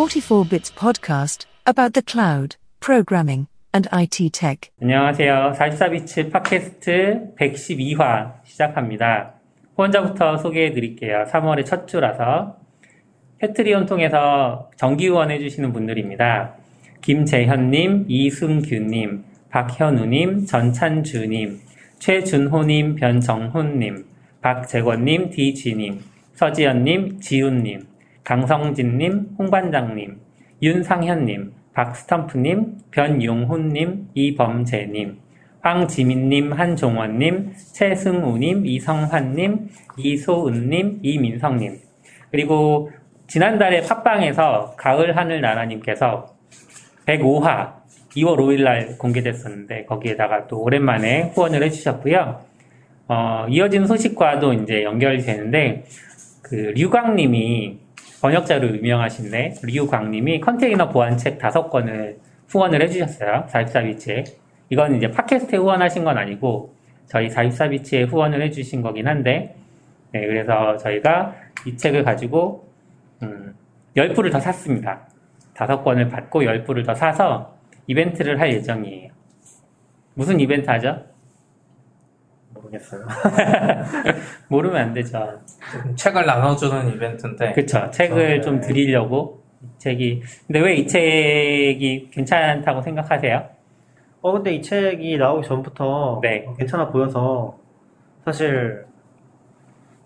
44 0.00 0.46
Bits 0.46 0.70
podcast 0.70 1.44
about 1.66 1.92
the 1.92 2.00
cloud, 2.00 2.56
programming, 2.80 3.48
and 3.74 3.86
IT 3.92 4.30
tech. 4.30 4.70
안녕하세요. 4.80 5.52
44비치 5.54 6.32
팟캐스트 6.32 7.34
112화 7.38 8.32
시작합니다. 8.42 9.34
후원자부터 9.76 10.38
소개해 10.38 10.72
드릴게요. 10.72 11.26
3월의 11.30 11.66
첫 11.66 11.86
주라서 11.86 12.56
패트리온 13.40 13.84
통해서 13.84 14.70
정기 14.76 15.08
후원해 15.08 15.38
주시는 15.38 15.70
분들입니다. 15.74 16.54
김재현님, 17.02 18.06
이승규님, 18.08 19.24
박현우님, 19.50 20.46
전찬주님, 20.46 21.60
최준호님, 21.98 22.94
변정훈님, 22.94 24.06
박재권님, 24.40 25.28
디지님, 25.28 26.00
서지연님, 26.32 27.20
지훈님, 27.20 27.89
강성진님, 28.24 29.36
홍반장님, 29.38 30.20
윤상현님, 30.62 31.52
박스텀프님, 31.74 32.90
변용훈님, 32.90 34.08
이범재님, 34.14 35.18
황지민님, 35.62 36.52
한종원님, 36.52 37.52
최승우님, 37.74 38.66
이성환님, 38.66 39.68
이소은님, 39.96 41.00
이민성님. 41.02 41.78
그리고 42.30 42.90
지난달에 43.26 43.82
팟빵에서 43.82 44.74
가을 44.76 45.16
하늘 45.16 45.40
나라님께서 45.40 46.34
105화 47.06 47.80
2월 48.16 48.36
5일날 48.36 48.98
공개됐었는데 48.98 49.84
거기에다가 49.84 50.48
또 50.48 50.62
오랜만에 50.62 51.32
후원을 51.34 51.62
해주셨고요. 51.64 52.40
어, 53.08 53.46
이어진 53.48 53.86
소식과도 53.86 54.52
이제 54.54 54.82
연결이 54.82 55.22
되는데 55.22 55.84
그 56.42 56.72
류광님이 56.76 57.78
번역자로 58.20 58.68
유명하신데 58.76 59.54
류광님이 59.62 60.40
컨테이너 60.40 60.88
보안책 60.90 61.38
다섯 61.38 61.70
권을 61.70 62.18
후원을 62.48 62.82
해주셨어요. 62.82 63.46
44비치에. 63.48 64.24
이건 64.68 64.96
이제 64.96 65.10
팟캐스트에 65.10 65.58
후원하신 65.58 66.04
건 66.04 66.18
아니고 66.18 66.74
저희 67.06 67.28
44비치에 67.28 68.08
후원을 68.08 68.42
해주신 68.42 68.82
거긴 68.82 69.08
한데 69.08 69.56
네, 70.12 70.26
그래서 70.26 70.76
저희가 70.76 71.34
이 71.66 71.76
책을 71.76 72.04
가지고 72.04 72.68
음, 73.22 73.54
10부를 73.96 74.30
더 74.30 74.38
샀습니다. 74.38 75.08
다섯 75.54 75.82
권을 75.82 76.08
받고 76.08 76.42
10부를 76.42 76.84
더 76.84 76.94
사서 76.94 77.54
이벤트를 77.86 78.40
할 78.40 78.52
예정이에요. 78.52 79.10
무슨 80.14 80.38
이벤트 80.40 80.68
하죠? 80.70 81.04
모르겠어요. 82.70 83.06
모르면 84.48 84.76
안 84.80 84.92
되죠. 84.94 85.40
책을 85.96 86.24
나눠주는 86.26 86.88
이벤트인데. 86.94 87.52
그쵸. 87.52 87.90
책을 87.90 88.16
네. 88.36 88.40
좀 88.40 88.60
드리려고. 88.60 89.40
이 89.62 89.66
책이. 89.78 90.22
근데 90.46 90.60
왜 90.60 90.76
이 90.76 90.86
책이 90.86 92.10
괜찮다고 92.12 92.80
생각하세요? 92.82 93.48
어, 94.22 94.32
근데 94.32 94.54
이 94.54 94.62
책이 94.62 95.18
나오기 95.18 95.46
전부터 95.46 96.20
네. 96.22 96.44
어, 96.46 96.54
괜찮아 96.54 96.88
보여서 96.88 97.56
사실 98.24 98.84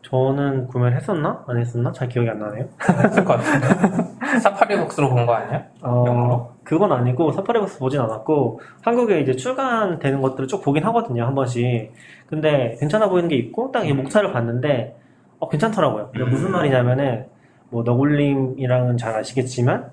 저는 0.03 0.67
구매를 0.69 0.97
했었나? 0.97 1.45
안 1.49 1.59
했었나? 1.59 1.91
잘 1.93 2.09
기억이 2.09 2.29
안 2.29 2.39
나네요. 2.39 2.69
했을 3.05 3.25
것 3.25 3.37
같은데. 3.39 4.39
사파리북스로 4.41 5.09
본 5.11 5.27
거 5.27 5.35
아니야? 5.35 5.65
영어로? 5.83 6.54
어, 6.65 6.69
그건 6.69 6.93
아니고 6.93 7.33
사파리버스 7.33 7.79
보진 7.79 8.01
않았고 8.01 8.61
한국에 8.83 9.21
이제 9.21 9.35
출간되는 9.37 10.21
것들을 10.23 10.49
쭉 10.49 10.63
보긴 10.63 10.85
하거든요, 10.85 11.25
한 11.25 11.35
번씩. 11.35 11.93
근데 12.27 12.77
괜찮아 12.81 13.09
보이는 13.09 13.29
게 13.29 13.37
있고 13.37 13.71
딱 13.71 13.85
이 13.85 13.93
목차를 13.93 14.33
봤는데 14.33 14.97
어, 15.39 15.49
괜찮더라고요. 15.49 16.11
그게 16.13 16.25
무슨 16.25 16.51
말이냐면은 16.53 17.27
뭐 17.71 17.83
너굴님이랑은 17.83 18.97
잘 18.97 19.15
아시겠지만 19.17 19.91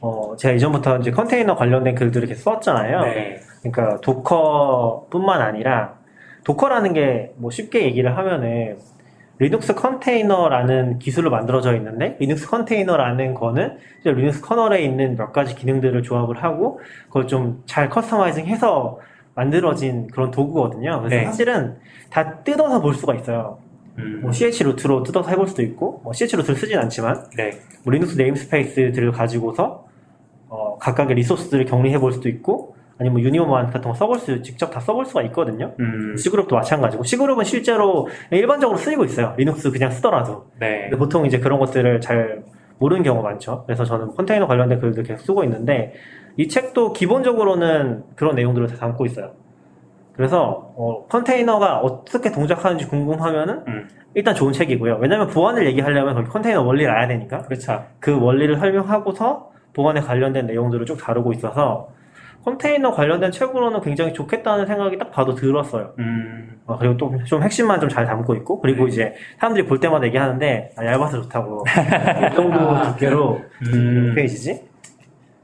어, 0.00 0.36
제가 0.36 0.54
이전부터 0.54 0.98
이제 0.98 1.10
컨테이너 1.10 1.56
관련된 1.56 1.94
글들을 1.94 2.28
이렇게 2.28 2.40
썼잖아요. 2.40 3.00
네. 3.02 3.40
그러니까 3.62 4.00
Docker뿐만 4.00 5.40
아니라 5.40 5.94
Docker라는 6.44 6.92
게 6.92 7.32
뭐 7.38 7.50
쉽게 7.50 7.84
얘기를 7.84 8.16
하면은 8.16 8.78
리눅스 9.38 9.74
컨테이너라는 9.74 10.98
기술로 10.98 11.30
만들어져 11.30 11.74
있는데 11.76 12.16
리눅스 12.20 12.48
컨테이너라는 12.48 13.34
거는 13.34 13.78
Linux 14.04 14.40
kernel에 14.40 14.82
있는 14.82 15.16
몇 15.16 15.32
가지 15.32 15.54
기능들을 15.54 16.02
조합을 16.02 16.42
하고 16.42 16.80
그걸 17.08 17.26
좀 17.26 17.62
잘 17.66 17.88
customizing해서 17.90 18.98
만들어진 19.34 20.06
그런 20.08 20.30
도구거든요. 20.30 21.00
그래서 21.00 21.16
네. 21.16 21.24
사실은 21.26 21.76
다 22.08 22.38
뜯어서 22.42 22.80
볼 22.80 22.94
수가 22.94 23.14
있어요. 23.14 23.58
음, 23.98 24.20
뭐 24.22 24.32
chroot로 24.32 25.02
뜯어서 25.02 25.30
해볼 25.30 25.48
수도 25.48 25.62
있고 25.62 26.00
뭐 26.04 26.12
chroot를 26.12 26.56
쓰진 26.56 26.78
않지만 26.78 27.24
네. 27.36 27.50
뭐 27.84 27.92
Linux 27.92 28.16
namespace들을 28.16 29.12
가지고서 29.12 29.86
어, 30.48 30.78
각각의 30.78 31.16
resource들을 31.16 31.66
격리해 31.66 31.98
볼 31.98 32.12
수도 32.12 32.28
있고 32.28 32.75
아니면 32.98 33.14
뭐 33.14 33.22
union 33.22 33.44
mount 33.44 33.66
같은 33.66 33.90
거 33.90 33.94
써볼 33.94 34.18
수 34.18 34.42
직접 34.42 34.70
다 34.70 34.80
써볼 34.80 35.04
수가 35.04 35.22
있거든요. 35.24 35.74
음, 35.80 36.16
cgroup도 36.16 36.56
마찬가지고 36.56 37.04
cgroup은 37.04 37.44
실제로 37.44 38.08
일반적으로 38.30 38.78
쓰이고 38.78 39.04
있어요. 39.04 39.34
리눅스 39.36 39.70
그냥 39.70 39.90
쓰더라도. 39.90 40.46
네. 40.58 40.82
근데 40.82 40.96
보통 40.96 41.26
이제 41.26 41.38
그런 41.38 41.58
것들을 41.58 42.00
잘 42.00 42.42
모르는 42.78 43.02
경우가 43.02 43.28
많죠. 43.28 43.64
그래서 43.66 43.84
저는 43.84 44.14
컨테이너 44.14 44.46
관련된 44.46 44.80
글들 44.80 45.02
계속 45.02 45.24
쓰고 45.24 45.44
있는데 45.44 45.94
이 46.36 46.48
책도 46.48 46.92
기본적으로는 46.92 48.04
그런 48.14 48.34
내용들을 48.34 48.66
다 48.68 48.76
담고 48.76 49.06
있어요. 49.06 49.32
그래서 50.14 50.72
어, 50.76 51.06
컨테이너가 51.08 51.80
어떻게 51.80 52.32
동작하는지 52.32 52.88
궁금하면은 52.88 53.62
음, 53.68 53.88
일단 54.14 54.34
좋은 54.34 54.54
책이고요. 54.54 54.98
왜냐면 55.00 55.28
보안을 55.28 55.66
얘기하려면 55.66 56.14
거기 56.14 56.28
컨테이너 56.28 56.62
원리를 56.62 56.90
알아야 56.90 57.08
되니까. 57.08 57.42
그렇죠. 57.42 57.84
그 58.00 58.18
원리를 58.18 58.56
설명하고서 58.56 59.50
보안에 59.74 60.00
관련된 60.00 60.46
내용들을 60.46 60.86
쭉 60.86 60.96
다루고 60.96 61.34
있어서 61.34 61.90
컨테이너 62.46 62.92
관련된 62.92 63.32
책으로는 63.32 63.80
굉장히 63.80 64.12
좋겠다는 64.14 64.66
생각이 64.66 64.96
딱 64.98 65.10
봐도 65.10 65.34
들었어요. 65.34 65.92
음, 65.98 66.60
어, 66.66 66.78
그리고 66.78 66.96
또 66.96 67.12
좀 67.26 67.42
핵심만 67.42 67.80
좀 67.80 67.88
잘 67.90 68.06
담고 68.06 68.34
있고 68.36 68.60
그리고 68.60 68.84
네. 68.84 68.90
이제 68.90 69.14
사람들이 69.40 69.66
볼 69.66 69.80
때마다 69.80 70.06
얘기하는데 70.06 70.70
아, 70.76 70.84
얇아서 70.86 71.22
좋다고 71.22 71.64
이 72.32 72.34
정도 72.36 72.82
두께로 72.92 73.40
음. 73.66 74.06
몇 74.08 74.14
페이지지? 74.14 74.62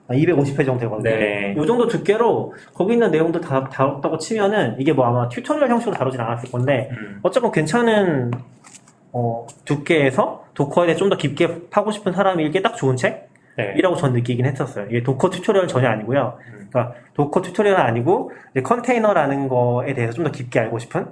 아, 0.09 0.15
250페이지 0.15 0.65
정도 0.67 0.79
되거든요. 0.81 1.03
네. 1.11 1.55
이 1.61 1.67
정도 1.67 1.89
두께로 1.89 2.55
거기 2.73 2.93
있는 2.95 3.11
내용들 3.11 3.41
다 3.41 3.65
다뤘다고 3.65 4.19
치면은 4.19 4.77
이게 4.79 4.93
뭐 4.93 5.05
아마 5.07 5.29
tutorial 5.28 5.69
형식으로 5.71 5.97
다루진 5.97 6.21
않았을 6.21 6.51
건데 6.53 6.89
음, 6.93 7.19
어쨌건 7.23 7.51
괜찮은 7.53 8.31
어, 9.13 9.47
두께에서 9.65 10.45
Docker에 10.55 10.94
좀 10.95 11.11
더 11.11 11.17
깊게 11.17 11.69
파고 11.71 11.91
싶은 11.91 12.13
사람이 12.13 12.45
읽기에 12.47 12.63
딱 12.63 12.77
좋은 12.77 12.97
책? 12.97 13.31
네. 13.57 13.75
이라고 13.77 13.97
전 13.97 14.13
느끼긴 14.13 14.47
했었어요. 14.47 14.87
이게 14.89 15.03
Docker 15.03 15.31
tutorial 15.31 15.69
전혀 15.69 15.89
아니고요. 15.89 16.39
음. 16.49 16.69
그러니까 16.71 16.95
Docker 17.15 17.43
tutorial은 17.43 17.83
아니고 17.83 18.33
컨테이너라는 18.65 19.49
거에 19.49 19.95
대해서 19.95 20.13
좀 20.15 20.25
더 20.25 20.31
깊게 20.31 20.59
알고 20.61 20.79
싶은 20.79 21.07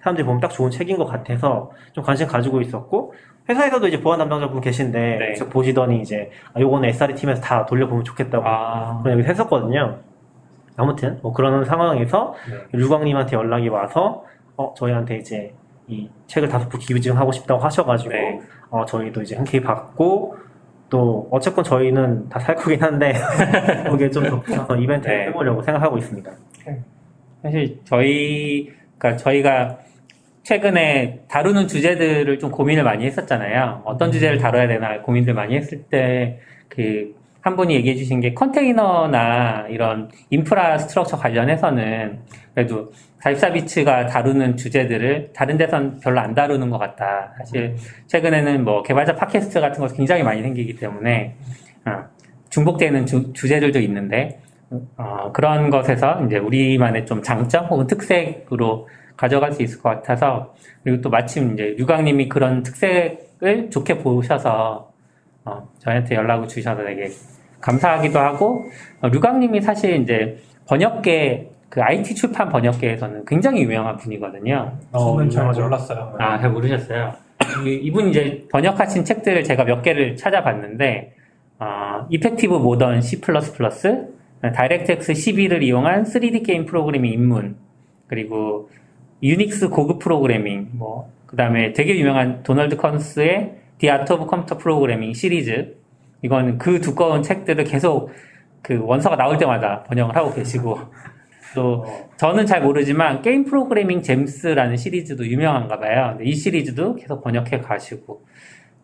사람들이 0.00 0.24
보면 0.24 0.40
딱 0.40 0.48
좋은 0.48 0.70
책인 0.70 0.96
것 0.96 1.04
같아서 1.06 1.70
좀 1.92 2.02
관심 2.04 2.26
가지고 2.26 2.60
있었고 2.60 3.12
회사에서도 3.48 3.88
이제 3.88 4.00
보안 4.00 4.18
담당자분 4.18 4.60
계신데 4.60 5.16
네. 5.18 5.34
직접 5.34 5.50
보시더니 5.50 6.00
이제 6.00 6.30
아, 6.54 6.60
요거는 6.60 6.88
SRE 6.90 7.14
팀에서 7.14 7.40
다 7.42 7.66
돌려보면 7.66 8.04
좋겠다고 8.04 8.46
아, 8.46 9.00
그런 9.02 9.18
얘기를 9.18 9.30
했었거든요. 9.30 9.98
아무튼 10.76 11.18
뭐 11.22 11.32
그런 11.32 11.64
상황에서 11.64 12.34
네. 12.48 12.78
류광님한테 12.78 13.36
연락이 13.36 13.68
와서 13.68 14.24
어 14.56 14.72
저희한테 14.76 15.16
이제 15.18 15.52
이 15.88 16.08
책을 16.28 16.48
다섯 16.48 16.68
부 16.68 16.78
기증하고 16.78 17.32
싶다고 17.32 17.60
하셔가지고 17.62 18.10
네. 18.10 18.40
어 18.70 18.84
저희도 18.86 19.22
이제 19.22 19.36
흔쾌히 19.36 19.62
받고 19.62 20.36
또 20.90 21.28
어쨌건 21.30 21.64
저희는 21.64 22.28
다 22.28 22.38
살 22.40 22.54
거긴 22.56 22.82
한데 22.82 23.12
거기에 23.88 24.10
좀 24.10 24.24
덧붙여서 24.24 24.76
이벤트를 24.76 25.16
네. 25.18 25.26
해보려고 25.26 25.62
생각하고 25.62 25.96
있습니다. 25.98 26.30
사실 27.42 27.78
저희, 27.84 28.70
그러니까 28.98 29.16
저희가 29.16 29.78
최근에 30.42 31.20
다루는 31.28 31.68
주제들을 31.68 32.38
좀 32.38 32.50
고민을 32.50 32.82
많이 32.82 33.06
했었잖아요. 33.06 33.82
어떤 33.84 34.10
주제를 34.12 34.38
다뤄야 34.38 34.66
되나 34.66 35.00
고민들 35.02 35.32
많이 35.32 35.56
했을 35.56 35.82
때, 35.84 36.40
그, 36.68 37.14
한 37.42 37.56
분이 37.56 37.74
얘기해 37.74 37.94
주신 37.96 38.20
게 38.20 38.34
컨테이너나 38.34 39.66
이런 39.68 40.10
인프라 40.30 40.78
스트럭처 40.78 41.16
관련해서는 41.16 42.20
그래도 42.54 42.92
44비츠가 43.22 44.08
다루는 44.08 44.56
주제들을 44.56 45.30
다른 45.34 45.56
데선 45.56 46.00
별로 46.00 46.20
안 46.20 46.34
다루는 46.34 46.70
것 46.70 46.78
같다. 46.78 47.34
사실 47.38 47.76
최근에는 48.06 48.64
뭐 48.64 48.82
개발자 48.82 49.14
팟캐스트 49.14 49.60
같은 49.60 49.80
것도 49.80 49.94
굉장히 49.94 50.22
많이 50.22 50.42
생기기 50.42 50.76
때문에 50.76 51.36
어, 51.86 52.04
중복되는 52.50 53.06
주, 53.06 53.32
주제들도 53.32 53.78
있는데 53.80 54.40
어, 54.96 55.32
그런 55.32 55.70
것에서 55.70 56.24
이제 56.26 56.38
우리만의 56.38 57.06
좀 57.06 57.22
장점 57.22 57.66
혹은 57.66 57.86
특색으로 57.86 58.88
가져갈 59.16 59.52
수 59.52 59.62
있을 59.62 59.82
것 59.82 59.90
같아서 59.90 60.54
그리고 60.82 61.02
또 61.02 61.10
마침 61.10 61.52
이제 61.52 61.74
유광님이 61.78 62.28
그런 62.28 62.62
특색을 62.62 63.70
좋게 63.70 63.98
보셔서 63.98 64.89
어, 65.44 65.68
저희한테 65.78 66.14
연락을 66.14 66.48
주셔서 66.48 66.84
되게 66.84 67.08
감사하기도 67.60 68.18
하고 68.18 68.66
어, 69.00 69.08
류광님이 69.08 69.60
사실 69.60 70.00
이제 70.02 70.38
번역계 70.68 71.50
그 71.68 71.82
IT 71.82 72.14
출판 72.14 72.48
번역계에서는 72.48 73.24
굉장히 73.26 73.62
유명한 73.62 73.96
분이거든요. 73.96 74.72
저는 74.92 75.30
잘 75.30 75.46
맞아. 75.46 75.62
몰랐어요. 75.62 76.16
아, 76.18 76.38
잘 76.38 76.50
모르셨어요. 76.50 77.14
이- 77.64 77.74
이분 77.82 78.08
이제 78.08 78.44
번역하신 78.50 79.04
책들을 79.04 79.44
제가 79.44 79.64
몇 79.64 79.80
개를 79.82 80.16
찾아봤는데, 80.16 81.14
어, 81.60 82.06
Effective 82.10 82.54
Modern 82.54 83.00
C++, 83.02 83.20
DirectX 83.20 85.12
12를 85.12 85.62
이용한 85.62 86.04
3D 86.04 86.44
게임 86.44 86.64
프로그래밍 86.66 87.12
입문, 87.12 87.56
그리고 88.08 88.68
유닉스 89.22 89.68
고급 89.68 90.00
프로그래밍, 90.00 90.70
뭐, 90.72 91.10
그 91.26 91.36
다음에 91.36 91.72
되게 91.72 91.96
유명한 91.98 92.42
도널드 92.42 92.76
크누스의 92.78 93.52
The 93.80 93.90
Art 93.90 94.12
of 94.12 94.26
Computer 94.28 94.58
Programming 94.62 95.18
시리즈. 95.18 95.76
이건 96.22 96.58
그 96.58 96.80
두꺼운 96.80 97.22
책들을 97.22 97.64
계속 97.64 98.10
그 98.62 98.78
원서가 98.78 99.16
나올 99.16 99.38
때마다 99.38 99.82
번역을 99.84 100.14
하고 100.14 100.34
계시고, 100.34 100.78
또, 101.54 101.86
저는 102.16 102.46
잘 102.46 102.62
모르지만 102.62 103.22
Game 103.22 103.44
Programming 103.44 104.02
Gems라는 104.02 104.76
시리즈도 104.76 105.26
유명한가 105.26 105.80
봐요. 105.80 106.18
이 106.22 106.34
시리즈도 106.34 106.94
계속 106.94 107.24
번역해 107.24 107.60
가시고, 107.60 108.22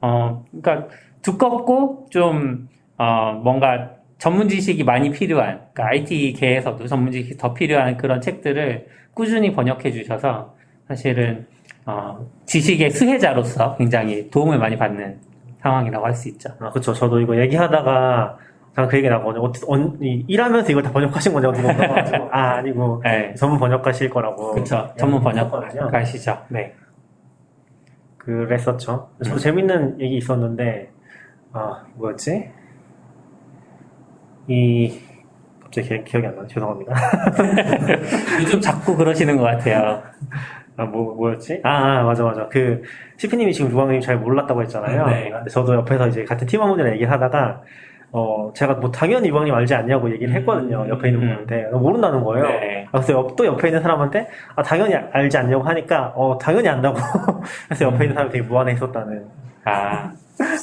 어, 0.00 0.44
그러니까 0.50 0.88
두껍고 1.22 2.06
좀, 2.10 2.68
어, 2.96 3.38
뭔가 3.44 3.96
전문 4.18 4.48
지식이 4.48 4.82
많이 4.84 5.10
필요한, 5.10 5.60
그러니까 5.74 5.88
IT계에서도 5.88 6.86
전문 6.86 7.12
지식이 7.12 7.36
더 7.36 7.52
필요한 7.52 7.98
그런 7.98 8.22
책들을 8.22 8.86
꾸준히 9.12 9.52
번역해 9.52 9.92
주셔서 9.92 10.56
사실은, 10.88 11.46
어, 11.86 12.18
지식의 12.46 12.90
수혜자로서 12.90 13.76
굉장히 13.76 14.28
도움을 14.30 14.58
많이 14.58 14.76
받는 14.76 15.20
상황이라고 15.62 16.04
할 16.04 16.14
수 16.14 16.28
있죠. 16.30 16.50
아, 16.60 16.70
그쵸. 16.70 16.92
저도 16.92 17.20
이거 17.20 17.36
얘기하다가, 17.38 18.36
잠깐 18.74 18.88
그 18.90 18.96
얘기 18.98 19.08
나거든요. 19.08 19.44
어, 19.44 19.52
일하면서 20.28 20.70
이걸 20.70 20.82
다 20.82 20.92
번역하신 20.92 21.32
거냐고 21.32 21.58
물어봐가지고, 21.60 22.28
아, 22.34 22.56
아니고, 22.56 23.00
네. 23.04 23.34
전문 23.34 23.58
번역가실 23.58 24.10
거라고. 24.10 24.52
그쵸. 24.52 24.92
전문. 24.98 25.20
번역가시죠. 25.22 26.38
네. 26.48 26.74
그랬었죠. 28.18 29.08
음. 29.18 29.22
저도 29.24 29.38
재밌는 29.38 30.00
얘기 30.00 30.16
있었는데, 30.16 30.90
아, 31.52 31.84
뭐였지? 31.94 32.50
이, 34.48 34.98
갑자기 35.62 35.88
기, 35.88 36.04
기억이 36.04 36.26
안 36.26 36.36
나네. 36.36 36.48
죄송합니다. 36.48 36.94
요즘 38.42 38.60
자꾸 38.60 38.96
그러시는 38.96 39.36
것 39.36 39.44
같아요. 39.44 40.02
아, 40.76 40.84
뭐, 40.84 41.14
뭐였지? 41.14 41.60
아, 41.64 42.00
아, 42.00 42.02
맞아, 42.02 42.24
맞아. 42.24 42.46
그, 42.48 42.82
시피님이 43.16 43.52
지금 43.52 43.70
루광님 43.70 44.00
잘 44.00 44.18
몰랐다고 44.18 44.62
했잖아요. 44.62 45.06
네. 45.06 45.30
근데 45.30 45.50
저도 45.50 45.74
옆에서 45.74 46.08
이제 46.08 46.24
같은 46.24 46.46
팀원분이랑 46.46 46.92
얘기를 46.94 47.10
하다가, 47.10 47.62
어, 48.12 48.50
제가 48.54 48.74
뭐 48.74 48.90
당연히 48.90 49.28
루광님 49.28 49.54
알지 49.54 49.74
않냐고 49.74 50.10
얘기를 50.10 50.32
했거든요. 50.34 50.86
옆에 50.88 51.08
있는 51.08 51.22
음. 51.22 51.28
분한테. 51.28 51.70
모른다는 51.76 52.22
거예요. 52.22 52.46
네. 52.46 52.86
아, 52.88 52.90
그래서 52.92 53.14
옆, 53.14 53.36
또 53.36 53.46
옆에 53.46 53.68
있는 53.68 53.82
사람한테, 53.82 54.28
아, 54.54 54.62
당연히 54.62 54.94
알지 54.94 55.36
않냐고 55.38 55.62
하니까, 55.64 56.12
어, 56.14 56.36
당연히 56.38 56.68
안다고. 56.68 56.96
그래서 57.68 57.84
옆에 57.86 58.04
있는 58.04 58.14
사람이 58.14 58.32
되게 58.32 58.46
무안해 58.46 58.72
있었다는. 58.72 59.26
아, 59.64 60.12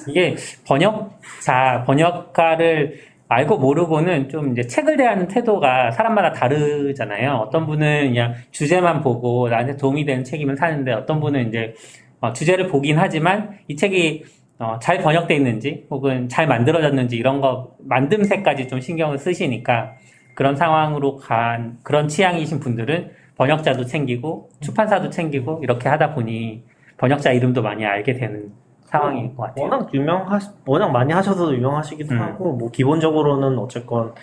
이게 0.08 0.36
번역자, 0.68 1.84
번역가를 1.86 3.13
알고 3.34 3.58
모르고는 3.58 4.30
좀 4.30 4.52
이제 4.52 4.66
책을 4.66 4.98
대하는 4.98 5.28
태도가 5.28 5.92
사람마다 5.92 6.32
다르잖아요. 6.34 7.34
어떤 7.34 7.66
분은 7.66 8.10
그냥 8.10 8.34
주제만 8.52 9.02
보고 9.02 9.50
나한테 9.50 9.76
도움이 9.78 10.06
되는 10.06 10.24
책이면 10.24 10.56
사는데 10.56 10.92
어떤 10.94 11.20
분은 11.20 11.50
이제 11.50 11.74
어, 12.20 12.32
주제를 12.32 12.68
보긴 12.68 12.98
하지만 12.98 13.58
이 13.68 13.76
책이 13.76 14.24
어, 14.60 14.78
잘 14.80 15.00
번역돼 15.00 15.36
있는지 15.36 15.86
혹은 15.90 16.30
잘 16.30 16.48
만들어졌는지 16.48 17.18
이런 17.18 17.42
거 17.42 17.76
만듦새까지 17.90 18.70
좀 18.70 18.80
신경을 18.80 19.18
쓰시니까 19.18 19.96
그런 20.36 20.56
상황으로 20.56 21.18
간 21.18 21.78
그런 21.84 22.08
취향이신 22.08 22.60
분들은 22.60 23.12
번역자도 23.36 23.86
챙기고 23.86 24.50
출판사도 24.62 25.10
챙기고 25.10 25.62
이렇게 25.64 25.90
하다 25.90 26.14
보니 26.14 26.64
번역자 26.98 27.32
이름도 27.32 27.62
많이 27.62 27.86
알게 27.86 28.14
되는 28.14 28.52
상황인 28.94 29.36
것 29.36 29.44
같아요. 29.44 29.66
워낙 29.66 29.90
유명하, 29.94 30.40
워낙 30.68 30.90
많이 30.92 31.12
하셔서 31.12 31.52
유명하시기도 31.52 32.14
음. 32.14 32.22
하고, 32.22 32.54
뭐, 32.54 32.70
기본적으로는 32.70 33.58
어쨌건, 33.58 34.14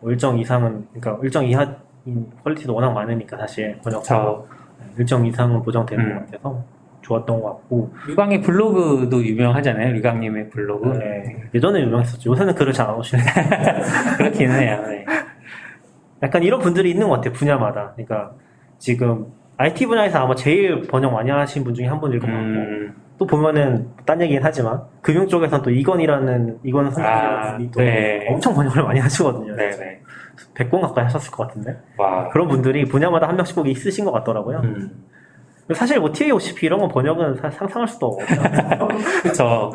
뭐 0.00 0.10
일정 0.10 0.38
이상은, 0.38 0.86
그러니까 0.92 1.18
일정 1.24 1.46
이하인 1.46 1.74
퀄리티도 2.44 2.74
워낙 2.74 2.92
많으니까, 2.92 3.38
사실, 3.38 3.78
번역사. 3.82 4.14
저 4.14 4.44
일정 4.98 5.24
이상은 5.24 5.62
보장되는 5.62 6.04
음. 6.04 6.14
것 6.14 6.26
같아서, 6.26 6.62
좋았던 7.00 7.40
것 7.40 7.48
같고, 7.48 7.90
류광의 8.08 8.42
블로그도 8.42 9.24
유명하잖아요. 9.24 9.94
류광님의 9.94 10.50
블로그. 10.50 10.88
네. 10.98 11.44
예전에 11.54 11.80
유명했었죠. 11.80 12.30
요새는 12.30 12.54
글을 12.54 12.74
잘 12.74 12.86
안 12.86 12.96
올리시네. 12.96 13.22
그렇기는 14.18 14.60
해요. 14.60 14.84
네. 14.88 15.06
약간 16.22 16.42
이런 16.42 16.60
분들이 16.60 16.90
있는 16.90 17.08
것 17.08 17.14
같아요, 17.14 17.32
분야마다. 17.32 17.92
그러니까, 17.96 18.32
지금, 18.76 19.26
IT 19.56 19.86
분야에서 19.86 20.18
아마 20.18 20.34
제일 20.34 20.82
번역 20.82 21.14
많이 21.14 21.30
하신 21.30 21.64
분 21.64 21.72
중에 21.72 21.86
한 21.86 21.98
분일 21.98 22.20
것 22.20 22.26
같고, 22.26 22.42
음, 22.42 22.94
또 23.18 23.26
보면은, 23.26 23.88
딴 24.06 24.20
얘기긴 24.20 24.40
하지만, 24.42 24.80
금융 25.02 25.26
쪽에서는 25.26 25.62
또 25.64 25.70
이건이라는, 25.70 26.60
이건 26.64 26.92
아, 26.98 27.56
분이 27.56 27.70
또 27.72 27.80
네. 27.80 28.26
엄청 28.30 28.54
번역을 28.54 28.82
많이 28.84 29.00
하시거든요. 29.00 29.54
네 29.56 29.70
네. 29.70 30.00
100권 30.54 30.80
가까이 30.80 31.04
하셨을 31.04 31.30
것 31.32 31.48
같은데. 31.48 31.76
와. 31.96 32.28
그런 32.28 32.46
분들이 32.48 32.84
분야마다 32.84 33.28
한 33.28 33.34
명씩 33.36 33.56
꼭 33.56 33.66
있으신 33.68 34.04
것 34.04 34.12
같더라고요. 34.12 34.60
음, 34.64 35.04
사실 35.74 35.98
뭐 35.98 36.12
TAOCP 36.12 36.66
이런 36.66 36.78
건 36.78 36.88
번역은 36.88 37.36
사- 37.36 37.50
상상할 37.50 37.88
수도 37.88 38.06
없어요. 38.06 38.88
그쵸. 39.22 39.72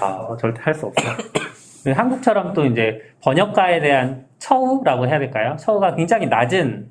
아, 0.00 0.06
어, 0.06 0.36
절대 0.36 0.60
할 0.62 0.74
수 0.74 0.86
없어요. 0.86 1.12
한국처럼 1.94 2.54
또 2.54 2.64
이제 2.64 3.00
번역가에 3.22 3.80
대한 3.80 4.24
처우라고 4.38 5.06
해야 5.06 5.18
될까요? 5.18 5.54
처우가 5.58 5.94
굉장히 5.94 6.26
낮은 6.26 6.88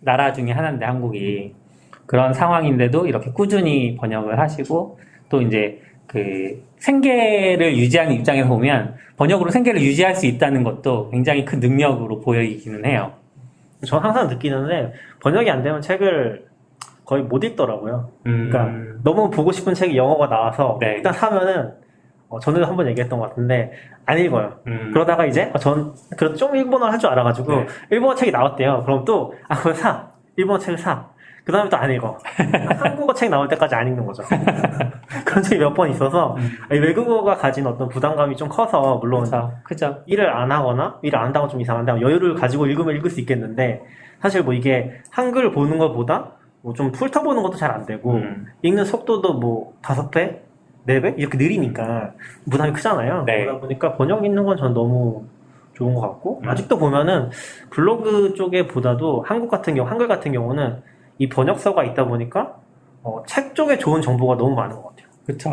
나라 0.00 0.32
중에 0.32 0.52
하나인데 0.52 0.86
한국이 0.86 1.54
그런 2.06 2.32
상황인데도 2.32 3.06
이렇게 3.06 3.30
꾸준히 3.32 3.96
번역을 3.96 4.38
하시고 4.38 4.98
또 5.30 5.40
이제 5.40 5.80
그 6.06 6.62
생계를 6.78 7.76
유지하는 7.78 8.12
입장에서 8.12 8.48
보면 8.48 8.96
번역으로 9.16 9.50
생계를 9.50 9.80
유지할 9.80 10.14
수 10.14 10.26
있다는 10.26 10.62
것도 10.64 11.10
굉장히 11.10 11.44
큰 11.44 11.60
능력으로 11.60 12.20
보이기는 12.20 12.84
해요. 12.84 13.12
저는 13.86 14.04
항상 14.04 14.28
느끼는데 14.28 14.92
번역이 15.22 15.50
안 15.50 15.62
되면 15.62 15.80
책을 15.80 16.46
거의 17.04 17.22
못 17.22 17.42
읽더라고요. 17.44 18.10
음, 18.26 18.50
그러니까 18.50 18.94
너무 19.02 19.30
보고 19.30 19.52
싶은 19.52 19.72
책이 19.74 19.96
영어가 19.96 20.28
나와서 20.28 20.78
네. 20.80 20.96
일단 20.96 21.12
사면은 21.12 21.72
어, 22.28 22.38
전에도 22.38 22.66
한번 22.66 22.86
얘기했던 22.88 23.18
것 23.18 23.28
같은데 23.30 23.72
안 24.06 24.18
읽어요. 24.18 24.58
음, 24.66 24.90
그러다가 24.92 25.26
이제 25.26 25.50
어, 25.52 25.58
전 25.58 25.92
그래도 26.16 26.36
좀 26.36 26.54
일본어를 26.56 26.92
할 26.92 26.98
줄 26.98 27.10
알아가지고 27.10 27.52
네. 27.52 27.66
일본어 27.90 28.14
책이 28.14 28.30
나왔대요. 28.32 28.82
그럼 28.84 29.04
또아 29.04 29.56
그걸 29.56 29.74
사 29.74 30.08
일본어 30.36 30.58
책을 30.58 30.78
사. 30.78 31.08
그 31.50 31.56
다음에 31.56 31.68
또 31.68 31.76
안 31.76 31.90
읽어. 31.90 32.16
한국어 32.78 33.12
책 33.12 33.28
나올 33.28 33.48
때까지 33.48 33.74
안 33.74 33.88
읽는 33.88 34.06
거죠. 34.06 34.22
그런 35.26 35.42
적이 35.42 35.58
몇 35.58 35.74
번 35.74 35.90
있어서 35.90 36.36
이 36.72 36.76
외국어가 36.78 37.34
가진 37.36 37.66
어떤 37.66 37.88
부담감이 37.88 38.36
좀 38.36 38.48
커서 38.48 38.98
물론 38.98 39.24
그쵸. 39.24 39.52
그죠. 39.64 39.98
일을 40.06 40.30
안 40.30 40.52
하거나 40.52 40.98
일을 41.02 41.18
안 41.18 41.26
한다고 41.26 41.48
좀 41.48 41.60
이상한데 41.60 42.00
여유를 42.00 42.34
가지고 42.34 42.66
읽으면 42.66 42.94
읽을 42.96 43.10
수 43.10 43.18
있겠는데 43.20 43.82
사실 44.20 44.42
뭐 44.44 44.54
이게 44.54 44.92
한글 45.10 45.50
보는 45.50 45.78
것보다 45.78 46.32
뭐 46.62 46.72
좀 46.74 46.88
훑어보는 46.94 47.42
것도 47.42 47.56
잘 47.56 47.70
안 47.72 47.84
되고 47.86 48.12
음. 48.12 48.46
읽는 48.62 48.84
속도도 48.84 49.34
뭐 49.34 49.72
다섯 49.82 50.10
배, 50.10 50.40
네 50.84 51.00
배 51.00 51.14
이렇게 51.16 51.36
느리니까 51.38 52.12
부담이 52.50 52.72
크잖아요. 52.74 53.24
네. 53.26 53.44
그러다 53.44 53.60
보니까 53.60 53.96
번역 53.96 54.24
있는 54.24 54.44
건 54.44 54.56
전 54.56 54.72
너무 54.74 55.24
좋은 55.74 55.94
것 55.94 56.00
같고 56.02 56.40
음. 56.44 56.48
아직도 56.48 56.78
보면은 56.78 57.30
블로그 57.70 58.34
쪽에 58.34 58.66
보다도 58.68 59.24
한국 59.26 59.50
같은 59.50 59.74
경우 59.74 59.88
한글 59.88 60.06
같은 60.06 60.30
경우는 60.32 60.82
이 61.20 61.28
번역서가 61.28 61.84
있다 61.84 62.06
보니까 62.06 62.54
어, 63.02 63.22
책 63.26 63.54
쪽에 63.54 63.76
좋은 63.76 64.00
정보가 64.00 64.36
너무 64.36 64.54
많은 64.56 64.74
것 64.74 64.88
같아요. 64.88 65.06
그쵸. 65.26 65.50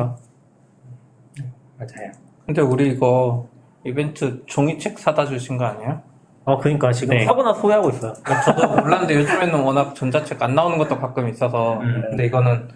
맞아요. 1.78 2.12
근데 2.46 2.62
우리 2.62 2.90
이거 2.90 3.46
이벤트 3.84 4.44
종이책 4.46 4.98
사다 4.98 5.26
주신 5.26 5.58
거 5.58 5.66
아니에요? 5.66 6.02
어 6.46 6.58
그러니까 6.58 6.94
지금 6.94 7.18
네. 7.18 7.26
사고나 7.26 7.54
소외하고 7.54 7.90
있어요. 7.90 8.14
저도 8.46 8.82
몰랐는데 8.82 9.16
요즘에는 9.16 9.62
워낙 9.64 9.94
전자책 9.94 10.42
안 10.42 10.56
나오는 10.56 10.78
것도 10.78 10.98
가끔 10.98 11.28
있어서 11.28 11.74
음. 11.82 12.06
근데 12.12 12.26
이거는 12.28 12.70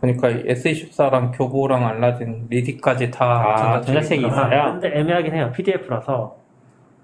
보니까 0.00 0.28
SE14랑 0.28 1.32
교보랑 1.36 1.84
알라딘 1.84 2.46
리디까지 2.48 3.10
다 3.10 3.24
아, 3.24 3.80
전자책이 3.80 4.24
있어요? 4.24 4.72
근데 4.78 5.00
애매하긴 5.00 5.34
해요. 5.34 5.50
PDF라서 5.52 6.36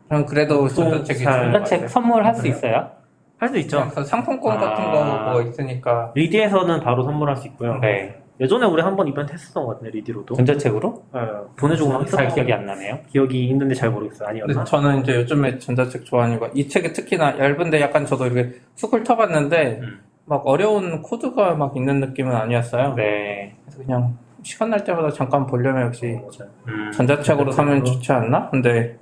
그냥 0.08 0.24
그래도 0.24 0.68
전자책이 0.68 1.24
것 1.24 1.32
전자책. 1.32 1.88
선물할 1.88 2.34
수 2.36 2.46
있어요? 2.46 3.01
할 3.42 3.48
수 3.48 3.58
있죠. 3.58 3.80
그래서 3.90 4.04
상품권 4.04 4.56
아. 4.56 4.60
같은 4.60 4.84
거뭐 4.92 5.42
있으니까 5.42 6.12
리디에서는 6.14 6.78
바로 6.80 7.02
선물할 7.02 7.36
수 7.36 7.48
있고요. 7.48 7.76
네. 7.80 8.16
예전에 8.40 8.66
우리 8.66 8.80
한 8.82 8.94
번 8.96 9.08
이벤트 9.08 9.32
했었던 9.32 9.64
것 9.66 9.72
같은데 9.72 9.90
리디로도 9.98 10.34
전자책으로? 10.36 11.02
네, 11.12 11.20
보내주고 11.58 11.90
막잘 11.92 12.04
했었던 12.26 12.34
기억이 12.34 12.52
안 12.52 12.64
나네요. 12.66 13.00
기억이 13.08 13.44
있는데 13.48 13.74
잘 13.74 13.90
모르겠어요. 13.90 14.28
아니었나? 14.28 14.62
저는 14.64 15.00
이제 15.00 15.16
요즘에 15.16 15.58
전자책 15.58 16.04
좋아하니까 16.04 16.50
이 16.54 16.68
책이 16.68 16.92
특히나 16.92 17.36
얇은데 17.38 17.80
약간 17.80 18.06
저도 18.06 18.26
이렇게 18.26 18.52
쑥을 18.76 19.02
터봤는데 19.02 19.80
음. 19.82 20.00
막 20.24 20.42
어려운 20.46 21.02
코드가 21.02 21.54
막 21.56 21.76
있는 21.76 21.98
느낌은 21.98 22.32
아니었어요. 22.34 22.94
네. 22.94 23.56
그래서 23.64 23.82
그냥 23.84 24.16
시간 24.44 24.70
날 24.70 24.84
때마다 24.84 25.10
잠깐 25.10 25.46
보려면 25.46 25.86
역시. 25.86 26.16
음. 26.68 26.90
전자책으로 26.92 27.50
사면. 27.50 27.84
좋지 27.84 28.12
않나? 28.12 28.50
근데 28.50 28.96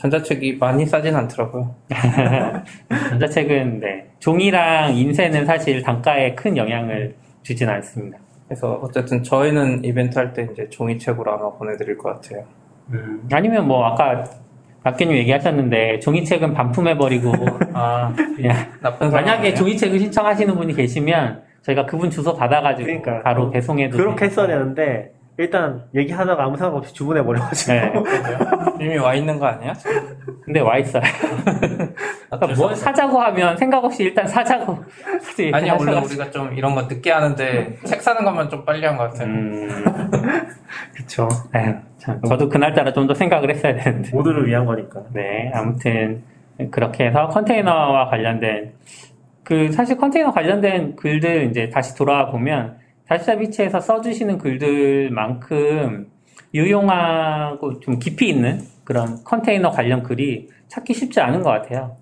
전자책이 0.00 0.56
많이 0.58 0.86
싸진 0.86 1.14
않더라고요. 1.14 1.74
전자책은 3.10 3.80
네. 3.80 4.06
종이랑 4.18 4.96
인쇄는 4.96 5.44
사실 5.44 5.82
단가에 5.82 6.34
큰 6.34 6.56
영향을 6.56 7.14
주진 7.42 7.68
않습니다. 7.68 8.16
그래서 8.48 8.80
어쨌든 8.82 9.22
저희는 9.22 9.84
이벤트 9.84 10.18
할 10.18 10.32
때 10.32 10.48
이제 10.50 10.68
종이책으로 10.70 11.30
아마 11.32 11.50
보내드릴 11.50 11.98
것 11.98 12.14
같아요. 12.14 12.44
음, 12.92 13.28
아니면 13.30 13.68
뭐 13.68 13.84
아까 13.84 14.24
박기님 14.84 15.14
얘기하셨는데 15.18 15.98
종이책은 16.00 16.54
반품해버리고 16.54 17.32
아, 17.74 18.10
그냥 18.36 18.56
나쁜 18.80 19.10
만약에? 19.10 19.52
종이책을 19.52 19.98
신청하시는 19.98 20.54
분이 20.54 20.74
계시면 20.74 21.42
저희가 21.62 21.84
그분 21.84 22.08
주소 22.10 22.34
받아가지고 22.34 22.86
그러니까. 22.86 23.22
바로 23.22 23.50
배송해도 23.50 23.98
그렇게 23.98 24.24
했어야. 24.24 24.46
되는데 24.46 25.12
일단 25.40 25.82
얘기하다가 25.94 26.44
아무 26.44 26.56
생각 26.56 26.74
없이 26.76 26.92
주문해 26.92 27.22
버려가지고 27.24 27.72
네. 27.72 27.92
이미 28.78 28.98
와 28.98 29.14
있는 29.14 29.38
거 29.38 29.46
아니야? 29.46 29.72
근데 30.44 30.60
와 30.60 30.76
있어요. 30.76 31.02
그러니까 32.30 32.54
뭘 32.58 32.76
사자고 32.76 33.18
하면 33.18 33.56
생각 33.56 33.82
없이 33.82 34.02
일단 34.04 34.26
사자고. 34.26 34.78
아니야, 35.52 35.76
원래. 35.78 35.98
우리가 35.98 36.30
좀 36.30 36.52
이런 36.54 36.74
거 36.74 36.82
늦게 36.82 37.10
하는데 37.10 37.76
책 37.84 38.02
사는 38.02 38.22
것만 38.22 38.50
좀 38.50 38.64
빨리 38.66 38.84
한 38.84 38.98
것 38.98 39.04
같아요. 39.10 39.28
음, 39.28 39.68
그쵸 40.94 41.26
참, 41.96 42.20
저도 42.22 42.48
그날따라 42.48 42.92
좀 42.92 43.06
더 43.06 43.14
생각을 43.14 43.48
했어야 43.50 43.74
되는데. 43.74 44.10
모두를 44.14 44.46
위한 44.46 44.66
거니까 44.66 45.00
네, 45.14 45.50
아무튼 45.54 46.22
그렇게 46.70 47.06
해서 47.06 47.28
컨테이너와 47.28 48.10
관련된 48.10 48.72
그 49.42 49.72
사실 49.72 49.96
컨테이너 49.96 50.30
관련된 50.32 50.96
글들 50.96 51.44
이제 51.44 51.70
다시 51.70 51.96
돌아와 51.96 52.30
보면 52.30 52.76
다시다 53.10 53.34
비치에서 53.36 53.80
써주시는 53.80 54.38
글들만큼 54.38 56.06
유용하고 56.54 57.80
좀 57.80 57.98
깊이 57.98 58.28
있는 58.28 58.60
그런 58.84 59.24
컨테이너 59.24 59.70
관련 59.70 60.04
글이 60.04 60.48
찾기 60.68 60.94
쉽지 60.94 61.20
않은 61.20 61.42
것 61.42 61.50
같아요. 61.50 61.96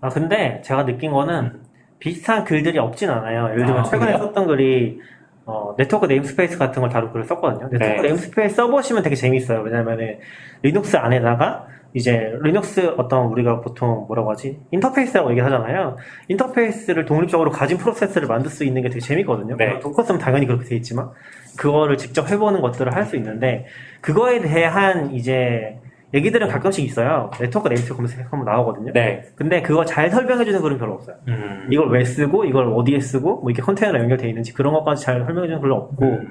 아 0.00 0.08
근데 0.08 0.62
제가 0.64 0.86
느낀 0.86 1.10
거는 1.12 1.60
비슷한 1.98 2.44
글들이 2.44 2.78
없진 2.78 3.10
않아요 3.10 3.50
예를 3.50 3.66
들면 3.66 3.80
아, 3.80 3.84
최근에 3.84 4.12
그래요? 4.12 4.18
썼던 4.18 4.46
글이 4.46 5.00
어, 5.44 5.74
네트워크 5.76 6.06
namespace 6.06 6.56
같은 6.56 6.80
걸 6.80 6.88
다룬 6.88 7.12
글을 7.12 7.26
썼거든요 7.26 7.68
네트워크 7.68 7.96
네. 7.96 8.02
namespace 8.08 8.56
써보시면 8.56 9.02
되게 9.02 9.14
재밌어요 9.14 9.60
왜냐면은 9.60 10.18
리눅스 10.62 10.96
안에다가 10.96 11.66
이제 11.94 12.32
리눅스 12.42 12.94
어떤 12.96 13.26
우리가 13.26 13.60
보통 13.60 14.06
뭐라고 14.06 14.30
하지 14.30 14.60
인터페이스라고 14.70 15.30
얘기하잖아요 15.30 15.96
인터페이스를 16.28 17.04
독립적으로 17.04 17.50
가진 17.50 17.78
프로세스를 17.78 18.28
만들 18.28 18.50
수 18.50 18.64
있는 18.64 18.82
게 18.82 18.88
되게 18.88 19.00
재밌거든요 19.00 19.56
네. 19.56 19.66
물론 19.66 19.80
Docker 19.80 20.02
쓰면 20.04 20.20
당연히 20.20 20.46
그렇게 20.46 20.64
돼 20.64 20.76
있지만 20.76 21.10
그거를 21.56 21.96
직접 21.98 22.30
해보는 22.30 22.60
것들을 22.60 22.94
할 22.94 23.04
수 23.04 23.16
있는데 23.16 23.66
그거에 24.00 24.40
대한 24.40 25.12
이제 25.12 25.78
얘기들은 26.12 26.48
가끔씩 26.48 26.84
있어요 26.84 27.30
네트워크 27.40 27.68
namespace 27.68 27.94
검색하면 27.96 28.44
나오거든요 28.44 28.92
네. 28.92 29.22
근데 29.36 29.62
그거 29.62 29.84
잘 29.84 30.10
설명해주는 30.10 30.60
글은 30.60 30.78
별로 30.78 30.94
없어요 30.94 31.16
음. 31.28 31.68
이걸 31.70 31.90
왜 31.90 32.04
쓰고 32.04 32.44
이걸 32.44 32.72
어디에 32.72 33.00
쓰고 33.00 33.40
뭐 33.40 33.50
이렇게 33.50 33.62
컨테이너랑 33.62 34.02
연결되어 34.02 34.28
있는지 34.28 34.52
그런 34.52 34.72
것까지 34.74 35.04
잘 35.04 35.24
설명해주는 35.24 35.60
글은 35.60 35.74
없고 35.74 36.04
음. 36.04 36.28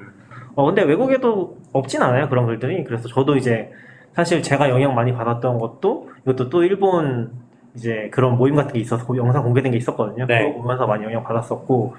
어 0.54 0.64
근데 0.66 0.82
외국에도 0.82 1.56
없진 1.72 2.02
않아요 2.02 2.28
그런 2.28 2.46
글들이 2.46 2.84
그래서 2.84 3.08
저도 3.08 3.36
이제 3.36 3.70
사실 4.14 4.42
제가 4.42 4.68
영향 4.70 4.94
많이 4.94 5.12
받았던 5.12 5.58
것도 5.58 6.10
이것도 6.22 6.50
또 6.50 6.62
일본 6.64 7.30
이제 7.74 8.08
그런 8.12 8.36
모임 8.36 8.56
같은 8.56 8.72
게 8.72 8.80
있어서 8.80 9.06
고- 9.06 9.16
영상 9.16 9.42
공개된 9.44 9.70
게 9.72 9.78
있었거든요 9.78 10.26
네. 10.26 10.42
그거 10.48 10.62
보면서 10.62 10.86
많이 10.86 11.04
영향 11.04 11.22
받았었고 11.22 11.94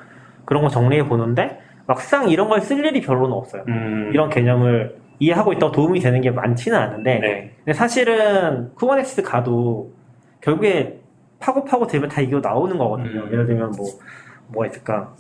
그런 0.46 0.63
거 0.63 0.70
정리해 0.70 1.08
보는데 1.08 1.60
막상 1.88 2.30
이런 2.30 2.50
걸 2.50 2.60
쓸 2.62 2.84
일이 2.86 3.01
별로는 3.01 3.32
없어요 3.32 3.63
음. 3.68 4.10
이런 4.13 4.30
개념을 4.30 4.98
이해하고 5.20 5.53
있다고 5.53 5.72
도움이 5.72 6.00
되는 6.00 6.20
게 6.22 6.32
많지는 6.32 6.77
않은데 6.77 7.20
네. 7.20 7.51
근데 7.63 7.74
사실은 7.74 8.72
Kubernetes 8.75 9.22
가도 9.24 9.91
결국에 10.41 11.00
파고 11.39 11.63
파고 11.63 11.88
들면 11.88 12.10
다 12.10 12.22
이거 12.22 12.39
나오는 12.39 12.77
거거든요. 12.77 13.22
음. 13.22 13.27
예를 13.32 13.46
들면 13.48 13.72
뭐 13.77 13.86
뭐가 14.50 14.68
있을까? 14.68 15.13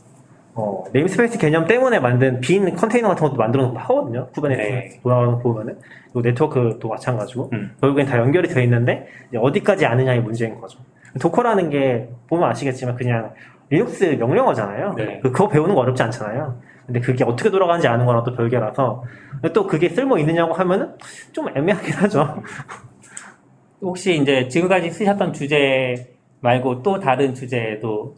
어, 0.53 0.83
namespace 0.91 1.37
개념 1.37 1.65
때문에 1.65 1.99
만든 1.99 2.41
빈 2.41 2.75
컨테이너 2.75 3.09
같은 3.09 3.27
것도 3.27 3.37
만들어 3.37 3.63
놓고 3.67 3.79
하거든요. 3.79 4.27
Kubernetes 4.33 4.69
네. 4.69 4.99
돌아가는 5.01 5.31
거 5.31 5.39
보면은 5.39 5.77
그리고 6.11 6.21
네트워크도 6.21 6.87
마찬가지고 6.89 7.49
음. 7.53 7.75
결국엔 7.79 8.05
다 8.05 8.17
연결이 8.17 8.47
되어 8.49 8.61
있는데 8.63 9.07
어디까지 9.35 9.85
아느냐의 9.85 10.21
문제인 10.21 10.59
거죠. 10.59 10.79
Docker라는 11.21 11.69
게 11.69 12.09
보면 12.27 12.49
아시겠지만 12.49 12.95
그냥 12.95 13.33
리눅스 13.69 14.03
명령어잖아요. 14.19 14.93
네. 14.97 15.19
그- 15.23 15.31
그거 15.31 15.47
배우는 15.47 15.73
거 15.73 15.81
어렵지 15.81 16.03
않잖아요. 16.03 16.59
근데 16.85 16.99
그게 16.99 17.23
어떻게 17.23 17.49
돌아가는지 17.49 17.87
아는 17.87 18.05
거랑 18.05 18.23
또 18.25 18.33
별개라서 18.35 19.03
근데 19.33 19.53
또 19.53 19.65
그게 19.65 19.87
쓸모 19.87 20.17
있느냐고 20.17 20.53
하면은 20.53 20.93
좀 21.31 21.47
애매하긴 21.55 21.93
하죠. 21.93 22.41
혹시 23.81 24.17
이제 24.21 24.47
지금까지 24.49 24.89
쓰셨던 24.91 25.31
주제 25.33 26.13
말고 26.41 26.83
또 26.83 26.99
다른 26.99 27.33
주제도 27.33 28.15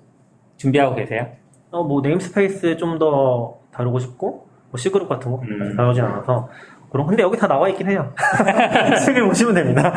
준비하고 0.58 0.96
계세요? 0.96 1.28
어, 1.74 1.84
뭐 1.84 2.01
namespace 2.02 2.78
좀 2.77 2.98
더 3.00 3.58
다루고 3.74 3.98
싶고 4.00 4.48
뭐 4.70 4.77
cgroup 4.78 5.10
같은 5.10 5.32
거 5.32 5.42
음. 5.42 5.75
다루진 5.75 6.03
않아서 6.03 6.48
그런 6.92 7.08
근데 7.08 7.24
여기 7.24 7.36
다 7.38 7.48
나와 7.48 7.68
있긴 7.70 7.89
해요. 7.89 8.13
책을 9.03 9.25
보시면 9.25 9.56
됩니다. 9.56 9.92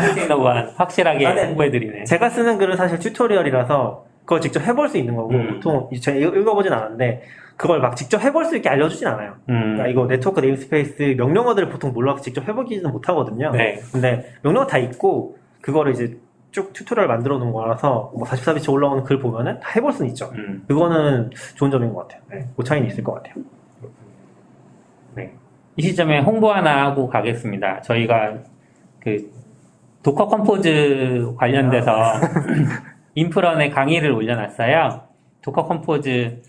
확실하게 0.76 1.26
아, 1.26 1.35
네. 1.35 1.47
홍보해드리네. 1.49 2.04
제가 2.04 2.30
쓰는 2.30 2.56
글은 2.56 2.76
사실 2.76 2.99
tutorial이라서 2.99 4.05
그걸 4.21 4.40
직접 4.40 4.61
해볼 4.66 4.88
수 4.88 4.97
있는 4.97 5.14
거고 5.14 5.30
음. 5.35 5.54
보통 5.54 5.90
제가 6.00 6.16
읽- 6.16 6.37
읽어보진 6.37 6.73
않았는데 6.73 7.23
그걸 7.59 7.80
막 7.80 7.97
직접 7.97 8.21
해볼 8.23 8.47
수 8.47 8.56
있게 8.56 8.68
알려주진 8.71 9.06
않아요. 9.09 9.35
음. 9.50 9.75
그러니까 9.75 9.87
이거 9.88 10.06
네트워크 10.06 10.40
namespace 10.40 11.14
명령어들을 11.18 11.68
보통 11.68 11.92
몰라서 11.92 12.23
직접 12.23 12.49
해보기는 12.49 12.90
못하거든요. 12.90 13.50
네. 13.52 13.78
근데 13.92 14.25
명령어 14.42 14.66
다 14.66 14.78
있고 14.78 15.37
그거를 15.61 15.92
이제 15.92 16.16
쭉 16.57 16.73
tutorial 16.73 17.07
만들어 17.07 17.37
놓은 17.37 17.53
거라서 17.53 18.11
뭐 18.17 18.27
44BITS 18.26 18.73
올라오는 18.73 19.05
글 19.05 19.19
보면은 19.19 19.61
다 19.61 19.73
해볼 19.77 19.93
수는 19.93 20.09
있죠. 20.09 20.31
음. 20.37 20.65
그거는 20.67 21.31
좋은 21.55 21.71
점인 21.71 21.93
것 21.93 22.09
같아요. 22.09 22.23
네, 22.31 22.49
그 22.57 22.65
차이는 22.65 22.89
있을 22.89 23.05
것 23.05 23.13
같아요. 23.13 23.35
네. 25.15 25.35
이 25.77 25.83
시점에 25.83 26.21
홍보 26.21 26.51
하나 26.51 26.87
하고 26.87 27.11
가겠습니다. 27.11 27.83
저희가 27.83 28.39
그 29.01 29.31
Docker 30.02 30.28
Compose 30.28 31.35
관련돼서 31.37 31.93
인프런에 33.15 33.69
강의를 33.69 34.13
올려놨어요. 34.13 35.03
Docker 35.43 35.62
Compose 35.62 36.40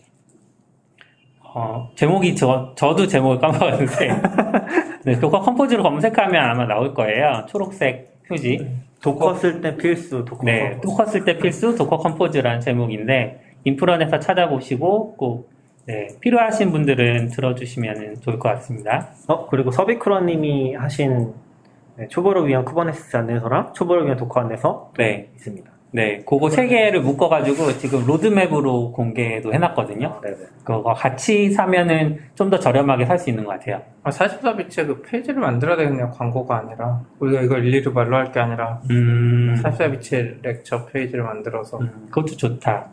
어, 1.41 1.89
제목이 1.95 2.33
저, 2.33 2.73
저도 2.77 3.07
제목을 3.07 3.39
까먹었는데 3.39 4.21
네, 5.03 5.19
Docker 5.19 5.41
Compose로 5.41 5.83
검색하면 5.83 6.41
아마 6.41 6.65
나올 6.65 6.93
거예요. 6.93 7.45
초록색 7.49 8.16
표지. 8.27 8.67
Docker 9.01 9.35
쓸 9.35 9.61
때 9.61 9.77
필수, 9.77 10.25
Docker. 10.25 10.43
네, 10.43 10.79
Docker 10.81 11.05
쓸 11.05 11.23
때 11.23 11.37
필수 11.37 11.75
Docker 11.75 11.97
Compose라는 11.97 12.61
제목인데 12.61 13.41
인프런에서 13.63 14.19
찾아보시고 14.19 15.15
꼭 15.15 15.49
네, 15.85 16.07
필요하신 16.19 16.71
분들은 16.71 17.29
들어주시면 17.29 18.21
좋을 18.21 18.39
것 18.39 18.49
같습니다. 18.49 19.09
어, 19.27 19.47
그리고 19.47 19.71
subicura님이 19.71 20.75
하신 20.75 21.33
네, 21.95 22.07
초보를 22.09 22.47
위한 22.47 22.65
Kubernetes 22.65 23.15
안내서랑 23.15 23.73
초보를 23.73 24.05
위한 24.05 24.17
Docker 24.17 24.41
안내서 24.41 24.91
네, 24.97 25.29
있습니다. 25.35 25.76
네, 25.91 26.21
그거 26.27 26.49
세 26.49 26.67
개를 26.67 27.01
묶어가지고 27.01 27.77
지금 27.77 28.05
로드맵으로 28.05 28.91
공개도 28.91 29.53
해놨거든요. 29.53 30.07
아. 30.07 30.21
그거 30.63 30.93
같이 30.93 31.49
사면은 31.49 32.19
좀 32.35 32.49
더 32.49 32.59
저렴하게 32.59 33.05
살 33.05 33.17
수 33.17 33.29
있는 33.29 33.45
것 33.45 33.51
같아요. 33.51 33.81
아, 34.03 34.09
44BITS에 34.09 34.85
그 34.87 35.01
페이지를 35.01 35.39
만들어야 35.39 35.77
되겠네요. 35.77 36.11
광고가 36.11 36.57
아니라. 36.57 37.01
우리가 37.19 37.41
이걸 37.41 37.65
일일이 37.65 37.89
말로 37.89 38.17
할 38.17 38.31
게 38.31 38.39
아니라 38.39 38.81
음, 38.89 39.55
44BITS 39.63 40.43
lecture 40.43 40.85
페이지를 40.87 41.23
만들어서 41.23 41.77
음, 41.79 42.05
그것도 42.09 42.35
좋다. 42.37 42.87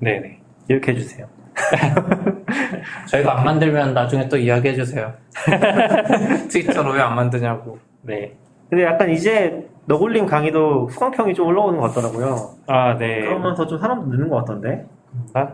네네. 0.00 0.40
이렇게 0.68 0.92
해주세요. 0.92 1.26
저희가 3.08 3.38
안 3.38 3.44
만들면 3.44 3.94
나중에 3.94 4.28
또 4.28 4.36
이야기해 4.36 4.74
주세요. 4.74 5.12
트위터로 6.50 6.92
왜 6.92 7.00
안 7.00 7.14
만드냐고. 7.14 7.78
네. 8.02 8.32
근데 8.68 8.84
약간 8.84 9.10
이제 9.10 9.64
너굴림 9.86 10.26
강의도 10.26 10.88
수강평이 10.90 11.34
좀 11.34 11.46
올라오는 11.46 11.78
것 11.80 11.88
같더라고요. 11.94 12.50
아, 12.66 12.96
네. 12.98 13.20
그러면서 13.20 13.66
좀 13.66 13.78
사람도 13.78 14.08
느는 14.08 14.28
것 14.28 14.36
같던데. 14.36 14.84
아, 15.34 15.48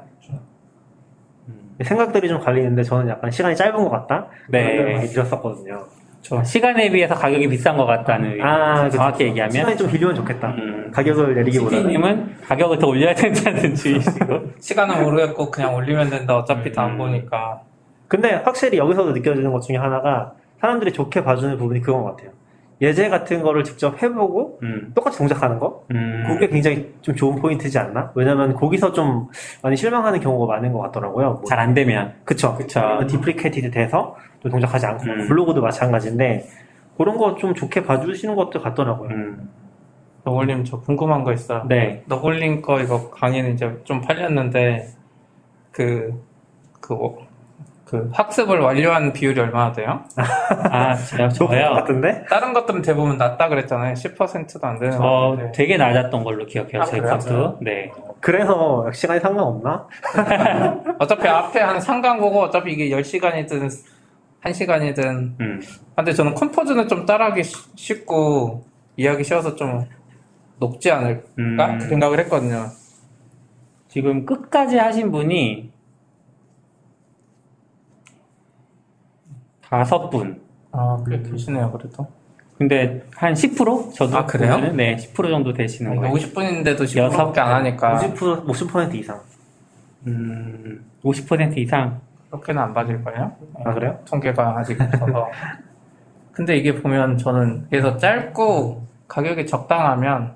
음, 1.48 1.76
생각들이 1.82 2.28
좀 2.28 2.40
갈리는데 2.40 2.82
저는 2.82 3.08
약간 3.08 3.30
시간이 3.30 3.54
짧은 3.56 3.74
것 3.74 3.90
같다? 3.90 4.26
네. 4.48 4.76
그런 4.76 4.92
많이 4.94 5.08
들었었거든요. 5.08 5.84
저 6.22 6.42
시간에 6.44 6.88
비해서 6.88 7.14
가격이 7.14 7.48
비싼 7.48 7.76
것 7.76 7.84
같다는 7.84 8.40
아, 8.40 8.84
그쵸. 8.84 8.96
정확히 8.96 9.24
얘기하면 9.24 9.50
시간이 9.50 9.76
좀 9.76 9.90
빌리면 9.90 10.14
좋겠다. 10.14 10.48
음. 10.50 10.90
가격을 10.92 11.34
내리기보다는. 11.34 11.82
CP님은 11.82 12.36
가격을 12.42 12.78
더 12.78 12.86
올려야 12.86 13.14
된다는 13.14 13.74
주의시고 13.74 14.40
시간은 14.60 15.02
모르겠고 15.02 15.50
그냥 15.50 15.74
올리면 15.74 16.10
된다. 16.10 16.36
어차피 16.38 16.72
다 16.72 16.82
안 16.82 16.92
음. 16.92 16.98
보니까. 16.98 17.62
근데 18.06 18.34
확실히 18.34 18.78
여기서도 18.78 19.12
느껴지는 19.12 19.50
것 19.52 19.60
중에 19.62 19.76
하나가 19.76 20.32
사람들이 20.60 20.92
좋게 20.92 21.24
봐주는 21.24 21.58
부분이 21.58 21.80
그건 21.80 22.04
것 22.04 22.16
같아요. 22.16 22.30
예제 22.82 23.08
같은 23.08 23.42
거를 23.42 23.62
직접 23.64 24.02
해보고 24.02 24.58
음, 24.64 24.90
똑같이 24.94 25.16
동작하는 25.16 25.58
거? 25.60 25.84
음, 25.92 26.24
그게 26.26 26.48
굉장히 26.48 26.92
좀 27.00 27.14
좋은 27.14 27.36
포인트지 27.36 27.78
않나? 27.78 28.10
왜냐면 28.16 28.54
거기서 28.54 28.92
좀 28.92 29.28
많이 29.62 29.76
실망하는 29.76 30.18
경우가 30.20 30.52
많은 30.56 30.72
것 30.72 30.80
같더라고요. 30.80 31.30
뭐 31.34 31.44
잘 31.44 31.62
안 31.62 31.74
되면 31.74 32.14
그쵸. 32.24 32.56
그쵸. 32.56 33.00
deprecated 33.08 33.70
돼서 33.70 34.16
또 34.40 34.48
동작하지 34.50 34.84
않고 34.86 35.04
음. 35.04 35.28
블로그도 35.28 35.62
마찬가지인데 35.62 36.44
그런 36.98 37.16
거 37.16 37.36
좀 37.36 37.54
좋게 37.54 37.84
봐주시는 37.84 38.34
것도 38.34 38.60
같더라고요. 38.60 39.10
음, 39.10 39.48
너굴님 40.24 40.64
저 40.64 40.80
궁금한 40.80 41.22
거 41.22 41.32
있어요. 41.32 41.64
네. 41.68 42.02
너굴님 42.06 42.62
거 42.62 42.80
이거 42.80 43.10
강의는 43.10 43.54
이제 43.54 43.80
좀 43.84 44.00
팔렸는데 44.00 44.88
그, 45.70 46.12
그, 46.80 46.94
워- 46.94 47.26
그 47.92 48.08
학습을 48.10 48.58
완료한 48.60 49.12
비율이 49.12 49.38
얼마나 49.38 49.70
돼요? 49.70 50.00
아, 50.16 50.94
것 50.94 51.28
저요? 51.28 51.74
같은데? 51.74 52.24
다른 52.26 52.54
것들은 52.54 52.80
대부분 52.80 53.18
낮다 53.18 53.50
그랬잖아요. 53.50 53.92
10%도 53.92 54.66
안 54.66 54.78
되는 54.78 54.92
저것 54.92 55.52
되게 55.52 55.76
낮았던 55.76 56.24
걸로 56.24 56.46
기억해요. 56.46 56.80
아, 56.80 56.84
제 56.86 56.98
그래요? 57.00 57.10
값도. 57.12 57.58
네. 57.60 57.92
그래서 58.20 58.90
시간이 58.94 59.20
상관없나? 59.20 59.86
어차피 61.00 61.28
앞에 61.28 61.60
한 61.60 61.78
상강 61.82 62.18
보고 62.18 62.40
어차피 62.40 62.72
이게 62.72 62.88
10시간이든 62.88 63.68
1시간이든 64.42 65.38
음. 65.38 65.60
근데 65.94 66.14
저는 66.14 66.34
컴포즈는 66.34 66.88
좀 66.88 67.04
따라하기 67.04 67.42
쉬- 67.42 67.56
쉽고 67.76 68.64
이해하기 68.96 69.22
쉬워서 69.22 69.54
좀 69.54 69.84
높지 70.58 70.90
않을까 70.90 71.22
음. 71.38 71.78
생각을 71.80 72.20
했거든요. 72.20 72.68
지금 73.88 74.24
끝까지 74.24 74.78
하신 74.78 75.12
분이 75.12 75.71
다섯 79.72 80.10
분. 80.10 80.38
아, 80.70 81.02
꽤 81.08 81.22
계시네요, 81.22 81.72
그래도. 81.72 82.06
근데 82.58 83.02
한 83.16 83.32
10%? 83.32 83.94
저도 83.94 84.18
아, 84.18 84.26
그래요? 84.26 84.56
보면은 84.56 84.76
네, 84.76 84.96
10% 84.96 85.30
정도 85.30 85.54
되시는 85.54 85.96
거예요. 85.96 86.14
50분인데도 86.14 86.82
여섯 86.98 87.32
10분밖에 87.32 87.38
안 87.38 87.54
하니까 87.54 87.96
50%, 87.96 88.44
50% 88.44 88.94
이상. 88.94 89.20
음, 90.06 90.84
50% 91.02 91.56
이상. 91.56 92.02
그렇게는 92.28 92.62
안 92.62 92.74
받을 92.74 93.02
거예요. 93.02 93.32
아, 93.64 93.72
그래요? 93.72 93.98
통계가 94.04 94.58
아직 94.58 94.78
없어서. 94.78 95.30
근데 96.32 96.58
이게 96.58 96.74
보면 96.74 97.16
저는 97.16 97.66
그래서 97.70 97.96
짧고 97.96 98.86
가격이 99.08 99.46
적당하면 99.46 100.34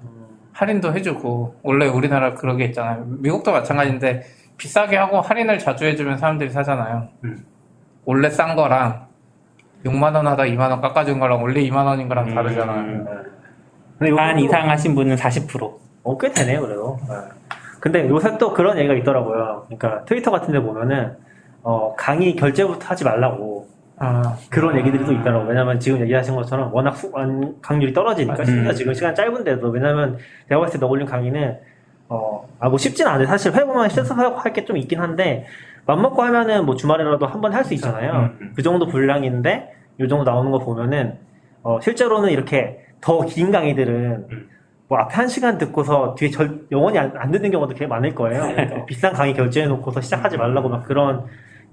할인도 0.52 0.94
해주고 0.94 1.56
원래 1.62 1.86
우리나라 1.86 2.32
그러게 2.32 2.64
있잖아요. 2.66 3.04
미국도 3.06 3.52
마찬가지인데 3.52 4.22
비싸게 4.56 4.96
하고 4.96 5.20
할인을 5.20 5.58
자주 5.58 5.84
해주면 5.84 6.16
사람들이 6.16 6.48
사잖아요. 6.48 7.08
음. 7.24 7.44
원래 8.06 8.30
싼 8.30 8.56
거랑 8.56 9.05
6만 9.86 10.14
원 10.14 10.26
하다 10.26 10.42
2만 10.44 10.70
원 10.70 10.80
깎아준 10.80 11.18
거랑 11.18 11.42
원래 11.42 11.60
2만 11.62 11.84
원인 11.86 12.08
거랑 12.08 12.28
음. 12.28 12.34
다르잖아요. 12.34 13.04
근데 13.98 14.12
요것도- 14.12 14.16
반 14.16 14.38
이상 14.38 14.68
하신 14.68 14.94
분은 14.94 15.16
40%. 15.16 15.78
어, 16.02 16.18
꽤 16.18 16.30
되네요, 16.30 16.60
그래도. 16.60 16.98
네. 17.08 17.14
근데 17.80 18.08
요새 18.08 18.36
또 18.38 18.52
그런 18.52 18.76
얘기가 18.78 18.94
있더라고요. 18.94 19.64
그러니까 19.66 20.04
트위터 20.04 20.30
같은 20.30 20.52
데 20.52 20.60
보면은, 20.60 21.16
어, 21.62 21.94
강의 21.96 22.34
결제부터 22.36 22.86
하지 22.88 23.04
말라고. 23.04 23.66
아, 23.98 24.36
그런 24.50 24.76
얘기들이 24.76 25.04
또 25.06 25.12
있더라고요. 25.12 25.48
왜냐면 25.48 25.80
지금 25.80 26.00
얘기하신 26.00 26.34
것처럼 26.36 26.72
워낙 26.74 26.92
수, 26.92 27.10
안- 27.14 27.54
강률이 27.62 27.92
떨어지니까, 27.94 28.40
음. 28.40 28.44
심지어 28.44 28.72
지금 28.74 28.92
시간 28.94 29.14
짧은데도, 29.14 29.68
왜냐면 29.70 30.18
내가 30.48 30.60
봤을 30.60 30.78
때 30.78 30.84
너 30.84 30.90
올린 30.90 31.06
강의는, 31.06 31.56
어, 32.10 32.46
아, 32.60 32.68
뭐 32.68 32.76
쉽진 32.78 33.06
않아요. 33.06 33.26
사실 33.26 33.52
회보만 33.54 33.88
실습하고 33.88 34.36
할 34.36 34.52
게 34.52 34.64
좀 34.66 34.76
있긴 34.76 35.00
한데, 35.00 35.46
맘먹고 35.86 36.22
하면은 36.22 36.66
뭐 36.66 36.74
주말에라도 36.76 37.26
한 37.26 37.40
번 37.40 37.52
할 37.54 37.64
수 37.64 37.74
있잖아요. 37.74 38.12
음, 38.12 38.38
음. 38.40 38.52
그 38.56 38.62
정도 38.62 38.86
분량인데, 38.86 39.72
요 40.00 40.08
정도 40.08 40.24
나오는 40.24 40.50
거 40.50 40.58
보면은, 40.58 41.18
어, 41.62 41.80
실제로는 41.80 42.30
이렇게 42.30 42.80
더 43.00 43.20
긴 43.26 43.50
강의들은, 43.50 44.26
음. 44.30 44.48
뭐 44.88 44.98
앞에 44.98 45.14
한 45.14 45.28
시간 45.28 45.58
듣고서 45.58 46.14
뒤에 46.16 46.30
절, 46.30 46.60
영원히 46.70 46.98
안, 46.98 47.12
안 47.16 47.30
듣는 47.32 47.50
경우도 47.50 47.74
되게 47.74 47.86
많을 47.86 48.14
거예요. 48.14 48.42
그러니까 48.54 48.84
비싼 48.86 49.12
강의 49.12 49.34
결제해 49.34 49.66
놓고서 49.66 50.00
시작하지 50.00 50.36
말라고 50.36 50.68
막 50.68 50.84
그런 50.84 51.24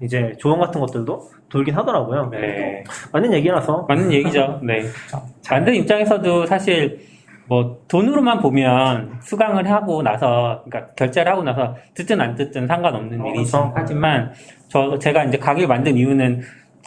이제 0.02 0.32
조언 0.38 0.58
같은 0.58 0.80
것들도 0.80 1.30
돌긴 1.48 1.74
하더라고요. 1.76 2.28
네. 2.32 2.82
맞는 3.12 3.32
얘기라서. 3.34 3.86
맞는 3.88 4.12
얘기죠. 4.12 4.60
네. 4.64 4.82
만든 5.50 5.74
입장에서도 5.74 6.46
사실 6.46 6.98
뭐 7.46 7.80
돈으로만 7.88 8.40
보면 8.40 9.18
수강을 9.20 9.70
하고 9.70 10.02
나서 10.02 10.62
그러니까 10.64 10.94
결제를 10.94 11.30
하고 11.30 11.42
나서 11.42 11.76
듣든 11.94 12.20
안 12.20 12.34
듣든 12.34 12.66
상관없는 12.66 13.20
어, 13.20 13.28
일이지 13.28 13.52
그렇죠. 13.52 13.72
하지만 13.74 14.32
저 14.68 14.98
제가 14.98 15.24
이제 15.24 15.38
가게 15.38 15.66
만든 15.66 15.96
이유는 15.96 16.42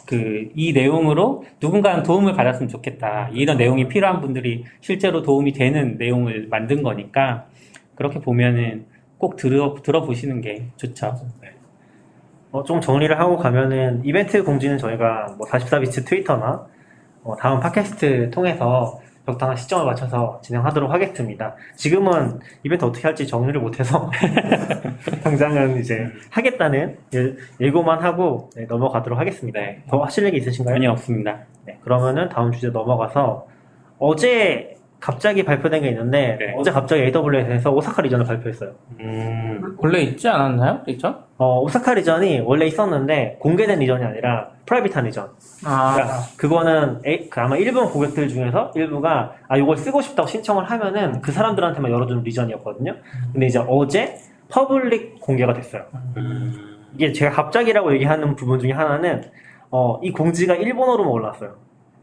그 0.06 0.48
이 0.54 0.72
내용으로 0.72 1.44
누군가는 1.60 2.02
도움을 2.02 2.32
받았으면 2.32 2.68
좋겠다 2.68 3.28
이런 3.32 3.58
내용이 3.58 3.88
필요한 3.88 4.20
분들이 4.20 4.64
실제로 4.80 5.22
도움이 5.22 5.52
되는 5.52 5.98
내용을 5.98 6.48
만든 6.48 6.82
거니까 6.82 7.46
그렇게 7.94 8.18
보면은 8.18 8.86
꼭 9.18 9.36
들어 9.36 9.74
들어보시는 9.82 10.40
게 10.40 10.68
좋죠. 10.76 11.14
어, 12.50 12.62
좀 12.64 12.80
정리를 12.80 13.18
하고 13.20 13.36
가면은 13.36 14.00
이벤트 14.04 14.42
공지는 14.42 14.78
저희가 14.78 15.34
뭐 15.36 15.46
44비트 15.46 16.06
트위터나 16.06 16.66
어, 17.24 17.36
다음 17.36 17.60
팟캐스트 17.60 18.30
통해서 18.30 18.98
적당한 19.28 19.56
시점을 19.56 19.84
맞춰서 19.84 20.40
진행하도록 20.42 20.90
하겠습니다. 20.90 21.54
지금은 21.76 22.40
이벤트 22.62 22.86
어떻게 22.86 23.06
할지 23.06 23.26
정리를 23.26 23.60
못해서 23.60 24.10
당장은 25.22 25.78
이제 25.78 26.06
하겠다는 26.30 26.96
예, 27.14 27.34
예고만 27.60 28.02
하고 28.02 28.48
네, 28.56 28.64
넘어가도록 28.64 29.18
하겠습니다. 29.18 29.60
네. 29.60 29.82
더 29.86 30.02
하실 30.02 30.24
얘기 30.24 30.38
있으신가요? 30.38 30.76
전혀 30.76 30.90
없습니다. 30.92 31.40
네, 31.66 31.78
그러면은 31.82 32.30
다음 32.30 32.50
주제 32.52 32.68
넘어가서 32.68 33.46
어제 33.98 34.77
갑자기 35.00 35.44
발표된 35.44 35.82
게 35.82 35.88
있는데 35.90 36.36
네. 36.38 36.54
어제 36.56 36.70
갑자기 36.72 37.02
AWS에서 37.02 37.70
오사카 37.70 38.02
region을 38.02 38.26
발표했어요. 38.26 38.72
음, 39.00 39.76
원래 39.78 40.00
있지 40.00 40.28
않았나요? 40.28 40.80
Region? 40.86 41.16
어, 41.38 41.60
오사카 41.60 41.94
region이 41.94 42.40
원래 42.40 42.66
있었는데 42.66 43.36
공개된 43.40 43.78
region이 43.78 44.04
아니라 44.04 44.48
private한 44.66 45.04
region. 45.04 45.28
아, 45.64 45.94
그러니까 45.94 46.18
그거는 46.36 47.00
에- 47.04 47.28
그 47.28 47.40
아마 47.40 47.56
일본 47.56 47.86
고객들 47.90 48.28
중에서 48.28 48.72
일부가 48.74 49.34
아 49.46 49.56
이걸 49.56 49.76
쓰고 49.76 50.00
싶다고 50.02 50.28
신청을 50.28 50.64
하면은 50.64 51.20
그 51.22 51.30
사람들한테만 51.30 51.90
열어주는 51.92 52.22
region이었거든요. 52.24 52.94
근데 53.32 53.46
이제 53.46 53.62
어제 53.68 54.16
public 54.50 55.20
공개가 55.20 55.52
됐어요. 55.54 55.84
음, 56.16 56.76
이게 56.94 57.12
제가 57.12 57.30
갑자기라고 57.30 57.92
얘기하는 57.94 58.34
부분 58.34 58.58
중에 58.58 58.72
하나는 58.72 59.22
어, 59.70 60.00
이 60.02 60.10
공지가 60.10 60.54
일본어로만 60.54 61.12
올랐어요. 61.12 61.54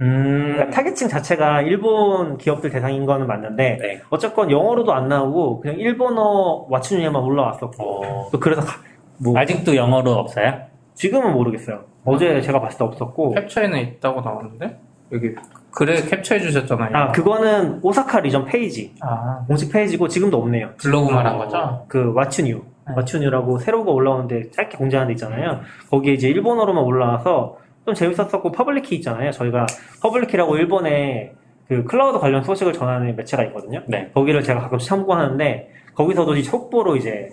음, 0.02 0.52
그러니까 0.54 0.70
타겟층 0.76 1.08
자체가 1.08 1.62
일본 1.62 2.38
기업들 2.38 2.70
대상인 2.70 3.06
거는 3.06 3.28
맞는데 3.28 3.78
네. 3.82 4.02
어쨌건 4.10 4.52
영어로도 4.52 4.94
안 4.94 5.08
나오고 5.08 5.62
그냥 5.62 5.78
일본어 5.78 6.66
What's 6.70 6.94
New에만 6.94 7.22
올라왔었고 7.22 7.84
어, 8.06 8.30
또 8.32 8.40
그래서 8.40 8.62
가- 8.62 8.82
뭐 9.24 9.38
아직도 9.40 9.76
영어로 9.76 10.12
없어요? 10.12 10.54
지금은 10.96 11.34
모르겠어요. 11.34 11.82
어제 12.06 12.42
제가 12.42 12.60
봤을 12.60 12.78
때 12.78 12.84
없었고 12.84 13.32
캡처에는 13.32 13.80
있다고 13.80 14.22
나오는데? 14.22 14.78
여기 15.12 15.34
글에 15.72 16.02
캡처해 16.02 16.40
주셨잖아요. 16.42 16.90
아 16.96 17.12
그거는 17.12 17.80
오사카 17.82 18.20
region 18.22 18.46
페이지 18.46 18.94
아, 19.02 19.44
공식 19.48 19.72
페이지고 19.72 20.08
지금도 20.08 20.38
없네요. 20.38 20.72
블로그 20.78 21.12
말한 21.14 21.36
어. 21.36 21.38
거죠? 21.38 21.86
그 21.88 22.12
와춘유 22.14 22.56
네. 22.88 22.94
What's 22.96 23.25
New라고 23.25 23.60
새로가 23.60 23.92
올라오는데 23.92 24.52
짧게 24.52 24.78
공지하는 24.78 25.08
데 25.08 25.14
있잖아요. 25.14 25.62
거기에 25.90 26.14
이제 26.14 26.28
일본어로만 26.30 26.84
올라와서 26.84 27.58
좀 27.86 27.94
재밌었었고 27.94 28.52
Publickey 28.52 28.96
있잖아요. 28.96 29.32
저희가 29.32 29.68
Publickey라고 30.02 30.58
일본에 30.58 31.34
그 31.68 31.84
클라우드 31.84 32.20
관련 32.20 32.44
소식을 32.44 32.74
전하는 32.74 33.16
매체가 33.16 33.44
있거든요. 33.46 33.84
네. 33.88 34.10
거기를 34.14 34.44
제가 34.44 34.62
가끔씩 34.62 34.90
참고하는데 34.90 35.70
거기서도 35.94 36.36
이 36.36 36.44
속보로 36.44 36.96
이제 36.96 37.30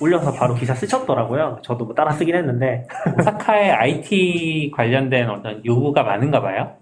올려서 0.00 0.32
바로 0.32 0.54
기사 0.54 0.74
쓰셨더라고요. 0.74 1.58
저도 1.62 1.84
뭐 1.84 1.94
따라 1.94 2.12
쓰긴 2.12 2.34
했는데 2.36 2.86
오사카에 3.18 3.70
IT 3.70 4.72
관련된 4.74 5.28
어떤 5.28 5.64
요구가 5.64 6.02
많은가 6.04 6.40
봐요? 6.40 6.72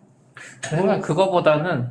제 0.60 0.76
생각에 0.76 1.00
그거보다는 1.00 1.88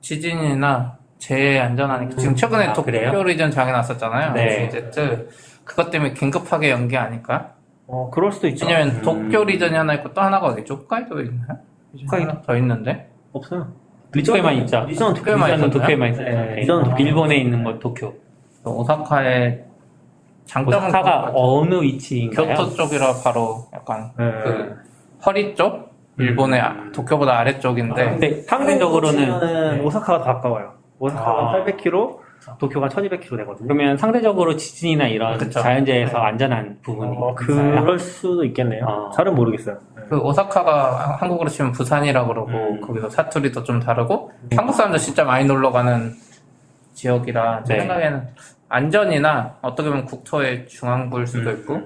지진이나 0.00 0.98
재해 1.18 1.58
안전하니까 1.58 2.16
지금 2.16 2.34
최근에 2.34 2.66
아, 2.66 2.72
그래요? 2.72 3.12
도쿄 3.12 3.24
region 3.24 3.50
장애 3.50 3.72
났었잖아요. 3.72 4.32
네. 4.32 4.68
제트 4.68 5.28
그것 5.64 5.90
때문에 5.90 6.12
긴급하게 6.12 6.70
연기 6.70 6.96
아닐까? 6.96 7.55
어 7.88 8.10
그럴 8.10 8.32
수도 8.32 8.48
있죠. 8.48 8.66
왜냐면 8.66 8.96
음. 8.96 9.02
도쿄 9.02 9.44
리전이 9.44 9.74
하나 9.76 9.94
있고 9.94 10.12
또 10.12 10.20
하나가 10.20 10.46
어디죠? 10.48 10.74
홋카이도에 10.74 11.24
있나요? 11.24 11.58
홋카이도. 12.02 12.30
하나 12.30 12.42
더 12.42 12.56
있는데 12.56 13.10
없어요. 13.32 13.68
도쿄에만 14.12 14.54
있죠. 14.58 14.84
리전 14.88 15.08
도쿄 15.14 15.20
도쿄에만 15.20 15.50
리전은 15.50 15.68
있었나요? 15.68 15.70
도쿄에만 15.80 16.12
있어요. 16.12 16.24
네, 16.26 16.46
네. 16.46 16.54
리전은 16.56 16.84
도쿄. 16.84 17.02
일본에 17.02 17.36
있는 17.36 17.64
거 17.64 17.78
도쿄. 17.78 18.14
또 18.64 18.76
오사카의 18.78 19.64
장점은 20.46 20.88
오사카가. 20.88 21.32
어느 21.34 21.74
위치인가요? 21.82 22.48
교토 22.56 22.70
쪽이라 22.70 23.12
바로 23.22 23.66
약간 23.72 24.10
네. 24.18 24.30
그 24.44 24.76
허리 25.24 25.54
쪽 25.54 25.90
일본의 26.18 26.60
아- 26.60 26.76
도쿄보다 26.94 27.38
아래쪽인데 27.38 28.04
근데 28.10 28.40
상대적으로는 28.42 29.18
상대적으로는 29.26 29.76
네. 29.78 29.84
오사카가 29.84 30.18
더 30.18 30.24
가까워요. 30.24 30.72
오사카가 30.98 31.30
아. 31.52 31.64
800km, 31.64 32.18
도쿄가 32.58 32.88
1200km 32.88 33.38
되거든요. 33.38 33.66
그러면 33.66 33.96
상대적으로 33.96 34.56
지진이나 34.56 35.06
이런 35.08 35.36
그쵸. 35.38 35.60
자연재해에서 35.60 36.18
안전한 36.18 36.78
부분이 36.82 37.16
어, 37.18 37.34
있어요? 37.40 37.80
그럴 37.82 37.98
수도 37.98 38.44
있겠네요. 38.44 38.86
아. 38.86 39.10
잘은 39.14 39.34
모르겠어요. 39.34 39.76
네. 39.96 40.02
그 40.08 40.18
오사카가 40.18 41.16
한국으로 41.20 41.48
치면 41.48 41.72
부산이라 41.72 42.26
그러고 42.26 42.50
음. 42.50 42.80
거기서 42.80 43.10
사투리도 43.10 43.64
좀 43.64 43.80
다르고 43.80 44.30
한국 44.56 44.74
사람들 44.74 44.98
진짜 45.00 45.24
많이 45.24 45.44
놀러 45.44 45.72
가는 45.72 46.12
지역이라 46.94 47.64
제 47.64 47.74
네. 47.74 47.80
생각에는 47.80 48.28
안전이나 48.68 49.56
어떻게 49.62 49.88
보면 49.88 50.04
국토의 50.06 50.66
중앙부일 50.66 51.26
수도 51.26 51.50
음. 51.50 51.56
있고 51.56 51.82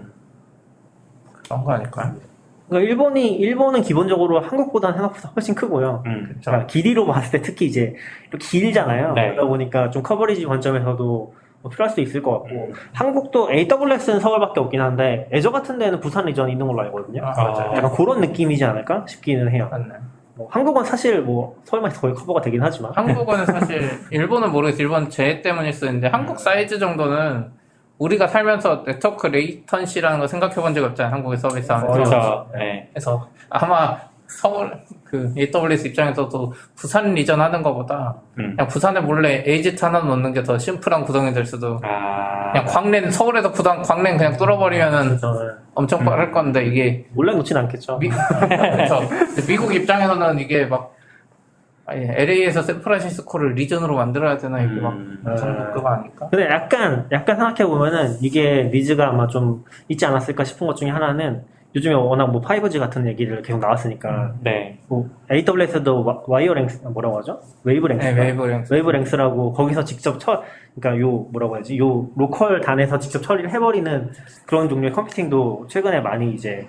그런 1.44 1.64
거 1.64 1.72
아닐까요? 1.72 2.14
그러니까 2.70 2.88
일본이 2.88 3.34
일본은 3.34 3.82
기본적으로 3.82 4.38
한국보다는 4.40 4.96
생각보다 4.96 5.32
훨씬 5.34 5.54
크고요. 5.56 6.04
음. 6.06 6.36
그러니까 6.40 6.66
길이로 6.66 7.04
봤을 7.04 7.32
때 7.32 7.42
특히 7.42 7.66
이제 7.66 7.94
길잖아요. 8.38 9.12
네. 9.14 9.30
그러다 9.32 9.48
보니까 9.48 9.90
좀 9.90 10.02
coverage 10.04 10.46
관점에서도 10.46 11.34
뭐 11.62 11.70
필요할 11.70 11.90
수도 11.90 12.00
있을 12.00 12.22
것 12.22 12.30
같고 12.30 12.72
한국도 12.94 13.50
AWS는 13.52 14.20
서울밖에 14.20 14.60
없긴 14.60 14.80
한데 14.80 15.28
Azure 15.32 15.50
같은 15.50 15.78
데는 15.78 16.00
부산 16.00 16.24
region이 16.26 16.52
있는 16.52 16.66
걸로 16.66 16.80
알거든요. 16.82 17.22
아, 17.24 17.32
맞아요. 17.32 17.72
약간 17.76 17.92
그런 17.92 18.20
느낌이지 18.20 18.64
않을까 18.64 19.04
싶기는 19.06 19.50
해요. 19.50 19.68
맞네. 19.70 19.86
뭐 20.36 20.48
한국은 20.50 20.84
사실 20.84 21.20
뭐 21.20 21.56
서울만 21.64 21.92
거의 21.92 22.14
커버가 22.14 22.40
되긴 22.40 22.62
하지만 22.62 22.92
한국은 22.94 23.44
사실 23.44 23.90
일본은 24.10 24.52
모르겠어. 24.52 24.80
일본 24.80 25.10
제 25.10 25.42
때문일 25.42 25.72
수 25.72 25.86
있는데 25.86 26.06
한국 26.06 26.38
사이즈 26.38 26.78
정도는 26.78 27.50
우리가 28.00 28.26
살면서 28.26 28.82
네트워크 28.84 29.26
latency라는 29.26 30.18
거 30.18 30.26
생각해 30.26 30.54
본 30.56 30.74
적이 30.74 30.86
없잖아요. 30.86 31.12
한국의 31.14 31.38
서비스 31.38 31.70
하면서. 31.70 31.92
그렇죠. 31.92 32.46
네. 32.54 32.88
그래서 32.92 33.28
아마 33.50 33.96
서울 34.26 34.72
그 35.04 35.32
AWS 35.36 35.88
입장에서도 35.88 36.52
부산 36.76 37.12
region 37.14 37.40
하는 37.40 37.62
것보다 37.62 38.14
음. 38.38 38.54
그냥 38.56 38.68
부산에 38.68 39.00
몰래 39.00 39.42
AZ 39.46 39.84
하나 39.84 39.98
넣는 40.00 40.32
게 40.32 40.42
더 40.42 40.56
심플한 40.56 41.04
구성이 41.04 41.32
될 41.34 41.44
수도 41.44 41.78
아. 41.82 42.52
그냥 42.52 42.64
광랜 42.66 43.10
서울에서 43.10 43.52
부산 43.52 43.82
광랜 43.82 44.16
그냥 44.16 44.36
뚫어버리면은 44.36 45.18
저는 45.18 45.50
엄청 45.74 46.04
빠를 46.04 46.30
건데 46.32 46.64
이게 46.64 47.04
몰래 47.12 47.34
놓진 47.34 47.56
않겠죠. 47.56 47.98
미, 47.98 48.08
그래서 48.48 49.00
미국 49.46 49.74
입장에서는 49.74 50.38
이게 50.38 50.64
막 50.64 50.94
LA에서 51.92 52.62
샌프란시스코를 52.62 53.54
region으로 53.54 53.96
만들어야 53.96 54.36
되나 54.38 54.60
이게 54.62 54.80
막 54.80 54.92
음. 54.92 55.22
엄청 55.26 55.56
급급 55.56 55.86
아닐까? 55.86 56.28
근데 56.30 56.46
약간 56.46 57.06
약간 57.12 57.36
생각해 57.36 57.66
보면은 57.68 58.16
이게 58.20 58.70
needs가 58.72 59.08
아마 59.08 59.26
좀 59.26 59.64
있지 59.88 60.04
않았을까 60.06 60.44
싶은 60.44 60.66
것 60.66 60.74
중에 60.76 60.90
하나는 60.90 61.42
요즘에 61.74 61.94
워낙 61.94 62.26
뭐 62.26 62.40
5G 62.40 62.80
같은 62.80 63.06
얘기를 63.06 63.42
계속 63.42 63.60
나왔으니까 63.60 64.34
네. 64.40 64.78
뭐 64.88 65.08
AWS도 65.30 66.04
와- 66.04 66.20
Wavelength 66.26 66.82
뭐라고 66.88 67.18
하죠? 67.18 67.40
Wavelength. 67.62 68.04
네, 68.06 68.20
Wavelength. 68.20 68.72
Wavelength라고 68.72 69.52
거기서 69.52 69.84
직접 69.84 70.18
처 70.18 70.42
그러니까 70.74 71.00
요 71.00 71.26
뭐라고 71.30 71.54
해야지 71.56 71.78
요 71.78 72.08
local 72.16 72.60
단에서 72.60 72.98
직접 72.98 73.22
처리를 73.22 73.50
해 73.52 73.58
버리는 73.60 74.10
그런 74.46 74.68
종류의 74.68 74.92
컴퓨팅도 74.92 75.66
최근에 75.68 76.00
많이 76.00 76.32
이제 76.32 76.66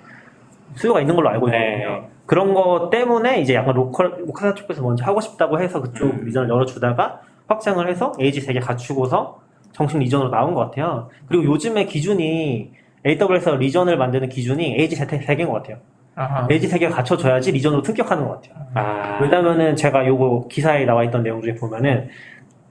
수요가 0.74 1.00
있는 1.00 1.14
걸로 1.14 1.28
알고 1.30 1.48
있거든요. 1.48 2.00
네. 2.00 2.08
그런 2.26 2.54
거 2.54 2.88
때문에 2.90 3.40
이제 3.40 3.54
약간 3.54 3.74
local 3.74 4.14
local사 4.26 4.54
쪽에서 4.54 4.82
먼저 4.82 5.04
하고 5.04 5.20
싶다고 5.20 5.60
해서 5.60 5.80
그쪽 5.80 6.04
음. 6.04 6.24
region을 6.24 6.48
열어주다가 6.48 7.20
확장을 7.48 7.86
해서 7.88 8.12
AZ 8.18 8.46
3개 8.46 8.64
갖추고서 8.64 9.40
정식 9.72 9.98
region으로 9.98 10.30
나온 10.30 10.54
것 10.54 10.60
같아요. 10.60 11.08
그리고 11.28 11.44
요즘에 11.44 11.84
기준이 11.86 12.72
AWS 13.04 13.50
리전을 13.50 13.96
만드는 13.96 14.28
기준이 14.28 14.76
AZ 14.78 14.96
3개인 14.96 15.46
것 15.46 15.54
같아요. 15.54 15.78
아하. 16.14 16.46
AZ 16.50 16.68
3개가 16.68 16.92
갖춰져야지 16.92 17.52
region으로 17.52 17.82
승격하는 17.82 18.28
것 18.28 18.42
같아요. 18.42 18.66
아. 18.74 19.18
왜냐면은 19.20 19.74
제가 19.76 20.06
요거 20.06 20.48
기사에 20.48 20.84
나와 20.84 21.04
있던 21.04 21.22
내용 21.22 21.42
중에 21.42 21.54
보면은 21.54 22.08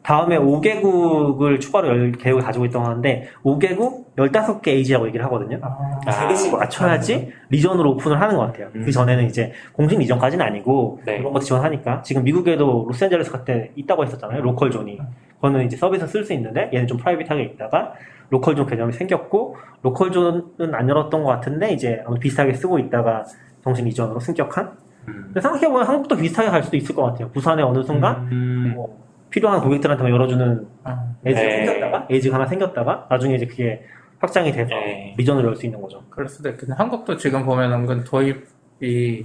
다음에 0.03 0.37
5개국을 0.37 1.59
추가로 1.61 1.87
열 1.87 2.11
계획을 2.11 2.41
가지고 2.41 2.65
있다고 2.65 2.85
하는데 2.85 3.29
5개국 3.43 4.05
15개 4.15 4.69
AZ라고 4.69 5.07
얘기를 5.07 5.23
하거든요. 5.25 5.59
아, 5.61 5.99
아. 6.05 6.11
3개씩 6.11 6.55
맞춰야지 6.57 7.31
region으로 7.49 7.91
오픈을 7.91 8.19
하는 8.19 8.35
것 8.35 8.47
같아요. 8.47 8.69
음. 8.75 8.83
그 8.83 8.91
전에는 8.91 9.25
이제 9.25 9.51
공식 9.73 9.99
region까지는 9.99 10.43
아니고 10.43 11.01
네. 11.05 11.17
이런 11.17 11.31
것도 11.31 11.43
지원하니까 11.43 12.01
지금 12.01 12.23
미국에도 12.23 12.85
로스앤젤레스 12.87 13.31
같은 13.31 13.69
있다고 13.75 14.03
했었잖아요. 14.03 14.41
local 14.41 14.71
zone이. 14.71 14.99
그거는 15.35 15.65
이제 15.65 15.77
서비스 15.77 16.07
쓸 16.07 16.23
수 16.23 16.33
있는데 16.33 16.69
얘는 16.73 16.87
좀 16.87 16.97
private하게 16.97 17.43
있다가 17.43 17.93
local 18.29 18.55
zone 18.55 18.65
개념이 18.65 18.93
생겼고 18.93 19.57
local 19.83 20.11
zone은 20.11 20.73
안 20.73 20.89
열었던 20.89 21.23
것 21.23 21.29
같은데 21.29 21.73
이제 21.73 22.03
비슷하게 22.19 22.53
쓰고 22.53 22.79
있다가 22.79 23.25
정식 23.63 23.83
region으로 23.85 24.19
승격한 24.19 24.71
음. 25.07 25.23
근데 25.27 25.41
생각해보면 25.41 25.87
한국도 25.87 26.15
비슷하게 26.15 26.49
갈 26.49 26.63
수도 26.63 26.77
있을 26.77 26.95
것 26.95 27.03
같아요. 27.03 27.29
부산에 27.29 27.61
어느 27.61 27.83
순간 27.83 28.27
음. 28.31 28.73
뭐 28.75 29.10
필요한 29.31 29.61
고객들한테만 29.61 30.11
열어주는 30.11 30.67
아. 30.83 31.05
AZ가 31.25 31.47
네. 31.47 31.65
생겼다가 31.65 32.07
AZ가 32.11 32.35
하나 32.35 32.45
생겼다가 32.45 33.07
나중에 33.09 33.35
이제 33.35 33.45
그게 33.47 33.83
확장이 34.19 34.51
돼서 34.51 34.69
네. 34.69 35.15
region을 35.17 35.43
열 35.43 35.55
수 35.55 35.65
있는 35.65 35.81
거죠. 35.81 36.03
그럴 36.11 36.27
수도 36.29 36.49
있겠네. 36.49 36.75
한국도 36.75 37.17
지금 37.17 37.43
보면 37.45 37.71
은근 37.73 38.03
도입이 38.03 39.23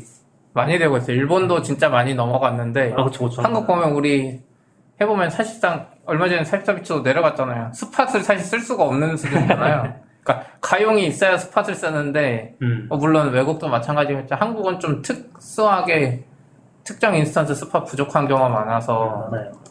많이 0.55 0.79
되고 0.79 0.97
있어요. 0.97 1.17
일본도 1.17 1.61
진짜 1.63 1.89
많이 1.91 2.15
넘어갔는데 2.15 2.93
아 2.93 2.97
그렇죠, 2.97 3.19
그렇죠. 3.21 3.43
한국 3.43 3.67
보면 3.67 3.93
우리 3.93 4.41
해보면 5.01 5.29
사실상 5.29 5.89
얼마 6.07 6.29
전에 6.29 6.43
44비트도 6.43 7.03
내려갔잖아요. 7.03 7.73
spot을 7.75 8.23
사실 8.23 8.39
쓸 8.41 8.61
수가 8.61 8.85
없는 8.85 9.17
수준이잖아요. 9.19 9.95
그러니까 10.23 10.47
가용이 10.61 11.07
있어야 11.07 11.37
spot을 11.37 11.75
쓰는데 11.75 12.55
음. 12.63 12.87
어, 12.89 12.97
물론 12.97 13.31
외국도 13.33 13.69
마찬가지겠죠. 13.69 14.35
한국은 14.37 14.81
좀 14.81 15.03
특수하게 15.03 16.25
특정 16.85 17.15
instance 17.17 17.55
spot 17.55 17.85
부족한 17.85 18.27
경우가 18.29 18.49
많아서 18.49 19.29
많아요. 19.31 19.53
근데 19.53 19.66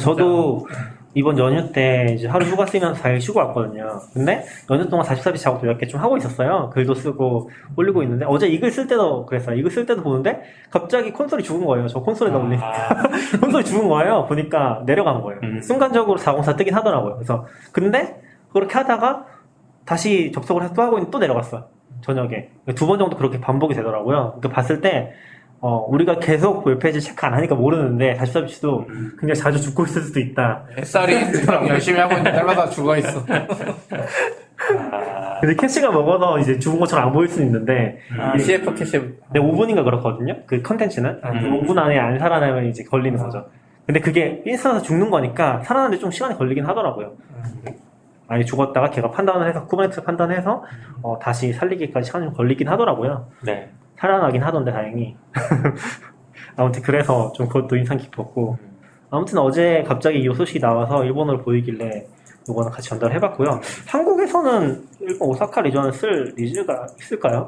저도 0.00 0.66
이번 1.14 1.38
연휴 1.38 1.72
때 1.72 2.06
이제 2.14 2.28
하루 2.28 2.44
휴가 2.44 2.66
쓰면서 2.66 3.02
4일 3.02 3.20
쉬고 3.20 3.38
왔거든요. 3.40 4.00
근데 4.12 4.44
연휴 4.70 4.88
동안 4.88 5.06
44비 5.06 5.38
작업도 5.38 5.66
몇 5.66 5.78
개 5.78 5.86
좀 5.86 6.00
하고 6.00 6.16
있었어요. 6.16 6.70
글도 6.74 6.94
쓰고 6.94 7.50
올리고 7.76 8.02
있는데 8.02 8.26
어제 8.28 8.46
이글 8.48 8.70
쓸 8.70 8.86
때도 8.86 9.24
그랬어요. 9.26 9.56
이글 9.56 9.70
쓸 9.70 9.86
때도 9.86 10.02
보는데 10.02 10.42
갑자기 10.70 11.10
콘솔이 11.12 11.42
죽은 11.42 11.64
거예요. 11.64 11.88
저 11.88 12.00
콘솔에다 12.00 12.36
올리니까 12.38 12.66
아. 12.66 13.02
콘솔이 13.40 13.64
죽은 13.64 13.88
거예요. 13.88 14.26
보니까 14.26 14.82
내려간 14.86 15.22
거예요. 15.22 15.40
음. 15.42 15.60
순간적으로 15.62 16.18
404 16.18 16.54
뜨긴 16.56 16.74
하더라고요. 16.74 17.14
그래서 17.14 17.46
근데 17.72 18.20
그렇게 18.52 18.74
하다가 18.74 19.24
다시 19.86 20.30
접속을 20.32 20.62
해서 20.62 20.74
또 20.74 20.82
하고 20.82 20.98
있는데 20.98 21.10
또 21.10 21.18
내려갔어요. 21.18 21.64
저녁에 22.02 22.50
두 22.76 22.86
번 22.86 22.98
정도 22.98 23.16
그렇게 23.16 23.40
반복이 23.40 23.74
되더라고요. 23.74 24.34
그러니까 24.38 24.48
봤을 24.50 24.80
때 24.82 25.12
어, 25.60 25.84
우리가 25.88 26.20
계속 26.20 26.64
웹페이지 26.66 27.00
체크 27.00 27.26
안 27.26 27.34
하니까 27.34 27.54
모르는데 27.56 28.14
44비트도 28.14 28.88
음. 28.88 29.12
굉장히 29.18 29.34
자주 29.34 29.60
죽고 29.60 29.84
있을 29.84 30.02
수도 30.02 30.20
있다. 30.20 30.64
햇살이 30.76 31.14
열심히 31.68 31.98
하고 31.98 32.14
있는데 32.14 32.38
때마다 32.38 32.68
죽어있어. 32.70 33.24
아. 34.90 35.40
근데 35.40 35.54
캐시가 35.54 35.90
먹어서 35.90 36.38
이제 36.40 36.58
죽은 36.58 36.78
것처럼 36.80 37.06
안 37.06 37.12
보일 37.12 37.28
수는 37.28 37.46
있는데 37.46 37.98
아, 38.18 38.36
CF 38.38 38.74
캐시. 38.74 38.98
근데 38.98 39.40
5분인가 39.40 39.84
그렇거든요. 39.84 40.36
그 40.46 40.62
컨텐츠는 40.62 41.20
음. 41.24 41.62
5분 41.66 41.78
안에 41.78 41.98
안 41.98 42.18
살아나면 42.18 42.66
이제 42.66 42.84
걸리는 42.84 43.18
거죠. 43.18 43.46
근데 43.86 44.00
그게 44.00 44.42
instance에서 44.44 44.82
죽는 44.82 45.10
거니까 45.10 45.62
살아나는데 45.62 45.98
좀 46.00 46.10
시간이 46.10 46.36
걸리긴 46.36 46.66
하더라고요. 46.66 47.14
아니 48.28 48.44
죽었다가 48.44 48.90
걔가 48.90 49.10
판단을 49.10 49.48
해서 49.48 49.64
쿠버네티스 49.64 50.02
판단해서 50.04 50.62
어, 51.02 51.18
다시 51.18 51.52
살리기까지 51.52 52.06
시간이 52.06 52.26
좀 52.26 52.34
걸리긴 52.34 52.68
하더라고요. 52.68 53.28
네. 53.42 53.70
살아나긴 53.98 54.42
하던데 54.42 54.72
다행히. 54.72 55.16
아무튼 56.56 56.82
그래서 56.82 57.32
좀 57.32 57.48
그것도 57.48 57.76
인상 57.76 57.96
깊었고 57.96 58.58
아무튼 59.10 59.38
어제 59.38 59.84
갑자기 59.86 60.20
이 60.20 60.34
소식이 60.34 60.60
나와서 60.60 61.04
일본어를 61.04 61.42
보이길래 61.42 62.06
이거는 62.48 62.70
같이 62.70 62.88
전달해봤고요. 62.88 63.60
한국에서는 63.86 64.84
일본 65.00 65.28
오사카 65.28 65.60
region을 65.62 65.92
쓸 65.92 66.32
needs가 66.36 66.86
있을까요? 66.98 67.46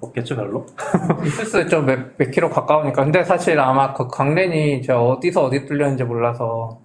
없겠죠 0.00 0.36
별로. 0.36 0.64
있을 1.24 1.44
수 1.44 1.60
있죠. 1.62 1.82
몇, 1.82 2.16
몇 2.16 2.30
킬로 2.30 2.48
가까우니까. 2.48 3.04
근데 3.04 3.22
사실 3.22 3.58
아마 3.58 3.92
그 3.92 4.08
강랜이 4.08 4.82
제가 4.82 5.02
어디서 5.02 5.44
어디 5.44 5.66
뚫렸는지 5.66 6.04
몰라서 6.04 6.78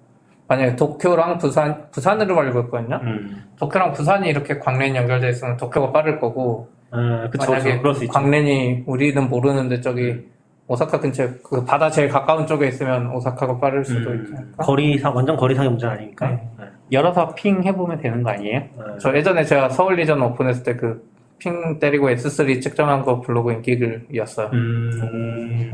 만약에 0.48 0.76
도쿄랑 0.76 1.38
부산, 1.38 1.90
부산으로 1.92 2.38
알고 2.40 2.62
있거든요. 2.62 3.00
음. 3.04 3.44
도쿄랑 3.58 3.94
부산이 3.94 4.28
이렇게 4.28 4.60
광랜이 4.60 4.98
연결돼 4.98 5.30
있으면 5.30 5.58
도쿄가 5.58 5.92
빠를 5.92 6.20
거고 6.20 6.70
음, 6.94 7.28
그쵸, 7.32 7.52
만약에. 7.52 7.80
그럴 7.80 7.94
수 7.96 8.04
있죠. 8.04 8.14
광랜이 8.14 8.84
우리는 8.86 9.30
모르는데 9.30 9.82
저기 9.82 10.28
오사카 10.68 11.00
근처에 11.00 11.30
그 11.44 11.64
바다 11.66 11.90
제일 11.92 12.10
가까운 12.10 12.48
쪽에 12.48 12.68
있으면 12.68 13.12
오사카가 13.12 13.60
빠를 13.60 13.84
수도 13.86 14.10
음. 14.12 14.34
않을까? 14.36 14.64
거리상 14.64 15.16
완전 15.16 15.36
거리상의 15.38 15.70
문제 15.70 15.86
아니니까. 15.88 16.28
네. 16.28 16.50
네. 16.60 16.66
열어서 16.92 17.34
핑 17.36 17.64
해보면 17.64 18.00
되는 18.00 18.24
거 18.24 18.30
아니에요? 18.32 18.60
네. 18.60 18.84
저 19.00 19.16
예전에 19.16 19.44
제가 19.44 19.70
서울 19.70 19.96
리전 19.96 20.22
오픈했을 20.22 20.64
때 20.64 20.76
그 20.78 21.16
핑 21.38 21.80
때리고 21.80 22.10
S3 22.10 22.62
측정한 22.62 23.02
거 23.04 23.20
블로그 23.20 23.52
인기 23.52 23.78
글이었어요. 23.78 24.50
음. 24.54 25.74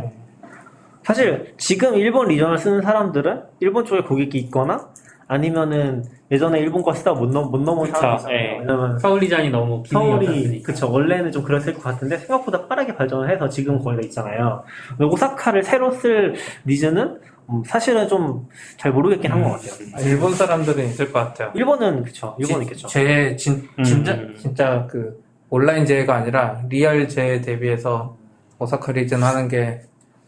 사실 1.04 1.54
지금 1.58 1.96
일본 1.96 2.28
region을 2.30 2.58
쓰는 2.58 2.82
사람들은 2.82 3.42
일본 3.60 3.86
쪽에 3.86 4.02
고객이 4.02 4.38
있거나 4.40 4.88
아니면은 5.36 6.04
예전에 6.30 6.60
일본 6.60 6.82
거 6.84 6.94
쓰다가 6.94 7.18
못, 7.18 7.28
넘, 7.32 7.50
못 7.50 7.58
넘어온 7.62 7.90
사람이 7.90 8.22
예. 8.32 8.58
왜냐면 8.60 9.00
서울 9.00 9.21
region이 9.21 9.50
너무 9.50 9.82
기능이 9.82 10.10
서울이. 10.26 10.62
그쵸 10.62 10.92
원래는 10.92 11.32
좀 11.32 11.42
그랬을 11.44 11.74
것 11.74 11.84
같은데 11.84 12.18
생각보다 12.18 12.68
빠르게 12.68 12.94
발전을 12.94 13.30
해서 13.30 13.48
지금 13.48 13.80
거기가 13.82 14.02
있잖아요. 14.04 14.62
근데 14.90 15.06
오사카를 15.06 15.64
새로 15.64 15.92
쓸 15.92 16.36
리즈는 16.66 17.18
음, 17.50 17.64
사실은 17.66 18.08
좀 18.10 18.46
잘 18.78 18.92
모르겠긴 18.92 19.32
한 19.32 19.42
것 19.44 19.52
같아요. 19.52 19.72
아, 19.96 20.00
일본 20.02 20.34
사람들은 20.36 20.86
있을 20.88 21.14
것 21.14 21.20
같아요. 21.20 21.52
일본은 21.56 22.04
그쵸 22.04 22.36
일본 22.38 22.64
있겠죠. 22.64 22.88
제 22.90 23.34
진, 23.38 23.70
음. 23.80 23.84
진짜 23.84 24.18
진짜 24.38 24.86
그 24.90 25.24
온라인 25.50 25.86
재해가 25.86 26.14
아니라 26.14 26.62
real 26.68 27.08
재해 27.08 27.40
대비해서 27.40 28.18
오사카 28.60 28.92
region 28.92 29.24
하는 29.24 29.48
게 29.48 29.82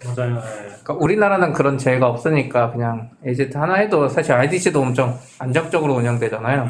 맞아요. 0.05 0.39
그러니까 0.83 0.93
우리나라는 0.95 1.53
그런 1.53 1.77
재해가 1.77 2.07
없으니까 2.07 2.71
그냥 2.71 3.11
AZ 3.25 3.57
하나 3.57 3.75
해도 3.75 4.07
사실 4.07 4.33
IDC도 4.33 4.81
엄청 4.81 5.17
안정적으로 5.39 5.93
운영되잖아요. 5.95 6.69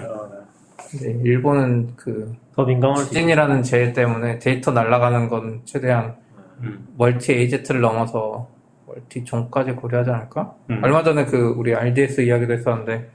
근데 0.92 1.12
일본은 1.24 1.96
그 1.96 2.44
더 2.56 2.66
민감할. 2.66 3.06
지진이라는 3.06 3.64
재해 3.64 3.94
때문에 3.94 4.40
데이터 4.40 4.72
날아가는 4.72 5.28
건 5.28 5.62
최대한 5.66 6.16
음. 6.62 6.88
multi 6.98 7.34
AZ를 7.34 7.82
넘어서 7.82 8.48
multi 8.86 9.24
zone까지 9.24 9.72
고려하지 9.72 10.12
않을까? 10.12 10.54
음. 10.70 10.80
얼마 10.84 11.04
전에 11.04 11.26
그 11.26 11.54
우리 11.58 11.74
RDS 11.74 12.22
이야기도 12.22 12.54
했었는데 12.54 13.10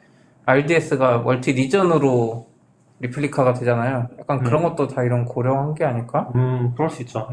RDS가 0.45 1.19
multi 1.19 1.53
region으로 1.53 2.49
replica가 3.01 3.53
되잖아요. 3.55 4.09
약간 4.19 4.43
그런 4.43 4.65
음. 4.65 4.71
것도 4.71 4.89
다 4.89 5.05
이런 5.05 5.25
고려한 5.25 5.75
게 5.75 5.85
아닐까? 5.85 6.29
음, 6.35 6.73
그럴 6.75 6.91
수 6.91 7.03
있죠. 7.03 7.29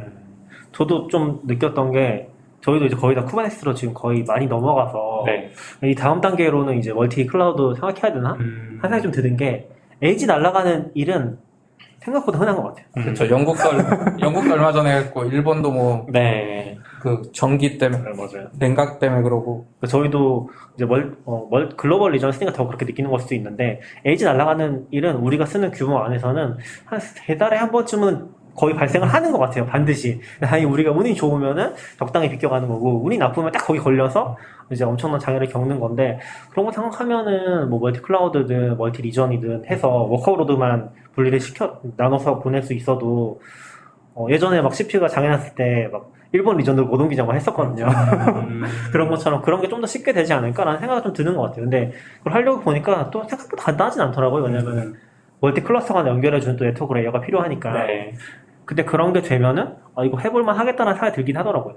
저도 0.73 1.07
좀 1.07 1.39
느꼈던 1.45 1.91
게 1.91 2.29
저희도 2.65 2.85
이제 2.87 2.95
거의 2.95 3.15
다 3.15 3.23
쿠버네티스로 3.23 3.75
지금 3.75 3.93
거의 3.93 4.23
많이 4.23 4.47
넘어가서 4.47 5.23
네. 5.27 5.51
이 5.83 5.93
다음 5.93 6.19
단계로는 6.19 6.79
이제 6.79 6.91
multi 6.93 7.25
cloud 7.27 7.79
생각해야 7.79 8.11
되나? 8.13 8.33
음. 8.39 8.79
한 8.81 8.89
생각이 8.89 9.03
좀 9.03 9.11
드는 9.11 9.37
게 9.37 9.69
AZ 10.01 10.25
날아가는 10.25 10.91
일은 10.95 11.37
생각보다 11.99 12.39
흔한 12.39 12.55
것 12.55 12.63
같아요. 12.63 12.85
음. 12.97 13.03
그렇죠. 13.03 13.29
영국도 13.29 13.69
얼- 13.69 14.19
영국도 14.19 14.53
얼마 14.53 14.71
전에 14.71 14.95
했고 14.97 15.25
일본도 15.25 15.71
뭐그 15.71 16.11
네. 16.11 16.77
전기 17.33 17.77
때문에 17.77 18.01
맞아요. 18.13 18.47
냉각 18.57 18.97
때문에 18.99 19.21
그러고 19.21 19.67
저희도 19.87 20.49
이제 20.75 20.85
멀, 20.85 21.15
어, 21.25 21.47
멀- 21.51 21.69
글로벌 21.77 22.13
region 22.13 22.31
쓰니까 22.31 22.51
더 22.53 22.65
그렇게 22.65 22.85
느끼는 22.85 23.11
걸 23.11 23.19
수도 23.19 23.35
있는데 23.35 23.79
AZ 24.05 24.25
날아가는 24.25 24.87
일은 24.89 25.15
우리가 25.17 25.45
쓰는 25.45 25.69
규모 25.71 25.99
안에서는 25.99 26.57
한 26.85 26.99
세 26.99 27.37
달에 27.37 27.57
한 27.57 27.71
번쯤은 27.71 28.27
거의 28.55 28.73
발생을 28.75 29.07
하는 29.07 29.31
것 29.31 29.37
같아요. 29.39 29.65
반드시. 29.65 30.21
아니 30.41 30.63
우리가 30.65 30.91
운이 30.91 31.15
좋으면은 31.15 31.73
적당히 31.99 32.29
비껴가는 32.29 32.67
거고 32.67 33.03
운이 33.05 33.17
나쁘면 33.17 33.51
딱 33.51 33.65
거기 33.65 33.79
걸려서 33.79 34.37
이제 34.71 34.83
엄청난 34.83 35.19
장애를 35.19 35.47
겪는 35.47 35.79
건데 35.79 36.19
그런 36.51 36.65
거 36.65 36.71
생각하면은 36.71 37.69
뭐 37.69 37.79
multi 37.79 38.01
cloud든 38.01 38.77
multi 38.77 39.01
region이든 39.01 39.65
해서 39.69 39.89
workload만 39.89 40.89
분리를 41.13 41.39
시켜 41.39 41.79
나눠서 41.97 42.39
보낼 42.39 42.63
수 42.63 42.73
있어도 42.73 43.41
어, 44.15 44.27
예전에 44.29 44.61
막 44.61 44.73
CPU가 44.73 45.07
장애났을 45.07 45.55
때 45.55 45.89
막 45.91 46.13
일본 46.31 46.57
region으로 46.57 46.87
못 46.87 46.99
옮기자고 46.99 47.33
했었거든요. 47.33 47.85
음. 47.87 48.63
그런 48.91 49.07
것처럼 49.07 49.41
그런 49.41 49.61
게 49.61 49.69
좀 49.69 49.79
더 49.79 49.87
쉽게 49.87 50.11
되지 50.11 50.33
않을까라는 50.33 50.79
생각이 50.81 51.03
좀 51.03 51.13
드는 51.13 51.35
것 51.35 51.43
같아요. 51.43 51.61
근데 51.63 51.91
그걸 52.17 52.33
하려고 52.33 52.59
보니까 52.61 53.09
또 53.09 53.23
생각보다 53.23 53.63
간단하진 53.63 54.01
않더라고요. 54.01 54.43
왜냐면 54.43 54.95
multi 55.39 55.61
cluster 55.61 55.93
간에 55.93 56.09
연결해주는 56.09 56.57
또 56.57 56.65
네트워크 56.65 56.93
layer가 56.93 57.21
필요하니까. 57.21 57.71
네. 57.85 58.13
근데 58.65 58.83
그런 58.83 59.13
게 59.13 59.21
되면은 59.21 59.75
아 59.95 60.03
이거 60.03 60.17
해볼만 60.19 60.57
하겠다는 60.57 60.93
생각이 60.93 61.15
들긴 61.15 61.37
하더라고요. 61.37 61.75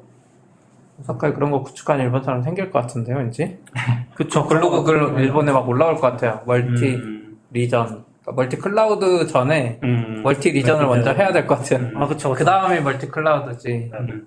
오사카에 1.01 1.33
그런 1.33 1.51
거 1.51 1.63
구축하는 1.63 2.05
일본 2.05 2.23
사람 2.25 2.43
생길 2.43 2.71
것 2.71 2.81
같은데요, 2.81 3.19
왠지? 3.19 3.59
그쵸. 4.15 4.47
블로그 4.49 4.83
글 4.83 5.21
일본에 5.21 5.53
막 5.53 5.69
올라올 5.69 5.95
것 5.97 6.01
같아요. 6.03 6.41
multi 6.47 6.97
음. 6.97 7.39
region. 7.53 7.87
그러니까 8.23 8.33
multi 8.35 8.57
cloud 8.57 9.27
전에 9.29 9.79
음. 9.85 10.23
multi 10.25 10.51
region을 10.51 10.87
multi 10.87 11.05
먼저. 11.05 11.23
해야 11.23 11.33
될 11.33 11.47
것 11.47 11.59
같아요. 11.61 11.91
아 11.97 12.07
그쵸. 12.09 12.33
그 12.33 12.45
다음에 12.45 12.81
multi 12.81 13.09
cloud지. 13.09 13.91
음. 13.95 14.27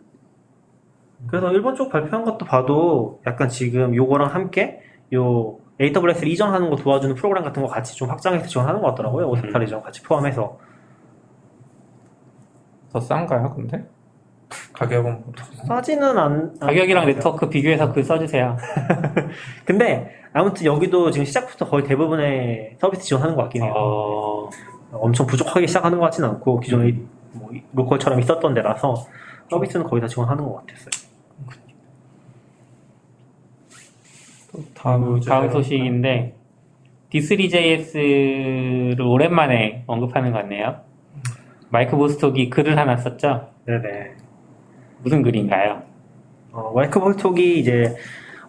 그래서 1.28 1.52
일본 1.52 1.76
쪽 1.76 1.92
발표한 1.92 2.24
것도 2.26 2.46
봐도 2.46 3.20
약간 3.28 3.48
지금 3.50 3.94
요거랑 3.96 4.34
함께 4.34 4.80
요 5.14 5.58
AWS 5.80 6.26
이전하는 6.26 6.70
거 6.70 6.76
도와주는 6.78 7.16
프로그램 7.16 7.44
같은 7.44 7.62
거 7.62 7.68
같이 7.68 7.96
좀 7.96 8.10
확장해서 8.10 8.48
지원하는 8.48 8.82
것 8.82 8.88
같더라고요. 8.90 9.28
오사카 9.28 9.58
음. 9.58 9.60
리전 9.60 9.82
같이 9.84 10.02
포함해서. 10.04 10.58
더 12.92 13.00
싼가요, 13.00 13.54
근데? 13.56 13.84
가격은 14.74 15.22
뭐 15.24 15.34
싸지는 15.68 16.18
않. 16.18 16.60
가격이랑 16.60 17.04
않- 17.04 17.08
네트워크 17.08 17.48
비교해서 17.50 17.92
그 17.94 18.04
써주세요. 18.04 18.58
근데 19.66 20.12
아무튼 20.34 20.66
여기도 20.66 21.10
지금 21.12 21.24
시작부터 21.26 21.70
거의 21.70 21.84
대부분의 21.86 22.76
서비스 22.80 23.04
지원하는 23.04 23.36
것 23.36 23.44
같긴 23.44 23.64
해요. 23.64 23.74
어, 23.76 24.50
엄청 24.92 25.26
부족하게 25.26 25.68
시작하는 25.68 25.98
것 26.00 26.06
같지는 26.06 26.30
않고 26.30 26.60
기존에 26.60 26.94
뭐 27.34 27.50
로컬처럼 27.74 28.20
있었던 28.20 28.54
데라서 28.54 28.96
서비스는 29.50 29.86
거의 29.86 30.02
다 30.02 30.08
지원하는 30.08 30.44
것 30.44 30.56
같았어요. 30.66 30.92
다음, 34.74 35.20
다음 35.22 35.50
소식인데 35.50 36.36
D3JS를 37.14 39.00
오랜만에 39.00 39.84
언급하는 39.88 40.32
것 40.34 40.40
같네요. 40.40 40.82
마이크 41.72 41.96
보스톡이 41.96 42.50
글을 42.50 42.78
하나 42.78 42.98
썼죠? 42.98 43.50
네네. 43.66 44.12
무슨 45.04 45.24
글인가요? 45.24 45.82
어, 46.52 46.72
마이크 46.76 47.00
보스톡이 47.00 47.60
이제 47.60 47.96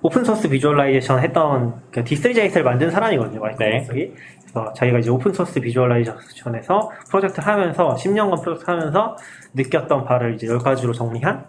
open 0.03 0.21
source 0.21 0.49
visualization 0.49 1.21
했던 1.21 1.81
그 1.93 2.03
D3JS를 2.03 2.63
만든 2.63 2.91
사람이거든요. 2.91 3.41
마이크 3.41 3.63
네. 3.63 3.79
보스톡이. 3.79 4.13
그래서 4.41 4.73
자기가 4.73 4.99
이제 4.99 5.11
오픈소스 5.11 5.61
비주얼라이제이션에서 5.61 6.91
프로젝트를 7.09 7.47
하면서 7.47 7.95
10년간 7.95 8.43
프로젝트 8.43 8.69
하면서 8.69 9.17
느꼈던 9.55 10.05
바를 10.05 10.35
이제 10.35 10.49
10가지로 10.49 10.93
정리한 10.93 11.47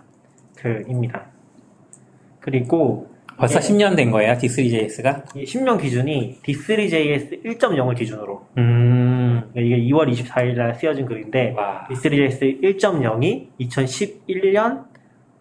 글입니다. 0.56 1.26
그리고 2.40 3.10
벌써 3.38 3.56
예. 3.56 3.60
10년 3.60 3.96
된 3.96 4.12
거예요, 4.12 4.34
D3JS가? 4.34 5.36
이 5.36 5.44
10년 5.44 5.82
기준이 5.82 6.40
D3JS 6.44 7.44
1.0을 7.44 7.96
기준으로 7.98 8.46
음, 8.60 9.13
이게 9.56 9.78
2월 9.78 10.12
24일 10.12 10.56
날 10.56 10.76
쓰여진 10.76 11.06
글인데 11.06 11.54
와. 11.56 11.88
D3JS 11.90 12.62
1.0이 12.62 13.48
2011년 13.60 14.86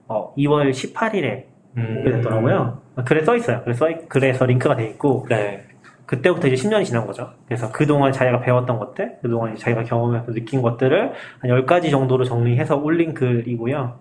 2월 0.09 0.71
18일에 0.71 1.45
음. 1.77 1.95
공개됐더라고요. 1.97 2.83
글에 3.07 3.23
써 3.23 3.37
있어요. 3.37 3.61
그래서 3.65 3.89
글에서 4.09 4.45
링크가 4.45 4.77
돼 4.77 4.87
있고 4.89 5.27
네. 5.29 5.63
그때부터 6.07 6.49
이제 6.49 6.69
10년이 6.69 6.85
지난 6.85 7.07
거죠. 7.07 7.31
그래서 7.47 7.73
그동안 7.73 8.13
자기가 8.13 8.41
배웠던 8.41 8.79
것들, 8.79 9.19
그동안 9.23 9.57
자기가 9.57 9.85
경험해서 9.85 10.33
느낀 10.33 10.61
것들을 10.61 11.13
한 11.39 11.51
10가지 11.51 11.91
정도로 11.91 12.25
정리해서 12.25 12.77
올린 12.77 13.15
글이고요. 13.15 13.99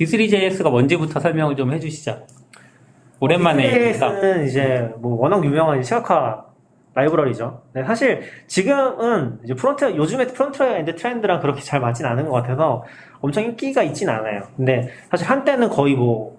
D3JS가 0.00 0.70
뭔지부터 0.70 1.20
설명을 1.20 1.54
좀 1.54 1.72
해주시죠. 1.72 2.26
오랜만에. 3.20 3.70
그러니까. 3.70 4.20
는 4.20 4.46
이제 4.46 4.90
뭐 4.98 5.20
워낙 5.20 5.44
유명한 5.44 5.82
시각화 5.82 6.44
library죠. 6.94 7.62
네, 7.72 7.84
사실 7.84 8.22
지금은 8.46 9.40
이제 9.44 9.54
front 9.54 9.96
요즘에 9.96 10.26
front 10.28 10.62
end 10.62 10.94
트렌드랑 10.94 11.40
그렇게 11.40 11.60
잘 11.60 11.80
맞진 11.80 12.06
않은 12.06 12.26
것 12.26 12.32
같아서 12.32 12.84
엄청 13.20 13.44
인기가 13.44 13.82
있진 13.82 14.08
않아요. 14.08 14.42
근데 14.56 14.88
사실 15.10 15.28
한때는 15.28 15.68
거의 15.70 15.94
뭐 15.94 16.38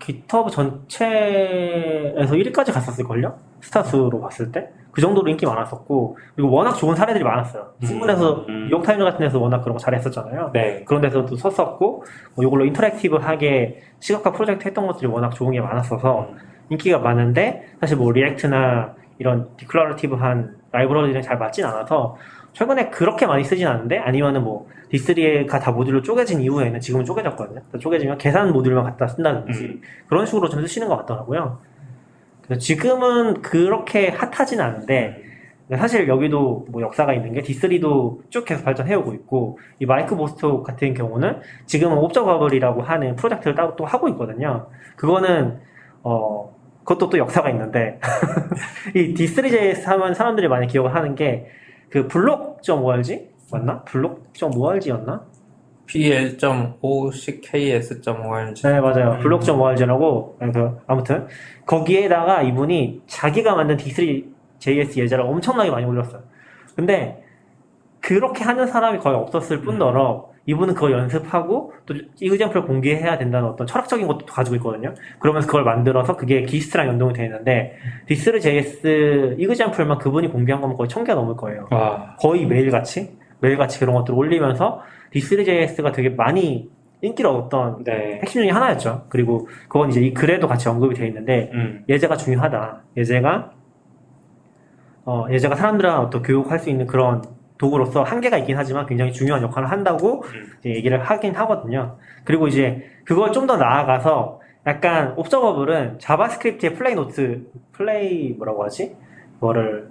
깃허브 0.00 0.50
전체에서 0.50 2.34
1위까지 2.34 2.72
갔었을걸요? 2.72 3.38
스타수로 3.60 4.20
봤을 4.20 4.50
때? 4.50 4.70
그 4.92 5.00
정도로 5.00 5.28
인기 5.28 5.46
많았었고, 5.46 6.18
그리고 6.34 6.50
워낙 6.50 6.74
좋은 6.74 6.96
사례들이 6.96 7.22
많았어요. 7.22 7.74
음, 7.80 7.86
신문에서, 7.86 8.44
음. 8.48 8.68
뉴욕타임즈 8.70 9.04
같은 9.04 9.20
데서 9.20 9.38
워낙 9.38 9.60
그런 9.60 9.76
거 9.76 9.78
잘했었잖아요. 9.78 10.50
네. 10.52 10.82
그런 10.84 11.00
데서도 11.00 11.36
썼었고, 11.36 12.04
뭐 12.34 12.44
이걸로 12.44 12.64
interactive하게 12.64 13.82
시각화 14.00 14.32
프로젝트 14.32 14.66
했던 14.66 14.86
것들이 14.86 15.06
워낙 15.06 15.30
좋은 15.30 15.52
게 15.52 15.60
많았어서 15.60 16.30
인기가 16.70 16.98
많은데, 16.98 17.68
사실 17.80 17.96
뭐 17.98 18.10
리액트나 18.10 18.94
이런 19.20 19.54
declarative한 19.58 20.56
library랑 20.72 21.22
잘 21.22 21.38
맞진 21.38 21.64
않아서, 21.66 22.16
최근에 22.54 22.88
그렇게 22.88 23.26
많이 23.26 23.44
쓰진 23.44 23.66
않는데, 23.66 23.98
아니면은 23.98 24.42
뭐, 24.42 24.66
D3가 24.90 25.60
다 25.60 25.70
모듈로 25.70 26.02
쪼개진 26.02 26.40
이후에는 26.40 26.80
지금은 26.80 27.04
쪼개졌거든요. 27.04 27.60
쪼개지면 27.78 28.16
계산 28.16 28.50
모듈만 28.50 28.82
갖다 28.82 29.06
쓴다든지, 29.06 29.64
음. 29.64 29.80
그런 30.08 30.24
식으로 30.24 30.48
좀 30.48 30.62
쓰시는 30.62 30.88
것 30.88 30.96
같더라고요. 30.96 31.58
그래서 32.42 32.58
지금은 32.60 33.42
그렇게 33.42 34.08
핫하진 34.08 34.60
않은데, 34.60 35.22
사실 35.76 36.08
여기도 36.08 36.66
뭐 36.70 36.80
역사가 36.80 37.12
있는 37.12 37.34
게 37.34 37.42
D3도 37.42 38.30
쭉 38.30 38.44
계속 38.46 38.64
발전해오고 38.64 39.12
있고, 39.14 39.58
이 39.80 39.86
마이크 39.86 40.16
보스톡 40.16 40.64
같은 40.64 40.94
경우는 40.94 41.40
지금은 41.66 41.98
옵저버블이라고 41.98 42.82
하는 42.82 43.16
프로젝트를 43.16 43.54
따로 43.54 43.76
또 43.76 43.84
하고 43.84 44.08
있거든요. 44.08 44.66
그거는, 44.96 45.60
어, 46.02 46.58
그것도 46.90 47.10
또 47.10 47.18
역사가 47.18 47.50
있는데, 47.50 48.00
이 48.96 49.14
D3JS 49.14 49.86
하면 49.86 50.12
사람들이 50.12 50.48
많이 50.48 50.66
기억을 50.66 50.92
하는 50.92 51.14
게, 51.14 51.46
그 51.88 52.08
블록.org? 52.08 53.28
맞나? 53.52 53.84
블록.org였나? 53.84 55.24
PL.5CKS.org. 55.86 58.62
네, 58.62 58.80
맞아요. 58.80 59.20
블록.org라고, 59.20 60.38
그, 60.40 60.78
아무튼, 60.88 61.28
거기에다가 61.64 62.42
이분이 62.42 63.02
자기가 63.06 63.54
만든 63.54 63.76
D3JS 63.76 64.96
예제를 64.96 65.24
엄청나게 65.24 65.70
많이 65.70 65.86
올렸어요. 65.86 66.24
근데, 66.74 67.22
그렇게 68.00 68.42
하는 68.42 68.66
사람이 68.66 68.98
거의 68.98 69.14
없었을 69.16 69.60
뿐더러, 69.60 70.29
이분은 70.46 70.74
그걸 70.74 70.92
연습하고, 70.92 71.74
또 71.86 71.94
이그젠플을 72.20 72.66
공개해야 72.66 73.18
된다는 73.18 73.48
어떤 73.48 73.66
철학적인 73.66 74.06
것도 74.06 74.26
가지고 74.26 74.56
있거든요. 74.56 74.94
그러면서 75.18 75.46
그걸 75.46 75.64
만들어서 75.64 76.16
그게 76.16 76.42
기스트랑 76.42 76.88
연동이 76.88 77.12
되는데, 77.12 77.76
D3JS 78.08 79.38
이그젠플만 79.38 79.98
그분이 79.98 80.28
공개한 80.28 80.60
거면 80.60 80.76
거의 80.76 80.88
1000개 80.88 81.14
넘을 81.14 81.36
거예요. 81.36 81.68
와. 81.70 82.16
거의 82.18 82.46
매일같이, 82.46 83.16
매일같이 83.40 83.78
그런 83.78 83.94
것들을 83.94 84.18
올리면서, 84.18 84.82
D3JS가 85.14 85.92
되게 85.92 86.08
많이 86.10 86.70
인기를 87.02 87.30
얻었던 87.30 87.84
네. 87.84 88.20
핵심 88.22 88.42
중에 88.42 88.50
하나였죠. 88.50 89.06
그리고 89.08 89.48
그건 89.68 89.90
이제 89.90 90.00
이 90.00 90.12
글에도 90.12 90.46
같이 90.46 90.68
언급이 90.68 90.94
되어 90.94 91.06
있는데 91.06 91.50
음. 91.54 91.84
예제가 91.88 92.16
중요하다. 92.16 92.82
예제가 92.96 93.52
어, 95.06 95.26
예제가 95.30 95.56
사람들랑 95.56 96.00
어떤 96.00 96.22
교육할 96.22 96.58
수 96.58 96.68
있는 96.68 96.86
그런 96.86 97.22
도구로서 97.60 98.02
한계가 98.02 98.38
있긴 98.38 98.56
하지만 98.56 98.86
굉장히 98.86 99.12
중요한 99.12 99.42
역할을 99.42 99.70
한다고 99.70 100.24
음. 100.24 100.52
얘기를 100.64 100.98
하긴 101.02 101.34
하거든요. 101.36 101.98
그리고 102.24 102.48
이제 102.48 102.88
그걸 103.04 103.32
좀 103.32 103.46
더 103.46 103.56
나아가서 103.58 104.40
약간 104.66 105.12
옵저버블은 105.16 105.98
자바스크립트의 105.98 106.74
play 106.74 106.94
note 106.94 107.46
play 107.72 108.30
뭐라고 108.32 108.64
하지? 108.64 108.96
그거를 109.34 109.88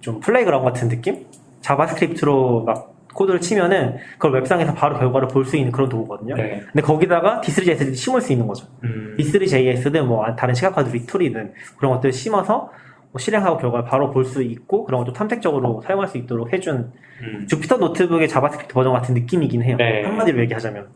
좀 0.00 0.20
playground 0.20 0.64
같은 0.70 0.88
느낌? 0.88 1.26
JavaScript로 1.60 2.64
막 2.64 2.94
코드를 3.14 3.40
치면은 3.40 3.96
그걸 4.18 4.32
웹상에서 4.34 4.74
바로 4.74 4.98
결과를 4.98 5.28
볼 5.28 5.44
수 5.44 5.56
있는 5.56 5.72
그런 5.72 5.88
도구거든요. 5.88 6.34
네. 6.36 6.62
근데 6.72 6.80
거기다가 6.82 7.40
D3JS를 7.42 7.94
심을 7.94 8.20
수 8.20 8.32
있는 8.32 8.46
거죠. 8.46 8.66
음. 8.82 9.14
D3JS든 9.18 10.02
뭐 10.04 10.24
다른 10.36 10.54
시각화도 10.54 10.90
리툴이든 10.90 11.52
그런 11.76 11.92
것들을 11.94 12.12
심어서 12.12 12.54
뭐 12.54 12.70
실행하고 13.18 13.58
결과를 13.58 13.84
바로 13.86 14.10
볼 14.10 14.24
수 14.24 14.42
있고 14.42 14.84
그런 14.84 15.04
것도 15.04 15.12
탐색적으로 15.12 15.82
사용할 15.82 16.08
수 16.08 16.18
있도록 16.18 16.52
해준 16.52 16.92
음. 17.22 17.46
Jupyter 17.48 17.76
Notebook의 17.76 18.28
JavaScript 18.28 18.74
버전 18.74 18.92
같은 18.92 19.14
느낌이긴 19.14 19.62
해요. 19.62 19.76
네. 19.78 20.02
한마디로 20.04 20.40
얘기하자면. 20.40 20.88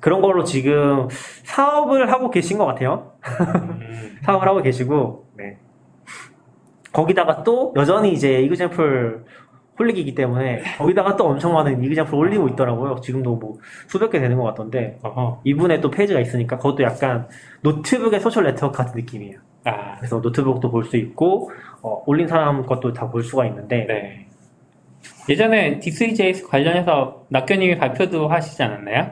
그런 0.00 0.20
걸로 0.20 0.44
지금 0.44 1.08
사업을 1.44 2.12
하고 2.12 2.30
계신 2.30 2.58
것 2.58 2.66
같아요. 2.66 3.12
음. 3.24 4.18
사업을 4.22 4.46
하고 4.46 4.62
계시고, 4.62 5.26
네. 5.36 5.58
거기다가 6.92 7.42
또 7.42 7.72
여전히 7.76 8.12
이제 8.12 8.40
이그젠플 8.42 9.24
홀릭이기 9.78 10.14
때문에 10.14 10.62
거기다가 10.78 11.16
또 11.16 11.26
엄청 11.26 11.52
많은 11.54 11.82
example 11.82 12.14
올리고 12.14 12.48
있더라고요. 12.50 13.00
지금도 13.00 13.36
뭐 13.36 13.58
수백 13.88 14.10
개 14.10 14.20
되는 14.20 14.36
것 14.36 14.44
같던데 14.44 14.98
어허. 15.02 15.40
이분의 15.44 15.80
또 15.80 15.90
페이지가 15.90 16.20
있으니까 16.20 16.56
그것도 16.58 16.82
약간 16.84 17.26
노트북의 17.62 18.20
social 18.20 18.44
network 18.44 18.76
같은 18.78 18.94
느낌이에요. 18.96 19.38
아, 19.64 19.96
그래서 19.96 20.20
노트북도 20.20 20.70
볼 20.70 20.84
수 20.84 20.96
있고 20.96 21.50
어, 21.82 22.02
올린 22.06 22.28
사람 22.28 22.64
것도 22.66 22.92
다 22.92 23.10
볼 23.10 23.22
수가 23.22 23.46
있는데 23.46 23.86
네. 23.86 24.26
예전에 25.28 25.78
D3JS 25.80 26.48
관련해서 26.48 27.24
낙교님이 27.28 27.78
발표도 27.78 28.28
하시지 28.28 28.62
않았나요? 28.62 29.10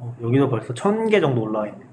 어, 0.00 0.16
여기도 0.22 0.48
벌써 0.50 0.74
천 0.74 1.06
개 1.08 1.20
정도 1.20 1.42
올라와 1.42 1.68
있네요. 1.68 1.86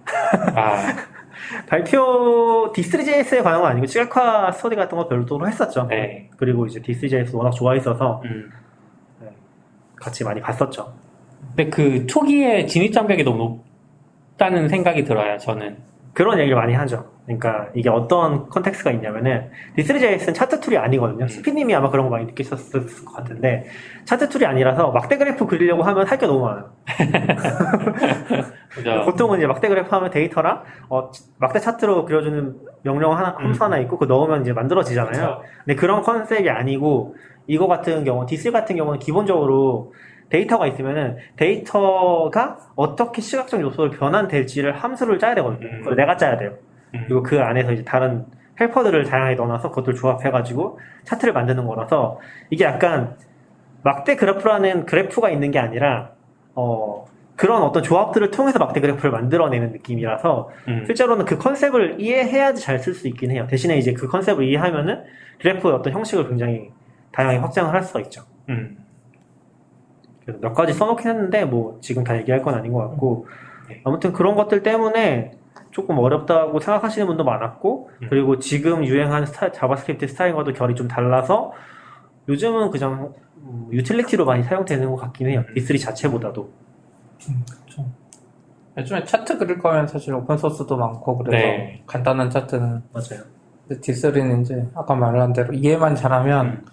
아, 0.55 0.95
발표 1.67 2.71
D3JS에 2.73 3.43
관한 3.43 3.61
건 3.61 3.71
아니고 3.71 3.85
시각화 3.87 4.51
스터디 4.51 4.75
같은 4.75 4.97
거 4.97 5.07
별도로 5.07 5.47
했었죠. 5.47 5.87
네. 5.87 6.29
그리고 6.37 6.65
이제 6.65 6.79
D3JS 6.81 7.33
워낙 7.35 7.51
좋아했어서 7.51 8.21
음. 8.25 8.51
같이 9.95 10.23
많이 10.23 10.41
봤었죠. 10.41 10.93
근데 11.49 11.69
그 11.69 12.05
초기에 12.07 12.65
진입 12.65 12.93
장벽이 12.93 13.23
너무 13.23 13.59
높다는 14.39 14.69
생각이 14.69 15.03
들어요, 15.03 15.37
저는. 15.37 15.77
그런 16.19 16.37
얘기를 16.37 16.57
많이 16.57 16.73
하죠. 16.73 17.05
그러니까 17.25 17.69
이게 17.73 17.89
어떤 17.89 18.49
context가 18.49 18.91
있냐면은 18.91 19.49
D3JS는 19.77 20.33
차트 20.33 20.59
tool이 20.59 20.77
아니거든요. 20.77 21.23
음. 21.23 21.27
스피님이 21.29 21.73
아마 21.73 21.89
그런 21.89 22.07
거 22.07 22.11
많이 22.11 22.25
느끼셨을 22.25 23.05
것 23.05 23.15
같은데 23.15 23.67
차트 24.03 24.27
tool이 24.27 24.45
아니라서 24.45 24.91
막대 24.91 25.17
그래프 25.17 25.45
그리려고 25.45 25.81
하면 25.81 26.05
할 26.05 26.17
게 26.17 26.27
너무 26.27 26.41
많아요. 26.41 26.71
보통은 29.05 29.37
이제 29.37 29.47
막대 29.47 29.69
그래프 29.69 29.87
하면 29.95 30.09
데이터랑 30.09 30.63
어, 30.89 31.09
막대 31.37 31.59
차트로 31.59 32.03
그려주는 32.03 32.53
명령 32.83 33.17
하나 33.17 33.35
함수 33.37 33.63
음. 33.63 33.67
하나 33.67 33.79
있고 33.79 33.97
그거 33.97 34.13
넣으면 34.13 34.41
이제 34.41 34.51
만들어지잖아요. 34.51 35.37
그쵸. 35.37 35.41
근데 35.63 35.75
그런 35.75 36.01
컨셉이 36.01 36.49
아니고 36.49 37.15
이거 37.47 37.67
같은 37.67 38.03
경우 38.03 38.25
D3 38.25 38.51
같은 38.51 38.75
경우는 38.75 38.99
기본적으로 38.99 39.93
데이터가 40.29 40.67
있으면은 40.67 41.17
데이터가 41.37 42.57
어떻게 42.75 43.21
시각적 43.21 43.61
요소를 43.61 43.91
변환될지를 43.97 44.73
함수를 44.73 45.19
짜야 45.19 45.35
되거든요. 45.35 45.67
음. 45.67 45.79
그걸 45.79 45.95
내가 45.95 46.17
짜야 46.17 46.37
돼요. 46.37 46.53
음. 46.93 47.03
그리고 47.07 47.23
그 47.23 47.39
안에서 47.39 47.71
이제 47.71 47.83
다른 47.83 48.25
helper들을 48.59 49.05
다양하게 49.05 49.35
넣어놔서 49.35 49.69
그것들 49.69 49.95
조합해가지고 49.95 50.79
차트를 51.05 51.33
만드는 51.33 51.65
거라서 51.65 52.19
이게 52.49 52.65
약간 52.65 53.15
막대 53.83 54.15
그래프라는 54.15 54.85
그래프가 54.85 55.29
있는 55.29 55.51
게 55.51 55.59
아니라 55.59 56.11
어 56.55 57.05
그런 57.37 57.61
어떤 57.63 57.81
조합들을 57.81 58.31
통해서 58.31 58.59
막대 58.59 58.81
그래프를 58.81 59.11
만들어내는 59.11 59.71
느낌이라서 59.71 60.49
음. 60.67 60.83
실제로는 60.85 61.23
그 61.25 61.37
컨셉을 61.37 61.95
이해해야지 62.01 62.61
잘 62.61 62.79
쓸 62.79 62.93
수 62.93 63.07
있긴 63.07 63.31
해요. 63.31 63.47
대신에 63.49 63.77
이제 63.77 63.93
그 63.93 64.07
컨셉을 64.09 64.43
이해하면은 64.43 65.03
그래프의 65.39 65.73
어떤 65.73 65.93
형식을 65.93 66.27
굉장히 66.27 66.69
다양하게 67.13 67.39
확장을 67.39 67.73
할 67.73 67.81
수가 67.81 68.01
있죠. 68.01 68.23
음. 68.49 68.77
그래서 70.29 70.39
몇 70.41 70.53
가지 70.53 70.73
써놓긴 70.73 71.09
했는데 71.09 71.45
뭐 71.45 71.77
지금 71.81 72.03
다 72.03 72.17
얘기할 72.17 72.41
건 72.41 72.55
아닌 72.55 72.71
것 72.71 72.87
같고 72.89 73.27
네. 73.67 73.81
아무튼 73.83 74.13
그런 74.13 74.35
것들 74.35 74.63
때문에 74.63 75.31
조금 75.71 75.97
어렵다고 75.97 76.59
생각하시는 76.59 77.05
분도 77.07 77.23
많았고 77.23 77.89
음. 78.01 78.07
그리고 78.09 78.39
지금 78.39 78.85
유행하는 78.85 79.25
스타, 79.25 79.51
JavaScript 79.51 80.07
스타일과도 80.07 80.53
결이 80.53 80.75
좀 80.75 80.87
달라서 80.87 81.53
요즘은 82.27 82.71
그냥 82.71 83.13
음, 83.37 83.67
유틸리티로 83.71 84.25
많이 84.25 84.43
사용되는 84.43 84.89
것 84.89 84.95
같긴 84.97 85.29
해요. 85.29 85.43
음. 85.47 85.53
D3 85.53 85.79
자체보다도. 85.79 86.49
그렇죠. 87.17 87.85
요즘에 88.77 89.03
차트 89.03 89.37
그릴 89.37 89.57
거면 89.59 89.87
사실 89.87 90.13
open 90.13 90.35
source도 90.35 90.77
많고 90.77 91.17
그래서 91.17 91.37
네. 91.37 91.83
간단한 91.85 92.29
차트는 92.29 92.83
맞아요. 92.93 93.23
근데 93.67 93.81
D3는 93.81 94.41
이제 94.41 94.67
아까 94.73 94.95
말한 94.95 95.33
대로 95.33 95.53
이해만 95.53 95.95
잘하면 95.95 96.65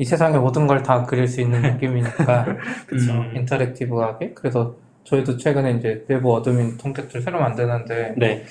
이 0.00 0.04
세상의 0.04 0.40
모든 0.40 0.66
걸 0.66 0.82
다 0.82 1.04
그릴 1.04 1.28
수 1.28 1.42
있는 1.42 1.60
느낌이니까 1.76 2.46
그쵸. 2.86 3.12
음, 3.12 3.36
interactive하게 3.36 4.32
그래서 4.34 4.74
저희도 5.04 5.36
최근에 5.36 5.72
이제 5.72 6.04
외부 6.08 6.34
admin 6.34 6.78
통계들 6.78 7.20
새로 7.20 7.38
만드는데 7.38 8.14
네. 8.16 8.44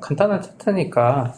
간단한 0.00 0.40
차트니까 0.40 1.34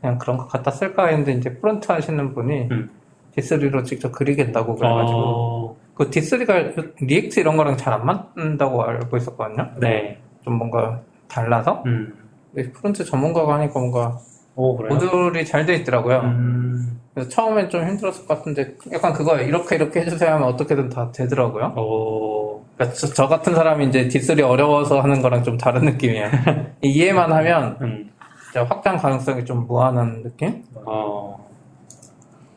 그냥 0.00 0.16
그런 0.18 0.38
거 0.38 0.46
갖다 0.46 0.70
쓸까 0.70 1.08
했는데 1.08 1.32
이제 1.32 1.52
front 1.54 1.92
하시는 1.92 2.32
분이 2.32 2.68
음. 2.70 2.90
D3로 3.36 3.84
직접 3.84 4.10
그리겠다고 4.12 4.74
그래가지고 4.76 5.18
어, 5.18 5.76
그 5.94 6.08
D3가 6.08 6.94
React 7.00 7.38
이런 7.40 7.58
거랑 7.58 7.76
잘 7.76 7.92
안 7.92 8.06
맞는다고 8.06 8.82
알고 8.82 9.16
있었거든요. 9.18 9.68
네. 9.80 10.18
좀 10.44 10.54
뭔가 10.54 11.02
달라서 11.28 11.82
음. 11.84 12.14
front 12.54 13.04
전문가가 13.04 13.54
하니까 13.58 13.78
뭔가 13.78 14.18
오 14.54 14.76
그래요. 14.78 14.94
모듈이 14.94 15.44
잘 15.44 15.66
돼 15.66 15.74
있더라고요. 15.76 16.20
음. 16.20 17.00
그래서 17.16 17.30
처음엔 17.30 17.70
좀 17.70 17.82
힘들었을 17.88 18.26
것 18.26 18.36
같은데 18.36 18.74
약간 18.92 19.14
그거 19.14 19.38
이렇게 19.38 19.76
이렇게 19.76 20.00
해주세요 20.02 20.32
하면 20.32 20.48
어떻게든 20.48 20.90
다 20.90 21.10
되더라고요. 21.12 21.72
오. 21.78 22.62
그러니까 22.76 22.94
저, 22.94 23.06
저 23.06 23.26
같은 23.26 23.54
사람이 23.54 23.86
이제 23.86 24.06
D3 24.06 24.46
어려워서 24.46 25.00
하는 25.00 25.22
거랑 25.22 25.42
좀 25.42 25.56
다른 25.56 25.86
느낌이에요. 25.86 26.28
이해만 26.82 27.32
하면 27.32 27.78
음. 27.80 28.10
확장 28.54 28.98
가능성이 28.98 29.46
좀 29.46 29.66
무한한 29.66 30.24
느낌? 30.24 30.62
어. 30.84 31.48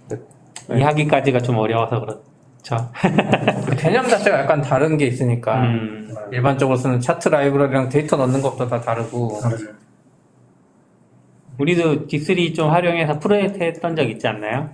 네. 0.10 0.18
이해하기까지가 0.76 1.40
좀 1.40 1.58
어려워서 1.58 2.02
그렇죠. 2.02 2.92
그 3.66 3.78
개념 3.78 4.10
자체가 4.10 4.40
약간 4.40 4.62
다른 4.62 4.98
게 4.98 5.08
있으니까 5.08 5.62
음. 5.62 6.14
일반적으로 6.34 6.76
쓰는 6.76 7.00
차트 7.00 7.30
라이브러리랑 7.30 7.88
데이터 7.88 8.18
넣는 8.18 8.42
것도 8.42 8.68
다 8.68 8.82
다르고 8.82 9.40
다르죠. 9.42 9.68
우리도 11.60 12.08
D3 12.08 12.56
좀 12.56 12.70
활용해서 12.70 13.20
프로젝트 13.20 13.62
했던 13.62 13.96
적 13.96 14.04
있지 14.10 14.28
않나요? 14.28 14.70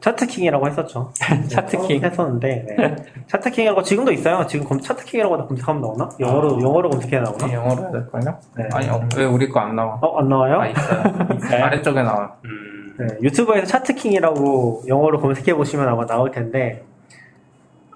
차트킹이라고 0.00 0.66
했었죠. 0.68 1.12
차트킹. 1.48 2.04
했었는데 2.04 2.66
네. 2.76 2.96
차트킹이라고 3.26 3.82
지금도 3.82 4.12
있어요. 4.12 4.46
지금 4.46 4.66
검, 4.66 4.78
차트킹이라고 4.78 5.46
검색하면 5.46 5.80
나오나? 5.80 6.10
영어로 6.20 6.60
영어로 6.60 6.90
검색해 6.90 7.20
나오나? 7.20 7.46
네, 7.46 7.54
영어로 7.54 7.82
해야 7.82 7.90
될걸요? 7.90 8.38
네. 8.58 8.68
아니 8.72 8.88
어, 8.90 9.00
왜 9.16 9.24
우리 9.24 9.48
거 9.48 9.60
안 9.60 9.74
나와? 9.74 9.98
어, 10.02 10.18
안 10.20 10.28
나와요? 10.28 10.60
아 10.60 10.66
있어요. 10.68 11.02
아래쪽에 11.64 12.02
나와요. 12.02 12.30
음. 12.44 12.94
네, 12.98 13.06
유튜브에서 13.22 13.66
차트킹이라고 13.66 14.82
영어로 14.86 15.20
검색해 15.20 15.54
보시면 15.54 15.88
아마 15.88 16.04
나올 16.06 16.30
텐데, 16.30 16.84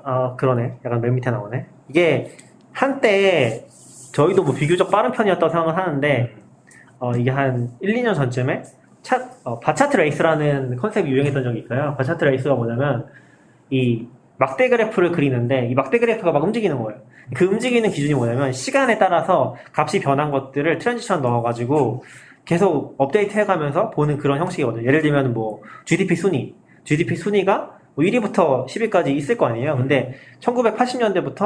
아, 0.03 0.35
그러네. 0.37 0.79
약간 0.85 1.01
맨 1.03 1.15
밑에 1.15 1.31
나오네. 1.31 1.67
이게 1.91 2.33
한때 2.73 3.67
저희도 4.13 4.43
뭐 4.43 4.55
비교적 4.55 4.91
빠른 4.91 5.13
편이었다고 5.13 5.53
생각을 5.53 5.77
하는데, 5.77 6.35
어, 6.99 7.13
이게 7.13 7.31
한 7.31 7.71
1, 7.81 7.95
2년 7.95 8.15
전쯤에 8.15 8.63
차, 9.03 9.31
어, 9.45 9.59
bar 9.61 9.74
chart 9.74 9.97
race라는 9.97 10.77
컨셉이 10.77 11.11
유행했던 11.11 11.45
적이 11.45 11.61
있어요. 11.61 11.95
bar 11.97 12.07
chart 12.07 12.25
race가 12.25 12.55
뭐냐면, 12.55 13.07
이 13.71 14.07
막대 14.37 14.69
그래프를 14.69 15.13
그리는데, 15.13 15.69
이 15.69 15.75
막대 15.75 15.99
그래프가 15.99 16.33
막 16.33 16.43
움직이는 16.45 16.83
거예요. 16.83 17.01
그 17.35 17.45
움직이는 17.45 17.91
기준이 17.91 18.15
뭐냐면, 18.15 18.53
시간에 18.53 18.99
따라서 18.99 19.57
값이 19.77 20.01
변한 20.01 20.31
것들을 20.31 20.79
transition 20.79 21.23
넣어가지고, 21.23 22.03
계속 22.49 22.95
업데이트 22.97 23.39
해가면서 23.39 23.91
보는 23.91 24.17
그런 24.17 24.39
형식이거든요. 24.39 24.87
예를 24.87 25.03
들면 25.03 25.35
뭐 25.35 25.61
GDP 25.85 26.17
순위, 26.17 26.55
GDP 26.85 27.15
순위가 27.15 27.79
뭐 27.95 28.05
1위부터 28.07 28.67
10위까지 28.67 29.09
있을 29.09 29.37
거 29.37 29.47
아니에요. 29.47 29.77
근데 29.77 30.15
1980년대부터 30.41 31.37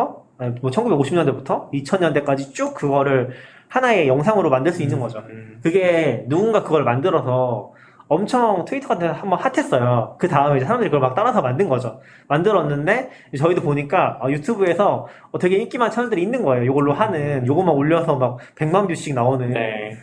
뭐 0.61 0.70
1950년대부터 0.70 1.72
2000년대까지 1.72 2.53
쭉 2.55 2.74
그거를 2.74 3.30
하나의 3.73 4.07
영상으로 4.07 4.51
만들 4.51 4.70
수 4.70 4.83
있는 4.83 5.01
거죠. 5.01 5.20
음. 5.31 5.59
그게 5.62 6.25
누군가 6.29 6.62
그걸 6.62 6.85
만들어서 6.85 7.73
엄청 8.07 8.66
트위터 8.66 8.89
같은 8.89 9.07
데 9.07 9.12
한번 9.14 9.39
핫했어요. 9.39 10.16
그 10.18 10.29
다음에 10.29 10.59
이제 10.59 10.66
사람들이 10.66 10.91
그걸 10.91 11.01
막 11.01 11.14
따라서 11.14 11.41
만든 11.41 11.70
거죠. 11.70 12.01
만들었는데 12.29 13.09
저희도 13.39 13.62
보니까 13.62 14.18
아, 14.20 14.29
유튜브에서 14.29 15.07
어, 15.31 15.39
되게 15.39 15.57
인기 15.57 15.79
많은 15.79 15.91
채널들이 15.91 16.20
있는 16.20 16.43
거예요. 16.43 16.64
이걸로 16.64 16.93
하는 16.93 17.47
요것만 17.47 17.75
올려서 17.75 18.16
막 18.16 18.39
100만 18.57 18.89
뷰씩 18.89 19.14
나오는. 19.14 19.51
네. 19.51 19.97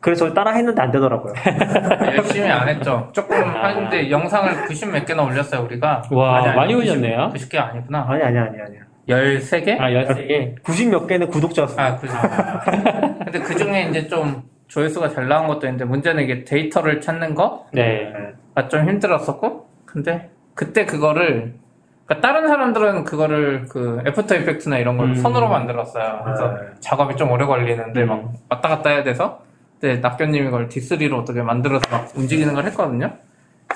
그래서 0.00 0.24
저희 0.24 0.34
따라 0.34 0.50
했는데 0.52 0.82
안 0.82 0.90
되더라고요. 0.90 1.34
열심히 2.16 2.50
안 2.50 2.68
했죠. 2.68 3.08
조금 3.12 3.36
아. 3.36 3.68
하는데 3.68 4.10
영상을 4.10 4.66
90 4.66 4.90
몇 4.90 5.04
개나 5.04 5.22
올렸어요 5.22 5.62
우리가. 5.62 6.02
와, 6.10 6.38
아니, 6.38 6.48
아니, 6.48 6.56
많이 6.56 6.74
90 6.74 6.90
올렸네요. 6.90 7.30
90개 7.32 7.58
아니구나. 7.58 8.06
아니 8.08 8.22
아니 8.24 8.38
아니 8.38 8.60
아니. 8.60 8.87
13개? 9.08 9.80
아, 9.80 9.90
13개. 9.90 10.62
90 10.62 10.90
몇 10.90 11.06
개는 11.06 11.28
구독자였어요. 11.28 11.80
아, 11.80 11.96
그죠. 11.96 12.14
근데 13.24 13.38
그 13.40 13.56
중에 13.56 13.88
이제 13.90 14.06
좀 14.06 14.42
조회수가 14.68 15.08
잘 15.10 15.28
나온 15.28 15.46
것도 15.46 15.66
있는데 15.66 15.84
문제는 15.84 16.22
이게 16.22 16.44
데이터를 16.44 17.00
찾는 17.00 17.34
거? 17.34 17.66
네. 17.72 18.12
좀 18.68 18.88
힘들었었고 18.88 19.66
근데 19.86 20.30
그때 20.54 20.84
그거를 20.84 21.54
그러니까 22.04 22.26
다른 22.26 22.48
사람들은 22.48 23.04
그거를 23.04 23.66
그 23.68 24.02
After 24.06 24.36
Effects나 24.36 24.78
이런 24.78 24.96
걸 24.96 25.08
음. 25.08 25.14
손으로 25.14 25.48
만들었어요. 25.48 26.22
그래서 26.24 26.48
네. 26.54 26.60
작업이 26.80 27.16
좀 27.16 27.30
오래 27.30 27.44
걸리는데 27.44 28.04
막 28.04 28.14
음. 28.20 28.28
왔다 28.48 28.68
갔다 28.68 28.90
해야 28.90 29.02
돼서 29.02 29.42
근데 29.80 30.00
낙견님이 30.00 30.48
이걸 30.48 30.68
D3로 30.68 31.18
어떻게 31.18 31.42
만들어서 31.42 31.84
막 31.90 32.10
움직이는 32.16 32.54
걸 32.54 32.64
했거든요. 32.66 33.12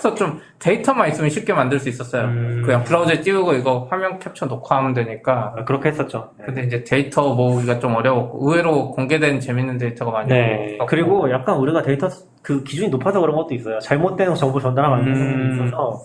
그래서 0.02 0.14
좀 0.16 0.40
데이터만 0.58 1.08
있으면 1.10 1.30
쉽게 1.30 1.52
만들 1.52 1.78
수 1.78 1.88
있었어요. 1.88 2.24
음. 2.24 2.62
그냥 2.64 2.82
브라우저에 2.82 3.20
띄우고 3.20 3.54
이거 3.54 3.86
화면 3.88 4.18
캡처 4.18 4.46
녹화하면 4.46 4.94
되니까. 4.94 5.54
아, 5.56 5.64
그렇게 5.64 5.90
했었죠. 5.90 6.32
네. 6.38 6.46
근데 6.46 6.62
이제 6.64 6.82
데이터 6.82 7.32
모으기가 7.34 7.78
좀 7.78 7.94
어려웠고 7.94 8.50
의외로 8.50 8.90
공개된 8.90 9.38
재밌는 9.38 9.78
데이터가 9.78 10.10
많이 10.10 10.28
네. 10.28 10.64
없었고. 10.74 10.86
그리고 10.86 11.30
약간 11.30 11.56
우리가 11.56 11.82
데이터 11.82 12.08
그 12.42 12.64
기준이 12.64 12.88
높아서 12.88 13.20
그런 13.20 13.36
것도 13.36 13.54
있어요. 13.54 13.78
잘못된 13.78 14.34
정보 14.34 14.58
전달하면 14.58 14.98
안 14.98 15.04
되는 15.04 15.20
음. 15.20 15.48
게 15.48 15.54
있어서 15.54 16.02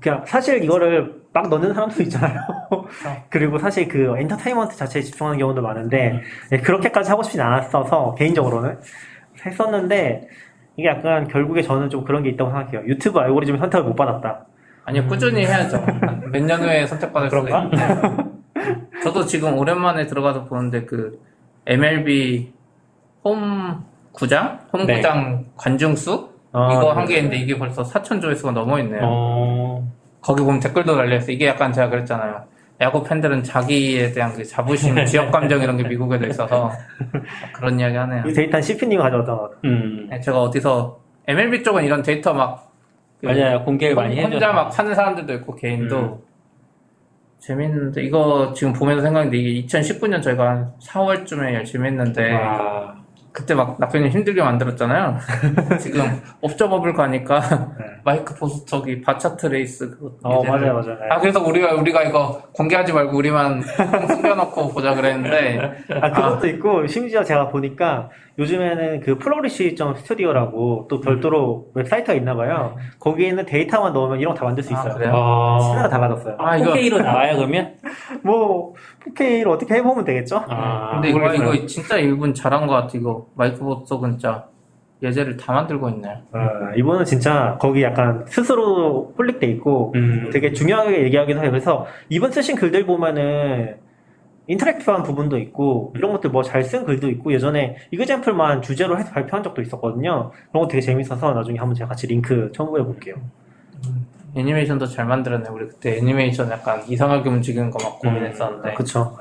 그냥 0.00 0.24
사실 0.26 0.64
이거를 0.64 1.20
막 1.32 1.48
넣는 1.48 1.72
사람도 1.72 2.02
있잖아요. 2.02 2.40
그리고 3.30 3.58
사실 3.58 3.86
그 3.86 4.16
엔터테인먼트 4.18 4.76
자체에 4.76 5.02
집중하는 5.02 5.38
경우도 5.38 5.62
많은데 5.62 6.22
네, 6.50 6.58
그렇게까지 6.58 7.08
하고 7.08 7.22
싶진 7.22 7.40
않았어서 7.40 8.16
개인적으로는 8.16 8.78
했었는데 9.46 10.28
이게 10.76 10.88
약간 10.88 11.26
결국에 11.28 11.62
저는 11.62 11.90
좀 11.90 12.04
그런 12.04 12.22
게 12.22 12.30
있다고 12.30 12.50
생각해요. 12.50 12.82
유튜브 12.86 13.18
알고리즘 13.18 13.58
선택을 13.58 13.84
못 13.86 13.94
받았다. 13.96 14.46
아니요, 14.84 15.06
꾸준히 15.06 15.44
해야죠. 15.46 15.78
몇 16.32 16.42
년 16.42 16.62
후에 16.62 16.86
선택받을 16.86 17.28
그런가? 17.28 17.62
있는데. 17.64 18.30
저도 19.02 19.24
지금 19.26 19.56
오랜만에 19.56 20.06
들어가서 20.06 20.44
보는데 20.44 20.84
그 20.84 21.18
MLB 21.66 22.52
홈 23.24 23.84
구장? 24.12 24.60
홈 24.72 24.86
네. 24.86 24.96
구장 24.96 25.44
관중수? 25.56 26.30
아, 26.52 26.72
이거 26.72 26.82
네. 26.82 26.88
한개 26.90 27.16
있는데 27.16 27.36
이게 27.38 27.56
벌써 27.58 27.82
4천 27.82 28.20
조회수가 28.20 28.52
넘어 28.52 28.78
있네요. 28.80 29.00
어, 29.04 29.88
거기 30.20 30.42
보면 30.42 30.60
댓글도 30.60 30.96
달려있어. 30.96 31.30
이게 31.32 31.46
약간 31.46 31.72
제가 31.72 31.88
그랬잖아요. 31.88 32.44
야구 32.80 33.02
팬들은 33.04 33.42
자기에 33.42 34.12
대한 34.12 34.32
그 34.32 34.44
자부심, 34.44 35.04
지역 35.04 35.30
감정 35.30 35.62
이런 35.62 35.76
게 35.76 35.82
미국에도 35.86 36.26
있어서 36.26 36.72
그런 37.52 37.78
이야기 37.78 37.96
하네요. 37.96 38.24
이 38.26 38.32
데이터는 38.32 38.62
CP님이 38.62 39.02
가져왔던 39.02 39.36
것 39.36 39.42
같아요. 39.42 39.58
음. 39.64 40.06
네, 40.10 40.20
제가 40.20 40.40
어디서 40.42 40.98
MLB 41.26 41.62
쪽은 41.62 41.84
이런 41.84 42.02
데이터 42.02 42.32
막 42.32 42.72
맞아요. 43.22 43.62
공개를 43.64 43.94
많이 43.94 44.16
해줘. 44.16 44.28
혼자 44.28 44.52
막 44.52 44.72
사는 44.72 44.94
사람들도 44.94 45.34
있고 45.34 45.54
개인도 45.56 45.98
음. 45.98 46.18
재밌는데 47.38 48.02
이거 48.02 48.52
지금 48.54 48.72
보면서 48.72 49.02
생각했는데 49.02 49.36
이게 49.36 49.66
2019년 49.66 50.22
저희가 50.22 50.48
한 50.48 50.72
4월쯤에 50.82 51.54
열심히 51.54 51.88
했는데 51.88 52.32
와. 52.32 52.99
그때 53.32 53.54
막 53.54 53.76
낙변님 53.78 54.10
힘들게 54.10 54.42
만들었잖아요. 54.42 55.18
지금 55.80 56.02
Observable 56.40 56.94
가니까 56.94 57.40
네. 57.78 57.84
마이크 58.04 58.34
보스톡이 58.34 59.02
bar 59.02 59.18
chart 59.18 59.46
race 59.46 59.90
그거 59.90 60.12
어, 60.22 60.42
맞아요, 60.44 60.74
맞아요. 60.74 60.98
네. 60.98 61.06
아 61.10 61.18
그래서 61.20 61.40
우리가 61.42 61.74
우리가 61.74 62.02
이거 62.02 62.42
공개하지 62.54 62.92
말고 62.92 63.16
우리만 63.16 63.62
숨겨놓고 63.62 64.68
보자 64.72 64.94
그랬는데 64.94 65.84
아, 66.00 66.10
그것도 66.10 66.48
있고, 66.48 66.86
심지어 66.86 67.22
제가 67.22 67.48
보니까 67.48 68.08
요즘에는 68.38 69.00
그 69.00 69.18
Flourish.studio라고 69.18 69.96
studio라고 69.98 70.86
또 70.88 71.00
별도로 71.00 71.66
웹사이트가 71.74 72.14
있나 72.14 72.34
봐요. 72.34 72.76
거기에 72.98 73.28
있는 73.28 73.44
데이터만 73.44 73.92
넣으면 73.92 74.18
이런 74.20 74.34
거 74.34 74.40
다 74.40 74.46
만들 74.46 74.62
수 74.62 74.74
아, 74.74 74.78
있어요. 74.80 74.94
그래요? 74.94 75.58
시대가 75.60 75.84
어. 75.84 75.88
달라졌어요. 75.88 76.36
아 76.38 76.56
이거 76.56 76.72
4K로 76.72 77.02
나와요, 77.02 77.36
그러면? 77.36 77.74
뭐, 78.24 78.74
4K를 79.14 79.48
어떻게 79.50 79.74
해보면 79.74 80.04
되겠죠? 80.04 80.42
아. 80.48 80.92
근데 80.94 81.10
이거. 81.10 81.34
이거 81.34 81.66
진짜 81.66 81.96
일본 81.98 82.32
잘한 82.32 82.66
것 82.66 82.74
같아 82.74 82.90
이거 82.94 83.19
마이크 83.34 83.58
보스톡은 83.60 84.12
진짜 84.18 84.46
예제를 85.02 85.36
다 85.38 85.52
만들고 85.54 85.88
있네요. 85.90 86.18
어, 86.32 86.38
이 86.76 86.80
분은 86.80 87.04
진짜 87.06 87.56
거기 87.60 87.82
약간 87.82 88.24
스스로 88.26 89.14
holic돼 89.16 89.46
있고 89.52 89.92
음. 89.94 90.28
되게 90.32 90.52
중요하게 90.52 91.04
얘기하기도 91.04 91.40
해요. 91.40 91.50
그래서 91.50 91.86
이 92.10 92.15
분 92.15 92.30
쓰신 92.32 92.54
글들 92.56 92.84
보면은 92.84 93.76
인터랙티브한 94.46 95.02
부분도 95.04 95.38
있고 95.38 95.92
이런 95.96 96.12
것들 96.12 96.30
뭐 96.30 96.42
잘 96.42 96.62
쓴 96.64 96.84
글도 96.84 97.08
있고 97.10 97.32
예전에 97.32 97.76
이그젠플만 97.92 98.62
주제로 98.62 98.98
해서 98.98 99.10
발표한 99.12 99.42
적도 99.42 99.62
있었거든요. 99.62 100.32
그런 100.50 100.62
거 100.64 100.68
되게 100.68 100.80
재밌어서 100.80 101.32
나중에 101.32 101.58
한번 101.58 101.74
제가 101.74 101.88
같이 101.88 102.06
링크 102.08 102.50
첨부해 102.52 102.82
볼게요. 102.84 103.14
애니메이션도 104.36 104.86
잘 104.86 105.06
만들었네. 105.06 105.48
우리 105.50 105.66
그때 105.66 105.96
애니메이션 105.98 106.50
약간 106.50 106.82
이상하게 106.88 107.28
움직이는 107.30 107.70
거 107.70 107.78
막 107.82 107.98
고민했었는데. 108.00 108.74
그쵸. 108.74 109.16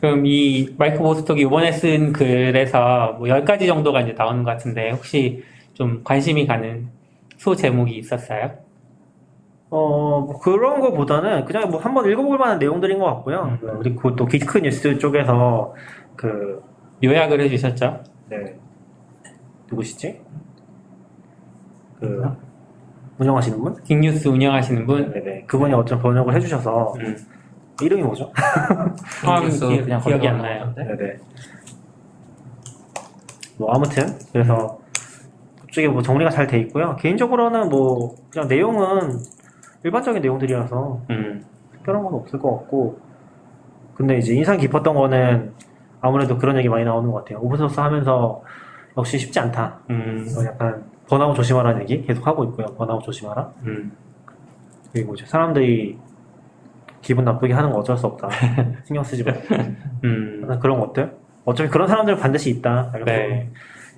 그럼 0.00 0.26
이 0.26 0.74
마이크 0.76 0.98
보스톡이 0.98 1.42
이번에 1.42 1.72
쓴 1.72 2.12
글에서 2.12 3.16
뭐 3.18 3.28
10가지 3.28 3.66
정도가 3.66 4.02
이제 4.02 4.12
나오는 4.12 4.42
것 4.42 4.50
같은데 4.50 4.90
혹시 4.90 5.42
좀 5.74 6.02
관심이 6.04 6.46
가는 6.46 6.88
소 7.36 7.54
제목이 7.54 7.96
있었어요? 7.96 8.66
어, 9.68 10.20
뭐 10.20 10.38
그런 10.38 10.80
거보다는 10.80 11.44
그냥 11.44 11.70
뭐 11.70 11.80
한번 11.80 12.10
읽어볼 12.10 12.38
만한 12.38 12.58
내용들인 12.58 12.98
것 12.98 13.06
같고요. 13.06 13.58
음. 13.62 13.78
그리고 13.78 14.14
또 14.14 14.26
기크 14.26 14.58
뉴스 14.58 14.98
쪽에서 14.98 15.74
그, 16.14 16.62
요약을 17.02 17.40
해주셨죠? 17.40 18.02
네. 18.28 18.56
누구시지? 19.68 20.20
그, 22.00 22.24
운영하시는 23.18 23.58
분? 23.58 23.76
빅뉴스 23.84 24.28
운영하시는 24.28 24.86
분? 24.86 25.12
네네. 25.12 25.44
그분이 25.46 25.74
어떤 25.74 26.00
번역을 26.00 26.34
해주셔서, 26.34 26.94
음. 27.00 27.16
이름이 27.80 28.02
뭐죠? 28.02 28.32
빅뉴스 29.22 29.68
기, 29.68 29.82
그냥 29.82 30.00
기억이 30.00 30.26
안 30.28 30.38
나요. 30.38 30.72
네네. 30.74 31.18
뭐, 33.58 33.72
아무튼, 33.72 34.06
그래서, 34.32 34.78
그쪽에 35.62 35.88
뭐 35.88 36.02
정리가 36.02 36.30
잘 36.30 36.46
돼 36.46 36.58
있고요. 36.60 36.96
개인적으로는 36.96 37.68
뭐, 37.68 38.14
그냥 38.30 38.48
내용은 38.48 39.18
일반적인 39.82 40.22
내용들이라서 40.22 41.00
음. 41.10 41.44
특별한 41.72 42.02
건 42.02 42.14
없을 42.14 42.38
것 42.38 42.50
같고, 42.58 42.98
근데 43.94 44.18
이제 44.18 44.34
인상 44.34 44.58
깊었던 44.58 44.94
거는 44.94 45.52
아무래도 46.00 46.36
그런 46.36 46.56
얘기 46.58 46.68
많이 46.68 46.84
나오는 46.84 47.10
것 47.10 47.18
같아요. 47.24 47.38
오픈소스 47.40 47.80
하면서 47.80 48.42
역시 48.96 49.18
쉽지 49.18 49.38
않다. 49.40 49.78
음. 49.90 50.26
약간 50.44 50.84
번아웃 51.08 51.34
조심하라는 51.34 51.82
얘기 51.82 52.02
계속 52.04 52.26
하고 52.26 52.44
있고요. 52.44 52.66
번아웃 52.76 53.02
조심하라. 53.02 53.52
음. 53.64 53.92
그리고 54.92 55.14
이제 55.14 55.24
사람들이 55.26 55.98
기분 57.06 57.24
나쁘게 57.24 57.52
하는 57.52 57.70
거 57.70 57.78
어쩔 57.78 57.96
수 57.96 58.04
없다. 58.08 58.28
신경 58.84 59.04
쓰지 59.04 59.22
말고. 59.22 59.40
음. 60.02 60.40
약간 60.42 60.58
그런 60.58 60.80
것들. 60.80 61.16
어차피 61.44 61.70
그런 61.70 61.86
사람들은 61.86 62.18
반드시 62.18 62.50
있다. 62.50 62.92
네. 63.04 63.48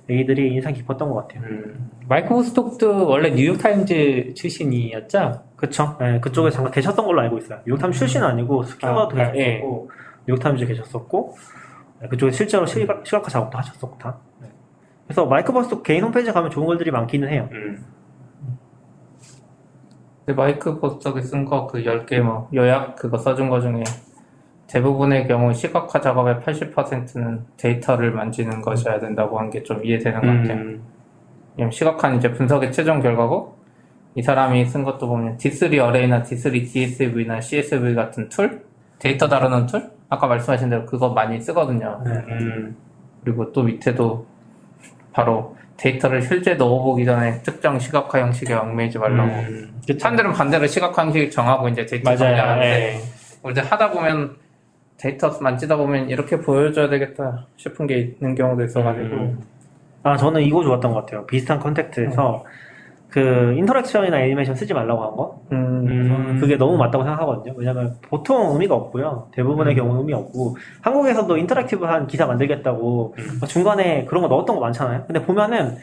얘기들이 0.07 0.53
인상 0.53 0.73
깊었던 0.73 1.09
것 1.09 1.15
같아요. 1.27 1.41
음. 1.49 1.89
마이크 2.07 2.29
보스톡도 2.29 3.07
원래 3.07 3.31
뉴욕타임즈 3.31 4.35
출신이었죠? 4.35 5.41
그쵸? 5.55 5.97
네, 5.99 6.19
그쪽에 6.19 6.51
잠깐 6.51 6.71
계셨던 6.71 7.03
걸로 7.03 7.21
알고 7.21 7.39
있어요. 7.39 7.61
뉴욕타임즈 7.65 7.97
출신은 7.97 8.27
아니고 8.27 8.61
스퀘어도 8.61 9.19
아, 9.19 9.23
아, 9.23 9.31
계셨었고 9.31 9.91
뉴욕타임즈 10.27 10.65
계셨었고 10.67 11.35
네, 12.01 12.07
그쪽에 12.09 12.31
실제로 12.31 12.67
시각, 12.67 13.05
시각화 13.07 13.27
작업도 13.27 13.57
하셨었고 13.57 13.97
다. 13.97 14.17
네. 14.39 14.49
그래서 15.07 15.25
마이크 15.25 15.51
보스톡 15.51 15.81
개인 15.81 16.03
홈페이지에 16.03 16.31
가면 16.31 16.51
좋은 16.51 16.67
글들이 16.67 16.91
많기는 16.91 17.27
해요. 17.27 17.49
음. 17.51 17.83
근데 20.29 20.43
마이크 20.43 20.79
보스톡이 20.79 21.23
쓴거 21.23 21.65
그 21.65 21.83
10개 21.83 22.19
뭐 22.21 22.47
요약 22.53 22.95
그거 22.95 23.17
써준 23.17 23.49
거 23.49 23.59
중에 23.59 23.83
대부분의 24.67 25.27
경우 25.27 25.51
시각화 25.51 25.99
작업의 25.99 26.35
80%는 26.45 27.45
데이터를 27.57 28.11
만지는 28.11 28.61
것이어야 28.61 28.99
된다고 28.99 29.39
한 29.39 29.49
게 29.49 29.63
좀 29.63 29.83
이해되는 29.83 30.21
것 30.21 30.27
같아요. 30.27 30.53
음. 30.61 30.83
왜냐면 31.57 31.71
시각화는 31.71 32.17
이제 32.19 32.31
분석의 32.31 32.71
최종 32.71 33.01
결과고 33.01 33.57
이 34.13 34.21
사람이 34.21 34.67
쓴 34.67 34.83
것도 34.83 35.07
보면 35.07 35.37
D3 35.37 35.79
array나 35.79 36.21
D3 36.21 36.51
DSV나 36.71 37.41
CSV 37.41 37.95
같은 37.95 38.29
툴 38.29 38.61
데이터 38.99 39.27
다루는 39.27 39.65
툴 39.65 39.89
아까 40.09 40.27
말씀하신 40.27 40.69
대로 40.69 40.85
그거 40.85 41.09
많이 41.09 41.41
쓰거든요. 41.41 42.03
네. 42.05 42.11
음. 42.29 42.77
그리고 43.23 43.51
또 43.51 43.63
밑에도 43.63 44.27
바로 45.19 45.55
데이터를 45.77 46.21
실제 46.21 46.55
넣어보기 46.55 47.05
전에 47.05 47.41
특정 47.41 47.79
시각화 47.79 48.19
형식에 48.19 48.53
얽매이지 48.53 48.97
말라고. 48.97 49.31
음. 49.31 49.81
사람들은 49.97 50.33
반대로 50.33 50.67
시각화 50.67 51.03
형식 51.03 51.31
정하고 51.31 51.69
이제 51.69 51.85
데이터. 51.85 52.15
정리하는데 52.15 52.65
예. 52.65 53.49
이제 53.51 53.61
하다 53.61 53.91
보면 53.91 54.35
데이터 54.97 55.37
만지다 55.39 55.77
보면 55.77 56.09
이렇게 56.09 56.37
보여줘야 56.37 56.89
되겠다 56.89 57.45
싶은 57.55 57.87
게 57.87 57.97
있는 57.99 58.35
경우도 58.35 58.65
있어가지고 58.65 59.15
음. 59.15 59.39
아, 60.03 60.17
저는 60.17 60.41
이거 60.41 60.63
좋았던 60.63 60.93
것 60.93 61.05
같아요. 61.05 61.25
비슷한 61.25 61.59
context에서 61.59 62.43
그 63.09 63.53
interaction이나 63.57 64.19
애니메이션 64.21 64.53
쓰지 64.55 64.73
말라고 64.73 65.03
한 65.03 65.15
거. 65.15 65.41
음, 65.51 65.87
음. 65.87 66.37
그게 66.39 66.57
너무 66.57 66.77
맞다고 66.77 67.03
생각하거든요. 67.03 67.53
왜냐면 67.57 67.95
보통 68.07 68.51
의미가 68.53 68.75
없고요. 68.75 69.29
대부분의 69.33 69.73
음. 69.73 69.77
경우는 69.77 69.99
의미 70.01 70.13
없고 70.13 70.55
한국에서도 70.81 71.35
interactive한 71.37 72.05
기사 72.07 72.27
만들겠다고 72.27 73.15
음. 73.17 73.37
막 73.41 73.47
중간에 73.47 74.05
그런 74.05 74.21
거 74.21 74.27
넣었던 74.29 74.55
거 74.55 74.61
많잖아요. 74.61 75.05
근데 75.07 75.23
보면은 75.25 75.77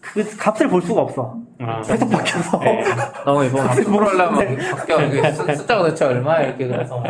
그 0.00 0.24
값을 0.38 0.68
볼 0.68 0.80
수가 0.82 1.00
없어. 1.02 1.36
아. 1.60 1.80
계속 1.82 2.08
바뀌어서. 2.08 2.58
네. 2.60 2.84
너무 3.24 3.44
막 3.50 3.74
스크롤하면 3.74 4.56
바뀌어 4.76 5.32
숫- 5.32 5.56
숫자가 5.56 5.82
도대체 5.82 6.04
얼마야 6.06 6.46
이렇게 6.46 6.68
그래서 6.68 7.02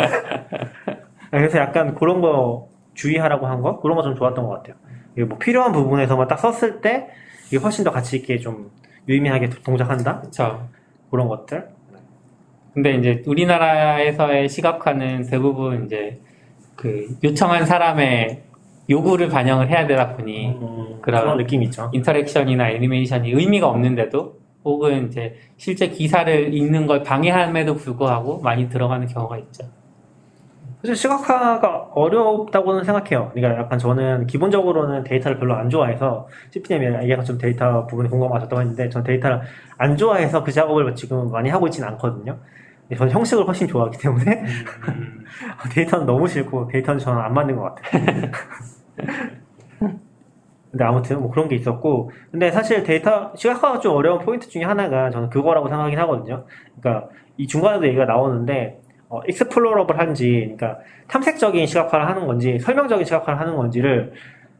그래서 1.31 1.59
약간 1.59 1.95
그런 1.95 2.21
거 2.21 2.69
주의하라고 2.95 3.47
한 3.47 3.61
거? 3.61 3.81
그런 3.81 3.97
거 3.97 4.03
좀 4.03 4.15
좋았던 4.17 4.45
것 4.47 4.51
같아요. 4.57 4.75
이게 5.15 5.25
뭐 5.25 5.39
필요한 5.39 5.73
부분에서만 5.73 6.27
딱 6.27 6.39
썼을 6.39 6.81
때 6.81 7.09
이게 7.49 7.59
훨씬 7.59 7.85
더 7.85 7.91
가치 7.93 8.17
있게 8.17 8.39
좀 8.39 8.71
유의미하게 9.09 9.51
동작한다 9.65 10.21
그렇죠. 10.21 10.69
그런 11.11 11.29
것들. 11.29 11.69
근데 12.75 12.95
이제 12.95 13.23
우리나라에서의 13.27 14.49
시각화는 14.49 15.25
대부분 15.25 15.87
이제 15.87 16.21
그 16.77 17.09
요청한 17.23 17.67
사람의 17.67 18.43
요구를 18.89 19.29
반영을 19.29 19.69
해야 19.69 19.87
되다 19.87 20.17
보니 20.17 20.49
음, 20.49 20.99
그런 21.03 21.23
그런 21.23 21.37
느낌이 21.39 21.67
있죠. 21.67 21.91
인터랙션이나 21.93 22.71
애니메이션이 22.71 23.31
의미가 23.33 23.69
없는데도 23.69 24.41
혹은 24.65 25.09
이제 25.09 25.37
실제 25.57 25.89
기사를 25.89 26.53
읽는 26.55 26.87
걸 26.87 27.03
방해함에도 27.03 27.77
불구하고 27.77 28.41
많이 28.41 28.69
들어가는 28.69 29.07
경우가 29.07 29.39
있죠. 29.39 29.65
사실 30.81 30.97
시각화가 30.97 31.91
어렵다고는 31.95 32.85
생각해요. 32.85 33.31
그러니까 33.35 33.63
약간 33.63 33.79
저는 33.79 34.27
기본적으로는 34.27 35.05
데이터를 35.05 35.39
별로 35.39 35.55
안 35.55 35.69
좋아해서 35.69 36.27
CP님이 36.51 37.03
얘기가 37.03 37.23
좀 37.23 37.37
데이터 37.37 37.87
부분에 37.87 38.09
공감하셨다고 38.09 38.61
했는데 38.63 38.89
전 38.89 39.05
데이터를 39.05 39.43
안 39.77 39.97
좋아해서 39.97 40.43
그 40.43 40.51
작업을 40.51 40.95
지금 40.95 41.31
많이 41.31 41.51
하고 41.51 41.67
있지는 41.67 41.87
않거든요. 41.91 42.39
저는 42.97 43.13
형식을 43.13 43.47
훨씬 43.47 43.69
좋아하기 43.69 43.99
때문에 43.99 44.43
데이터는 45.73 46.07
너무 46.07 46.27
싫고 46.27 46.69
데이터는 46.69 46.99
저는 46.99 47.21
안 47.21 47.35
맞는 47.35 47.57
것 47.57 47.75
같아요. 47.75 48.31
근데 50.71 50.85
아무튼 50.85 51.21
뭐 51.21 51.31
그런 51.31 51.49
게 51.49 51.57
있었고 51.57 52.11
근데 52.31 52.51
사실 52.51 52.83
데이터 52.85 53.33
시각화가 53.37 53.81
좀 53.81 53.97
어려운 53.97 54.21
포인트 54.21 54.49
중에 54.49 54.63
하나가 54.63 55.11
저는 55.11 55.29
그거라고 55.29 55.69
생각하긴 55.69 55.99
하거든요. 56.01 56.45
그러니까 56.81 57.09
이 57.37 57.47
중간에도 57.47 57.87
얘기가 57.87 58.07
나오는데 58.07 58.81
어, 59.11 59.21
explorable 59.29 59.99
한지 59.99 60.55
그러니까 60.57 60.79
탐색적인 61.09 61.67
시각화를 61.67 62.07
하는 62.07 62.27
건지 62.27 62.59
설명적인 62.61 63.05
시각화를 63.05 63.39
하는 63.41 63.57
건지를 63.57 64.13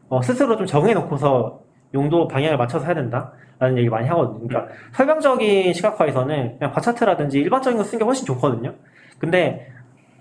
어, 0.09 0.21
스스로 0.21 0.57
좀 0.57 0.67
정해 0.67 0.93
놓고서 0.93 1.61
용도 1.93 2.27
방향을 2.27 2.57
맞춰서 2.57 2.85
해야 2.85 2.93
된다 2.93 3.31
라는 3.59 3.77
얘기 3.77 3.89
많이 3.89 4.07
하거든요. 4.09 4.45
그러니까 4.47 4.73
설명적인 4.91 5.73
시각화에서는 5.73 6.57
그냥 6.57 6.73
bar 6.73 6.85
chart라든지 6.85 7.39
일반적인 7.39 7.77
거 7.77 7.83
쓰는 7.83 7.99
게 7.99 8.05
훨씬 8.05 8.25
좋거든요. 8.25 8.75
근데 9.19 9.71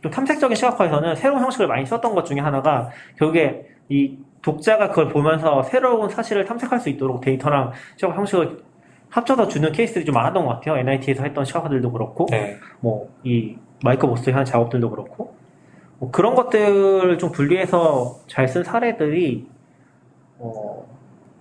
좀 0.00 0.10
탐색적인 0.10 0.54
시각화에서는 0.54 1.16
새로운 1.16 1.42
형식을 1.42 1.66
많이 1.66 1.84
썼던 1.84 2.14
것 2.14 2.24
중에 2.24 2.38
하나가 2.38 2.90
결국에 3.18 3.66
이 3.88 4.16
독자가 4.42 4.90
그걸 4.90 5.08
보면서 5.08 5.62
새로운 5.64 6.08
사실을 6.08 6.44
탐색할 6.44 6.78
수 6.80 6.88
있도록 6.88 7.20
데이터랑 7.20 7.72
시각 7.96 8.16
형식을 8.16 8.58
합쳐서 9.10 9.48
주는 9.48 9.72
케이스들이 9.72 10.04
좀 10.04 10.14
많았던 10.14 10.46
것 10.46 10.54
같아요. 10.54 10.76
NYT에서 10.78 11.24
했던 11.24 11.44
시각화들도 11.44 11.90
그렇고, 11.90 12.26
네. 12.30 12.56
뭐, 12.78 13.08
이 13.24 13.56
마이크 13.84 14.06
보스톡이 14.06 14.32
하는 14.32 14.44
작업들도 14.44 14.90
그렇고, 14.90 15.34
뭐 15.98 16.10
그런 16.10 16.34
것들을 16.34 17.18
좀 17.18 17.32
분리해서 17.32 18.18
잘 18.26 18.46
쓴 18.46 18.64
사례들이, 18.64 19.46
어, 20.38 20.86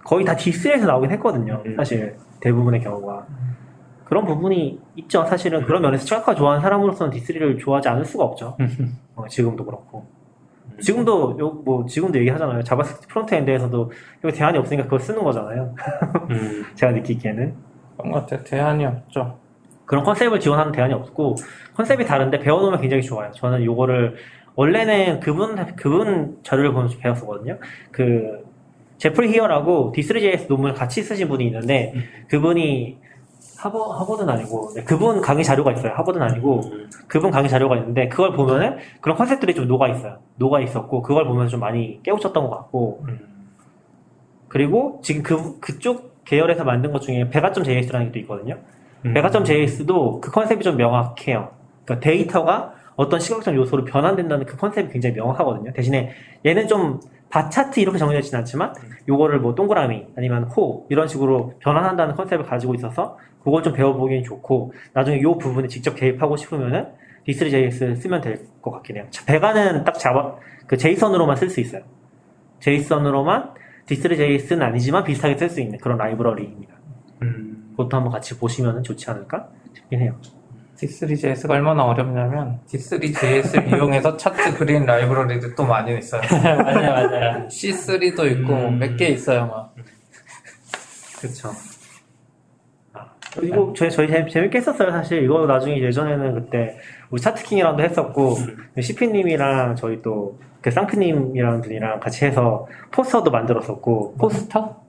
거의 0.03 0.25
다 0.25 0.35
D3에서 0.35 0.85
나오긴 0.87 1.11
했거든요. 1.11 1.61
음. 1.65 1.75
사실, 1.75 2.15
대부분의 2.41 2.81
경우가. 2.81 3.25
그런 4.05 4.25
부분이 4.25 4.79
있죠. 4.95 5.23
사실은 5.25 5.65
그런 5.65 5.81
면에서 5.83 6.03
시각화 6.05 6.33
좋아하는 6.33 6.61
사람으로서는 6.61 7.11
D3를 7.11 7.59
좋아하지 7.59 7.89
않을 7.89 8.05
수가 8.05 8.23
없죠. 8.23 8.57
어, 9.15 9.27
지금도 9.27 9.65
그렇고. 9.65 10.07
지금도, 10.81 11.37
요, 11.39 11.49
뭐, 11.51 11.85
지금도 11.85 12.17
얘기하잖아요. 12.19 12.63
JavaScript 12.63 13.07
frontend에서도 13.07 13.91
여기 14.23 14.35
대안이 14.35 14.57
없으니까 14.57 14.85
그걸 14.85 14.99
쓰는 15.01 15.23
거잖아요. 15.23 15.75
음. 16.31 16.65
제가 16.75 16.93
느끼기에는. 16.93 17.53
그런 17.97 18.11
것 18.13 18.19
같아요. 18.21 18.43
대안이 18.45 18.85
없죠. 18.85 19.37
그런 19.89 20.03
컨셉을 20.03 20.39
지원하는 20.39 20.71
대안이 20.71 20.93
없고, 20.93 21.35
컨셉이 21.73 22.05
다른데 22.05 22.41
배워놓으면 22.41 22.79
굉장히 22.79 23.01
좋아요. 23.01 23.31
저는 23.31 23.65
요거를, 23.65 24.17
원래는 24.53 25.19
그분, 25.19 25.55
그분 25.75 26.37
자료를 26.43 26.73
보면서 26.73 26.95
배웠었거든요. 26.99 27.57
그, 27.89 28.45
제프리 28.99 29.33
히어라고 29.33 29.91
디스리.js 29.95 30.45
논문을 30.47 30.75
같이 30.75 31.01
쓰신 31.01 31.27
분이 31.27 31.43
있는데, 31.47 31.95
그분이 32.27 32.99
하버, 33.57 33.93
하버드는 33.93 34.31
아니고, 34.31 34.73
네, 34.75 34.83
그분 34.83 35.21
강의 35.21 35.43
자료가 35.43 35.71
있어요. 35.71 35.93
하버드는 35.93 36.23
아니고, 36.23 36.61
그분 37.07 37.31
강의 37.31 37.49
자료가 37.49 37.77
있는데, 37.77 38.09
그걸 38.09 38.33
보면은 38.33 38.77
그런 39.01 39.17
컨셉들이 39.17 39.55
좀 39.55 39.67
녹아 39.67 39.87
있어요. 39.87 40.19
녹아 40.35 40.59
있었고, 40.59 41.01
그걸 41.01 41.25
보면서 41.25 41.49
좀 41.49 41.61
많이 41.61 41.99
깨우쳤던 42.03 42.43
것 42.43 42.51
같고, 42.51 43.07
그리고 44.49 44.99
지금 45.01 45.23
그, 45.23 45.59
그쪽 45.59 46.23
계열에서 46.25 46.63
만든 46.63 46.91
것 46.91 47.01
중에 47.01 47.27
Vega점 47.31 47.63
JS라는 47.63 48.05
게 48.07 48.11
또 48.11 48.19
있거든요. 48.19 48.59
음. 49.05 49.13
Vega점 49.13 49.43
JS도 49.43 50.21
그 50.21 50.31
컨셉이 50.31 50.63
좀 50.63 50.77
명확해요. 50.77 51.51
그러니까 51.85 51.99
데이터가 52.05 52.73
어떤 52.95 53.19
시각적 53.19 53.55
요소로 53.55 53.85
변환된다는 53.85 54.45
그 54.45 54.57
컨셉이 54.57 54.89
굉장히 54.91 55.15
명확하거든요. 55.15 55.71
대신에 55.73 56.11
얘는 56.45 56.67
좀 56.67 56.99
bar 57.29 57.48
chart 57.48 57.79
이렇게 57.79 57.97
정리되진 57.97 58.35
않지만 58.37 58.73
요거를 59.07 59.39
뭐 59.39 59.55
동그라미 59.55 60.07
아니면 60.17 60.43
호 60.45 60.85
이런 60.89 61.07
식으로 61.07 61.53
변환한다는 61.59 62.15
컨셉을 62.15 62.45
가지고 62.45 62.73
있어서 62.75 63.17
그걸 63.43 63.63
좀 63.63 63.71
배워보기엔 63.73 64.23
좋고 64.23 64.73
나중에 64.93 65.21
요 65.21 65.37
부분에 65.37 65.67
직접 65.67 65.95
개입하고 65.95 66.35
싶으면은 66.35 66.87
D3 67.25 67.51
JS 67.51 67.95
쓰면 67.95 68.21
될 68.21 68.49
것 68.61 68.71
같긴 68.71 68.97
해요. 68.97 69.05
자, 69.09 69.25
Vega는 69.25 69.83
딱 69.83 69.97
잡아 69.97 70.35
그 70.67 70.77
제이선으로만 70.77 71.35
쓸 71.35 71.49
수 71.49 71.59
있어요. 71.59 71.83
제이선으로만 72.59 73.53
디스리 73.85 74.17
JS는 74.17 74.61
아니지만 74.65 75.03
비슷하게 75.03 75.37
쓸 75.37 75.49
수 75.49 75.61
있는 75.61 75.79
그런 75.79 75.97
라이브러리입니다. 75.97 76.73
음. 77.23 77.58
그것도 77.79 77.95
한번 77.95 78.11
같이 78.11 78.37
보시면 78.37 78.83
좋지 78.83 79.09
않을까 79.09 79.47
싶긴 79.73 80.01
해요. 80.01 80.15
D3JS가 80.77 81.51
얼마나 81.51 81.83
어렵냐면 81.83 82.59
D3JS를 82.67 83.75
이용해서 83.75 84.17
차트 84.17 84.57
그린 84.57 84.85
라이브러리도 84.85 85.55
또 85.55 85.65
많이 85.65 85.97
있어요. 85.97 86.21
맞아요, 86.41 87.07
맞아요. 87.09 87.47
C3도 87.47 88.31
있고 88.31 88.53
음. 88.53 88.79
몇개 88.79 89.07
있어요, 89.07 89.47
막. 89.47 89.73
그렇죠. 91.19 91.51
이거 93.43 93.73
저희 93.75 93.91
저희 93.91 94.07
재밌, 94.07 94.31
재밌게 94.31 94.57
했었어요 94.57 94.89
사실 94.91 95.23
이거 95.23 95.45
나중에 95.45 95.79
예전에는 95.81 96.33
그때 96.33 96.77
우리 97.11 97.21
차트킹이랑도 97.21 97.83
했었고 97.83 98.37
시피님이랑 98.79 99.75
저희 99.75 100.01
또 100.01 100.37
그 100.61 100.71
쌍크님이라는 100.71 101.61
분이랑 101.61 101.99
같이 101.99 102.25
해서 102.25 102.67
포스터도 102.91 103.31
만들었었고 103.31 104.15
포스터? 104.17 104.81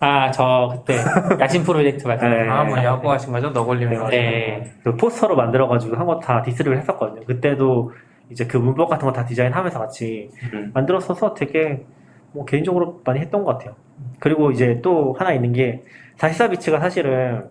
아, 0.00 0.30
저 0.30 0.70
그때 0.72 0.98
야심 1.40 1.64
프로젝트 1.64 2.06
말씀. 2.06 2.30
네. 2.30 2.48
아, 2.48 2.62
뭐 2.64 2.78
야구 2.78 3.10
하신 3.10 3.32
거죠? 3.32 3.50
너걸리면. 3.50 4.10
네. 4.10 4.72
그 4.84 4.96
포스터로 4.96 5.34
만들어가지고 5.36 5.96
한 5.96 6.06
거 6.06 6.20
다 6.20 6.42
디스를 6.42 6.78
했었거든요. 6.78 7.24
그때도 7.26 7.92
이제 8.30 8.46
그 8.46 8.56
문법 8.56 8.88
같은 8.88 9.06
거 9.06 9.12
다 9.12 9.24
디자인하면서 9.24 9.78
같이 9.78 10.30
음. 10.52 10.70
만들었어서 10.74 11.34
되게 11.34 11.84
뭐 12.32 12.44
개인적으로 12.44 13.00
많이 13.04 13.18
했던 13.20 13.42
것 13.42 13.52
같아요. 13.58 13.74
그리고 14.20 14.50
이제 14.52 14.80
또 14.82 15.14
하나 15.18 15.32
있는 15.32 15.52
게 15.52 15.82
44비츠가 16.18 16.78
사실은 16.78 17.46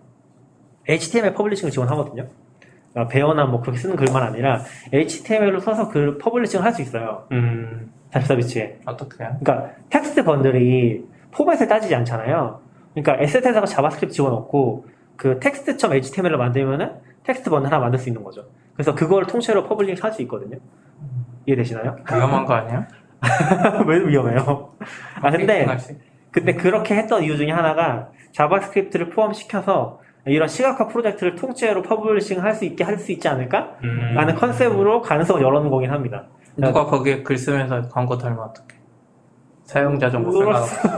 HTML 0.88 1.34
publishing을 1.34 1.70
지원하거든요. 1.70 2.26
그러니까 2.92 3.12
베어나 3.12 3.44
뭐 3.44 3.60
그렇게 3.60 3.78
쓰는 3.78 3.96
글만 3.96 4.22
아니라 4.22 4.62
HTML로 4.92 5.60
써서 5.60 5.88
글 5.88 6.16
publishing을 6.16 6.64
할 6.64 6.72
수 6.72 6.80
있어요. 6.80 7.24
음. 7.32 7.92
44비츠에. 8.12 8.76
어떻게 8.86 9.22
해요? 9.22 9.36
그러니까 9.44 9.72
text 9.90 10.24
bundle이 10.24 11.04
포맷을 11.38 11.68
따지지 11.68 11.94
않잖아요. 11.94 12.60
그러니까 12.94 13.22
CSS에다가 13.22 13.64
JavaScript 13.66 14.14
집어넣고 14.14 14.86
그 15.16 15.38
text.html을 15.40 16.36
만들면은 16.36 16.92
text 17.24 17.48
bundle 17.50 17.70
하나 17.70 17.80
만들 17.80 17.98
수 17.98 18.08
있는 18.08 18.24
거죠. 18.24 18.44
그래서 18.74 18.94
그걸 18.94 19.26
통째로 19.26 19.64
publishing 19.64 20.02
할수 20.02 20.22
있거든요. 20.22 20.58
이해되시나요? 21.46 21.96
위험한 22.12 22.44
거 22.44 22.54
아니에요? 22.54 22.84
왜 23.86 23.98
위험해요? 23.98 24.72
아 25.22 25.30
근데. 25.30 25.64
근데 26.30 26.54
그렇게 26.54 26.94
했던 26.94 27.22
이유 27.22 27.36
중에 27.36 27.50
하나가 27.50 28.10
JavaScript를 28.32 29.10
포함시켜서 29.10 30.00
이런 30.26 30.46
시각화 30.46 30.88
프로젝트를 30.88 31.34
통째로 31.36 31.82
publishing 31.82 32.42
할 32.42 32.54
수 32.54 32.64
있게 32.66 32.84
할 32.84 32.98
수 32.98 33.12
있지 33.12 33.28
않을까? 33.28 33.76
음. 33.82 34.12
라는 34.14 34.34
컨셉으로 34.34 35.00
가능성을 35.00 35.40
열어놓은 35.42 35.70
거긴 35.70 35.90
합니다. 35.90 36.26
누가 36.56 36.84
거기에 36.84 37.22
글 37.22 37.38
쓰면서 37.38 37.88
광고 37.88 38.18
달면 38.18 38.40
어떡해. 38.40 38.77
사용자 39.68 40.10
정보 40.10 40.32
그럴 40.32 40.54
쓸까 40.62 40.88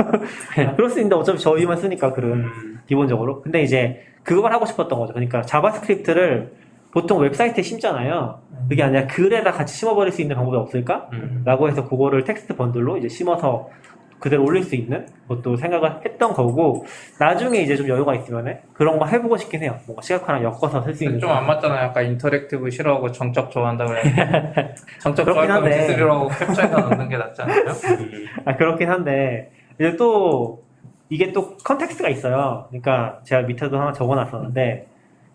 아, 0.57 0.77
그럴 0.77 0.89
수 0.89 1.01
있는데 1.01 1.17
어차피 1.17 1.41
저희만 1.41 1.77
쓰니까 1.77 2.13
글은 2.13 2.33
음. 2.33 2.81
기본적으로. 2.87 3.43
근데 3.43 3.63
이제 3.63 4.01
그걸 4.23 4.53
하고 4.53 4.65
싶었던 4.65 4.97
거죠. 4.97 5.13
그러니까 5.13 5.43
JavaScript를 5.43 6.53
보통 6.93 7.21
웹사이트에 7.21 7.63
심잖아요. 7.63 8.41
그게 8.69 8.83
아니라 8.85 9.09
글에다 9.09 9.51
같이 9.53 9.77
심어버릴 9.77 10.13
수 10.13 10.23
있는 10.23 10.37
방법이 10.37 10.57
없을까? 10.57 11.09
음. 11.13 11.43
라고 11.45 11.69
해서 11.69 11.89
그거를 11.89 12.23
text 12.23 12.55
bundle로 12.55 12.97
이제 12.97 13.09
심어서 13.09 13.69
그대로 14.21 14.45
올릴 14.45 14.63
수 14.63 14.75
있는 14.77 15.07
것도 15.29 15.57
생각을 15.57 16.01
했던 16.05 16.33
거고 16.35 16.85
나중에 17.19 17.61
이제 17.63 17.75
좀 17.75 17.89
여유가 17.89 18.15
있으면 18.15 18.59
그런 18.75 18.99
거 18.99 19.07
해보고 19.07 19.37
싶긴 19.39 19.63
해요. 19.63 19.77
뭔가 19.87 20.03
시각화랑 20.03 20.43
엮어서 20.45 20.83
쓸 20.83 20.95
수 20.95 21.05
있는 21.05 21.19
좀 21.19 21.31
안 21.31 21.47
맞잖아요. 21.47 21.85
약간 21.87 22.05
interactive 22.07 22.69
싫어하고 22.71 23.11
정적 23.13 23.51
좋아한다 23.51 23.87
그래. 23.87 24.03
정적 25.01 25.27
한데. 25.27 25.71
D3라고 25.87 26.29
캡처해서 26.29 26.81
넣는 26.81 27.09
게 27.09 27.17
낫지 27.17 27.43
않아요? 27.43 27.65
음. 27.65 28.27
아, 28.45 28.57
그렇긴 28.57 28.91
한데, 28.91 29.51
이제 29.79 29.97
또, 29.97 30.63
이게 31.09 31.33
또 31.33 31.57
context가 31.59 32.09
있어요. 32.11 32.67
그러니까 32.69 33.21
제가 33.25 33.43
밑에도 33.43 33.81
하나 33.81 33.93
적어놨었는데, 33.93 34.87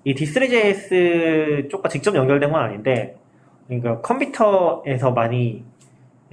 이 0.04 0.14
D3 0.14 0.91
JS 0.91 1.68
쪽과 1.72 1.90
직접 1.90 2.16
연결된 2.16 2.52
건 2.52 2.62
아닌데, 2.62 3.16
그러니까 3.68 4.02
컴퓨터에서 4.02 5.12
많이, 5.12 5.64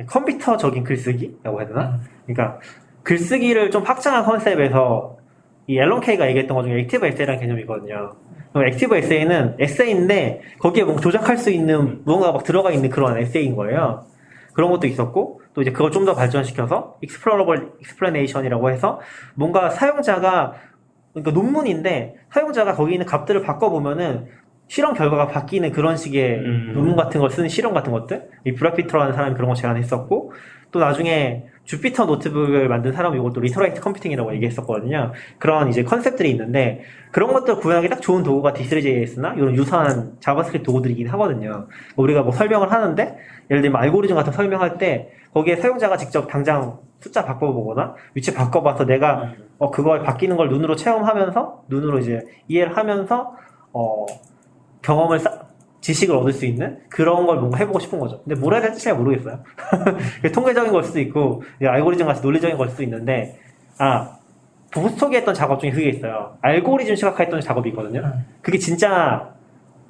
컴퓨터적인 0.07 0.85
글쓰기라고 0.85 1.61
해야 1.61 1.69
되나? 1.69 2.01
그러니까 2.27 2.59
글쓰기를 3.03 3.71
좀 3.71 3.83
확장한 3.83 4.25
컨셉에서 4.25 5.19
이 5.67 5.79
Alan 5.79 6.01
Kay가 6.01 6.29
얘기했던 6.29 6.57
것 6.57 6.65
중에 6.65 6.81
active 6.81 7.07
essay라는 7.07 7.41
개념이 7.41 7.63
있거든요. 7.63 8.13
그럼 8.53 8.69
active 8.69 8.97
essay는 8.97 9.57
에세이인데 9.59 10.43
거기에 10.59 10.85
뭔가 10.85 11.01
조작할 11.01 11.37
수 11.37 11.51
있는 11.51 12.03
무언가가 12.05 12.33
막 12.33 12.45
들어가 12.45 12.71
있는 12.71 12.91
그런 12.91 13.17
에세이인 13.19 13.57
거예요. 13.57 14.05
그런 14.55 14.71
것도 14.71 14.87
있었고 14.87 15.41
또 15.55 15.63
이제 15.63 15.73
그걸 15.73 15.91
좀 15.91 16.05
더 16.05 16.15
발전시켜서 16.15 16.97
explorable 17.03 17.71
explanation이라고 17.81 18.71
해서 18.71 19.01
뭔가 19.35 19.71
사용자가 19.71 20.55
그러니까 21.13 21.31
논문인데 21.31 22.17
사용자가 22.31 22.75
거기 22.75 22.95
있는 22.95 23.07
값들을 23.07 23.43
바꿔보면은 23.43 24.29
실험 24.73 24.95
결과가 24.95 25.27
바뀌는 25.27 25.71
그런 25.71 25.99
식의 25.99 26.39
음. 26.39 26.73
논문 26.73 26.97
같은 26.97 27.21
걸 27.21 27.29
쓰는 27.29 27.51
실험 27.51 27.75
같은 27.75 27.93
것들 27.93 28.31
이 28.47 28.55
Bret 28.55 28.69
Victor라는 28.69 29.13
사람이 29.13 29.35
그런 29.35 29.51
거 29.51 29.55
제안했었고 29.55 30.33
또 30.71 30.79
나중에 30.81 31.45
Jupyter 31.65 32.07
Notebook을 32.07 32.71
만든 32.71 32.91
사람이 32.91 33.19
이것도 33.19 33.43
literate 33.43 33.83
computing이라고 33.83 34.35
얘기했었거든요. 34.37 35.13
그런 35.39 35.69
이제 35.69 35.83
컨셉들이 35.83 36.31
있는데 36.31 36.85
그런 37.11 37.35
것들 37.35 37.57
구현하기 37.57 37.91
딱 37.91 38.01
좋은 38.01 38.23
도구가 38.23 38.55
D3.js나 38.55 39.37
이런 39.37 39.55
유사한 39.55 40.17
JavaScript 40.21 40.65
도구들이긴 40.65 41.07
하거든요. 41.09 41.67
우리가 41.97 42.23
뭐 42.23 42.33
설명을 42.33 42.73
하는데 42.73 43.19
예를 43.51 43.61
들면 43.61 43.79
알고리즘 43.79 44.17
같은 44.17 44.33
거 44.33 44.37
설명할 44.39 44.79
때 44.79 45.11
거기에 45.35 45.57
사용자가 45.57 45.99
직접 45.99 46.27
당장 46.29 46.79
숫자 46.99 47.27
바꿔보거나 47.27 47.95
위치 48.15 48.33
바꿔봐서 48.33 48.87
내가 48.87 49.35
어 49.59 49.71
그거 49.71 50.01
바뀌는 50.01 50.39
걸 50.39 50.49
눈으로 50.49 50.77
체험하면서 50.77 51.65
눈으로 51.69 51.99
이제 51.99 52.23
이해를 52.49 52.75
하면서 52.75 53.37
어 53.75 54.07
경험을 54.83 55.19
쌓- 55.21 55.43
지식을 55.81 56.15
얻을 56.15 56.33
수 56.33 56.47
있는 56.47 56.79
그런 56.89 57.27
걸 57.27 57.39
뭔가 57.39 57.59
해보고 57.59 57.81
싶은 57.81 57.99
거죠. 57.99 58.23
근데 58.23 58.39
뭘 58.41 58.55
해야 58.55 58.63
될지 58.63 58.85
잘 58.85 58.95
모르겠어요. 58.97 59.41
통계적인 60.33 60.71
걸 60.71 60.85
수도 60.85 61.01
있고 61.01 61.43
알고리즘 61.61 62.07
같이 62.07 62.23
논리적인 62.23 62.57
걸 62.57 62.69
수도 62.69 62.83
있는데 62.85 63.39
아 63.79 64.17
보스톡에 64.73 65.17
했던 65.19 65.35
작업 65.35 65.59
중에 65.61 65.71
그게 65.71 65.89
있어요. 65.89 66.37
알고리즘 66.41 66.95
시각화했던 66.95 67.41
작업이 67.41 67.71
있거든요. 67.71 68.13
그게 68.43 68.59
진짜 68.59 69.33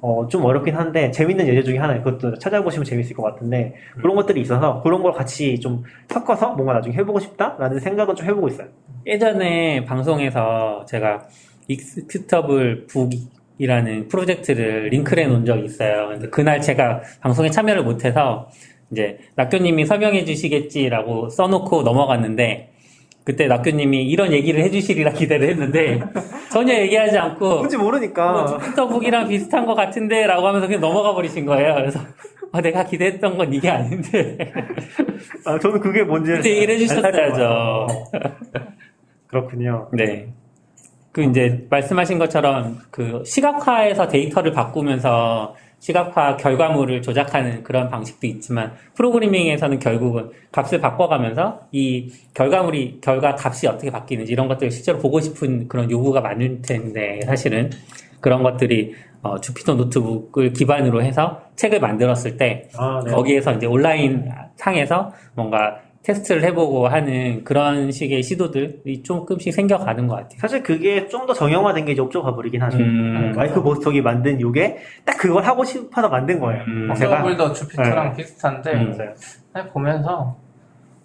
어, 0.01 0.27
좀 0.27 0.43
어렵긴 0.43 0.75
한데 0.75 1.11
재밌는 1.11 1.47
예제 1.47 1.63
중에 1.63 1.77
하나예요. 1.77 2.03
그것도 2.03 2.37
찾아보시면 2.39 2.83
재밌을 2.83 3.15
것 3.15 3.23
같은데 3.23 3.75
그런 4.01 4.15
것들이 4.15 4.41
있어서 4.41 4.81
그런 4.81 5.01
걸 5.01 5.13
같이 5.13 5.59
좀 5.59 5.83
섞어서 6.09 6.53
뭔가 6.55 6.73
나중에 6.73 6.95
해보고 6.95 7.19
싶다라는 7.19 7.79
생각은 7.79 8.15
좀 8.15 8.27
해보고 8.27 8.47
있어요. 8.49 8.67
예전에 9.05 9.85
방송에서 9.85 10.85
제가 10.89 11.27
익스큐터블 11.69 12.87
북 12.87 13.11
이라는 13.57 14.07
프로젝트를 14.07 14.89
링크를 14.89 15.23
해놓은 15.23 15.45
적이 15.45 15.65
있어요. 15.65 16.09
근데 16.09 16.29
그날 16.29 16.61
제가 16.61 17.01
방송에 17.21 17.49
참여를 17.49 17.83
못해서 17.83 18.49
이제 18.91 19.19
낙교님이 19.35 19.85
설명해 19.85 20.25
주시겠지라고 20.25 21.29
써놓고 21.29 21.83
넘어갔는데 21.83 22.73
그때 23.23 23.47
낙교님이 23.47 24.05
이런 24.05 24.31
얘기를 24.33 24.61
해주시리라 24.63 25.13
기대를 25.13 25.49
했는데 25.49 26.01
전혀 26.51 26.73
얘기하지 26.73 27.17
않고 27.17 27.57
뭔지 27.57 27.77
뭐 27.77 27.85
모르니까 27.85 28.45
주피터북이랑 28.47 29.29
비슷한 29.29 29.65
것 29.65 29.75
같은데 29.75 30.27
라고 30.27 30.47
하면서 30.47 30.67
그냥 30.67 30.81
넘어가 30.81 31.13
버리신 31.13 31.45
거예요. 31.45 31.75
그래서 31.75 31.99
아, 32.51 32.61
내가 32.61 32.85
기대했던 32.85 33.37
건 33.37 33.53
이게 33.53 33.69
아닌데 33.69 34.37
아, 35.45 35.57
저는 35.57 35.79
그게 35.79 36.03
뭔지 36.03 36.31
그때 36.31 36.49
얘기를 36.55 36.75
해주셨어야죠. 36.75 37.87
그렇군요. 39.27 39.89
네. 39.93 40.33
그 41.13 41.23
이제 41.23 41.65
말씀하신 41.69 42.17
것처럼 42.17 42.79
그 42.89 43.23
시각화에서 43.25 44.07
데이터를 44.07 44.51
바꾸면서 44.51 45.55
시각화 45.77 46.37
결과물을 46.37 47.01
조작하는 47.01 47.61
그런 47.61 47.89
방식도 47.89 48.25
있지만 48.25 48.73
프로그래밍에서는 48.95 49.79
결국은 49.79 50.31
값을 50.51 50.81
바꿔가면서 50.81 51.67
이 51.71 52.11
결과물이 52.33 52.99
결과 53.01 53.35
값이 53.37 53.67
어떻게 53.67 53.91
바뀌는지 53.91 54.31
이런 54.31 54.47
것들을 54.47 54.71
실제로 54.71 54.97
보고 54.97 55.19
싶은 55.19 55.67
그런 55.67 55.91
요구가 55.91 56.21
많을 56.21 56.61
텐데 56.61 57.19
사실은 57.25 57.69
그런 58.19 58.41
것들이 58.41 58.95
어, 59.21 59.39
Jupyter 59.39 59.75
Notebook을 59.75 60.53
기반으로 60.53 61.03
해서 61.03 61.41
책을 61.57 61.79
만들었을 61.79 62.37
때 62.37 62.69
아, 62.77 63.01
네. 63.05 63.11
거기에서 63.11 63.53
이제 63.53 63.67
온라인 63.67 64.29
상에서 64.55 65.11
뭔가 65.35 65.79
테스트를 66.03 66.43
해보고 66.43 66.87
하는 66.87 67.43
그런 67.43 67.91
식의 67.91 68.23
시도들이 68.23 69.03
조금씩 69.03 69.53
생겨가는 69.53 70.07
것 70.07 70.15
같아요. 70.15 70.37
사실 70.39 70.61
그게 70.61 71.07
좀 71.07 71.23
더 71.25 71.33
정형화된 71.33 71.85
게 71.85 71.93
이제 71.93 72.01
옵저버 72.01 72.35
버리긴 72.35 72.61
하죠. 72.63 72.77
음. 72.77 73.31
마이크 73.35 73.61
보스톡이 73.63 74.01
만든 74.01 74.41
요게 74.41 74.77
딱 75.05 75.17
그걸 75.17 75.45
하고 75.45 75.63
싶어서 75.63 76.09
만든 76.09 76.39
거예요. 76.41 76.63
음. 76.67 76.93
제가 76.93 77.19
서블도 77.19 77.53
주피터랑 77.53 78.09
네. 78.11 78.17
비슷한데 78.17 78.73
음. 78.73 78.97
그냥 79.53 79.69
보면서 79.71 80.35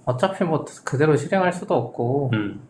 어차피 0.04 0.42
뭐 0.42 0.64
그대로 0.84 1.14
실행할 1.14 1.52
수도 1.52 1.74
없고 1.76 2.30
음. 2.32 2.60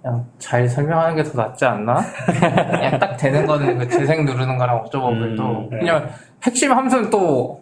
그냥 0.00 0.26
잘 0.38 0.68
설명하는 0.68 1.16
게 1.16 1.24
더 1.24 1.42
낫지 1.42 1.64
않나? 1.64 1.96
그냥 2.70 2.98
딱 3.00 3.16
되는 3.16 3.44
거는 3.46 3.78
그 3.78 3.88
재생 3.88 4.24
누르는 4.24 4.56
거랑 4.56 4.76
옵저 4.82 5.00
버블도 5.00 5.42
음, 5.42 5.68
네. 5.70 5.78
그냥 5.80 6.08
핵심 6.44 6.70
함수는 6.70 7.10
또 7.10 7.60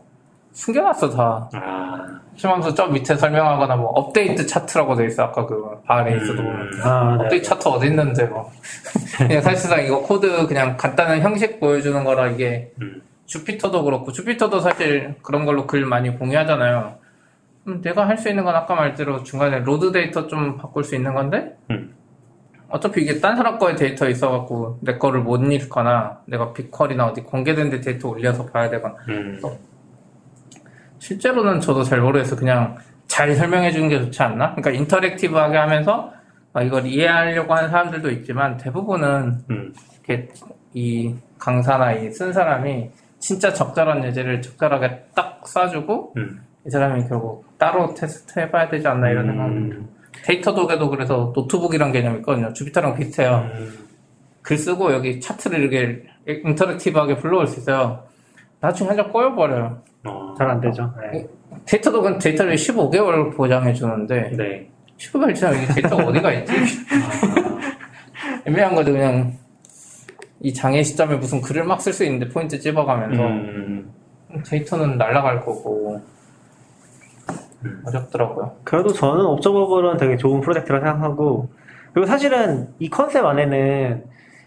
숨겨놨어 0.52 1.08
다 1.08 1.48
아, 1.54 2.20
함수 2.40 2.74
저 2.74 2.86
밑에 2.86 3.14
설명하거나 3.14 3.76
뭐 3.76 3.90
update 3.90 4.46
chart라고 4.46 4.96
돼 4.96 5.06
있어 5.06 5.24
아까 5.24 5.46
그 5.46 5.80
bar 5.86 6.05
race도 6.05 6.42
음. 6.42 6.70
아, 6.82 7.16
네. 7.18 7.24
update 7.24 7.48
chart 7.48 7.68
어디 7.68 7.86
있는데 7.88 8.24
뭐 8.24 8.50
그냥 9.18 9.42
사실상 9.42 9.84
이거 9.84 10.00
코드 10.00 10.46
그냥 10.46 10.76
간단한 10.76 11.20
형식 11.20 11.60
보여주는 11.60 12.02
거라 12.04 12.28
이게 12.28 12.72
음. 12.80 13.02
Jupyter도 13.26 13.84
그렇고 13.84 14.12
Jupyter도 14.12 14.60
사실 14.60 15.14
그런 15.22 15.44
걸로 15.44 15.66
글 15.66 15.84
많이 15.86 16.10
공유하잖아요 16.18 16.94
음, 17.68 17.80
내가 17.80 18.08
할 18.08 18.18
수 18.18 18.28
있는 18.28 18.44
건 18.44 18.56
아까 18.56 18.74
말대로 18.74 19.22
중간에 19.22 19.60
load 19.60 19.92
data 19.92 20.26
좀 20.26 20.56
바꿀 20.56 20.84
수 20.84 20.94
있는 20.94 21.14
건데 21.14 21.56
음. 21.70 21.94
어차피 22.68 23.02
이게 23.02 23.20
딴 23.20 23.36
사람 23.36 23.58
거에 23.58 23.76
데이터 23.76 24.08
있어갖고 24.08 24.78
내 24.80 24.96
거를 24.96 25.20
못 25.20 25.36
읽거나 25.36 26.20
내가 26.26 26.52
BigQuery나 26.54 27.06
어디 27.06 27.20
공개된 27.20 27.68
데 27.70 27.80
데이터 27.80 28.08
올려서 28.08 28.46
봐야 28.46 28.70
되거나 28.70 28.94
음. 29.08 29.40
실제로는 31.02 31.58
저도 31.60 31.82
잘 31.82 32.00
모르겠어 32.00 32.36
그냥 32.36 32.76
잘 33.08 33.34
설명해 33.34 33.72
주는 33.72 33.88
게 33.88 33.98
좋지 33.98 34.22
않나? 34.22 34.54
그러니까 34.54 34.70
interactive하게 34.70 35.56
하면서 35.58 36.12
아, 36.52 36.62
이걸 36.62 36.86
이해하려고 36.86 37.52
하는 37.54 37.70
사람들도 37.70 38.08
있지만 38.12 38.56
대부분은 38.56 39.38
음. 39.50 39.74
이렇게 40.06 40.28
이 40.74 41.12
강사나 41.38 41.92
이 41.94 42.12
쓴 42.12 42.32
사람이 42.32 42.90
진짜 43.18 43.52
적절한 43.52 44.04
예제를 44.04 44.42
적절하게 44.42 45.06
딱 45.14 45.42
쏴주고 45.42 46.16
음. 46.18 46.40
이 46.66 46.70
사람이 46.70 47.08
결국 47.08 47.46
따로 47.58 47.92
테스트 47.94 48.38
해봐야 48.38 48.68
되지 48.68 48.86
않나 48.86 49.10
이런. 49.10 49.28
음. 49.28 49.88
Datadog에도 50.24 50.88
그래서 50.88 51.32
노트북이란 51.34 51.90
개념이 51.90 52.18
있거든요. 52.18 52.52
Jupyter랑 52.52 52.94
비슷해요. 52.94 53.50
음. 53.56 53.72
글 54.42 54.56
쓰고 54.56 54.92
여기 54.92 55.18
차트를 55.20 55.58
이렇게 55.60 56.04
interactive하게 56.44 57.16
불러올 57.16 57.48
수 57.48 57.58
있어요. 57.58 58.04
나중에 58.62 58.88
한장 58.88 59.10
꼬여버려요. 59.12 59.78
어. 60.04 60.34
잘 60.38 60.48
안 60.48 60.60
되죠. 60.60 60.92
네. 61.12 61.26
Datadog은 61.66 62.18
데이터를 62.18 62.54
15개월 62.54 63.34
보장해 63.36 63.72
주는데 63.74 64.30
네. 64.36 64.68
15개월 64.98 65.34
지나면 65.34 65.62
이게 65.64 65.74
데이터가 65.74 66.04
어디가 66.06 66.32
있지? 66.32 66.52
애매한 68.46 68.74
거죠. 68.74 68.92
그냥 68.92 69.32
이 70.40 70.52
장애 70.54 70.82
시점에 70.82 71.16
무슨 71.16 71.40
글을 71.40 71.64
막 71.64 71.80
쓸 71.80 71.92
수 71.92 72.04
있는데 72.04 72.28
포인트 72.28 72.58
찝어가면서 72.58 73.22
음. 73.22 73.92
데이터는 74.46 74.96
날아갈 74.96 75.40
거고 75.44 76.00
어렵더라고요. 77.86 78.56
그래도 78.64 78.92
저는 78.92 79.24
Observable은 79.24 79.96
되게 79.98 80.16
좋은 80.16 80.40
프로젝트라 80.40 80.80
생각하고 80.80 81.48
그리고 81.92 82.06
사실은 82.06 82.68
이 82.78 82.88
컨셉 82.88 83.24
안에는 83.24 84.04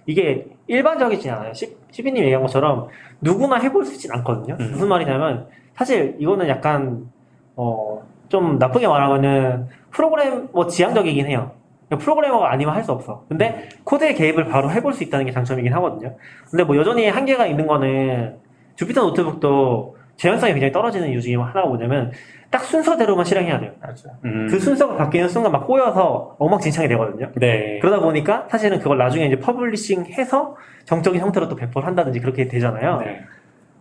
이게 0.07 0.47
일반적이지 0.67 1.29
않아요. 1.29 1.53
시, 1.53 1.75
시비님 1.91 2.23
얘기한 2.23 2.41
것처럼 2.41 2.87
누구나 3.21 3.57
해볼 3.57 3.85
수 3.85 3.93
있진 3.93 4.11
않거든요. 4.13 4.57
음. 4.59 4.71
무슨 4.71 4.87
말이냐면 4.87 5.47
사실 5.75 6.15
이거는 6.19 6.47
약간 6.47 7.09
어, 7.55 8.01
좀 8.29 8.57
나쁘게 8.57 8.87
말하면은 8.87 9.67
프로그램 9.91 10.47
뭐 10.51 10.67
지향적이긴 10.67 11.27
해요. 11.27 11.51
프로그래머가 11.89 12.51
아니면 12.51 12.73
할 12.75 12.83
수 12.83 12.91
없어. 12.91 13.23
근데 13.29 13.69
코드의 13.83 14.15
개입을 14.15 14.45
바로 14.45 14.71
해볼 14.71 14.93
수 14.93 15.03
있다는 15.03 15.25
게 15.27 15.31
장점이긴 15.31 15.71
하거든요. 15.75 16.15
근데 16.49 16.63
뭐 16.63 16.75
여전히 16.77 17.07
한계가 17.07 17.45
있는 17.45 17.67
거는 17.67 18.37
Jupyter 18.75 19.01
Notebook도 19.03 19.95
재현성이 20.17 20.53
굉장히 20.53 20.71
떨어지는 20.71 21.09
이유 21.09 21.21
중에 21.21 21.35
하나가 21.35 21.67
뭐냐면 21.67 22.11
딱 22.55 22.63
순서대로만 22.63 23.25
실행해야 23.25 23.59
돼요. 23.59 23.73
맞아. 23.81 24.09
음. 24.23 24.47
그 24.49 24.57
순서가 24.57 24.95
바뀌는 24.95 25.27
순간 25.27 25.51
막 25.51 25.67
꼬여서 25.67 26.37
엉망진창이 26.39 26.87
되거든요. 26.87 27.29
네. 27.35 27.79
그러다 27.81 27.99
보니까 28.01 28.47
사실은 28.49 28.79
그걸 28.79 28.97
나중에 28.97 29.25
이제 29.25 29.37
publishing 29.37 30.05
해서 30.05 30.55
정적인 30.85 31.19
형태로 31.19 31.49
또 31.49 31.57
배포를 31.57 31.85
한다든지 31.85 32.21
그렇게 32.21 32.47
되잖아요. 32.47 32.99
네. 32.99 33.19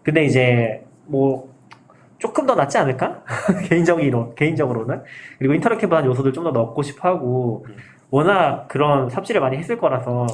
근데 0.02 0.24
이제 0.24 0.84
뭐 1.06 1.54
조금 2.18 2.46
더 2.46 2.56
낫지 2.56 2.76
않을까? 2.78 3.22
개인적으로, 3.68 4.34
개인적으로는. 4.34 5.02
그리고 5.38 5.54
interactive한 5.54 6.04
요소들 6.06 6.32
좀 6.32 6.42
더 6.42 6.50
넣고 6.50 6.82
싶어 6.82 7.08
하고 7.10 7.64
음. 7.68 7.76
워낙 8.10 8.66
그런 8.68 9.08
삽질을 9.08 9.40
많이 9.40 9.56
했을 9.56 9.78
거라서 9.78 10.26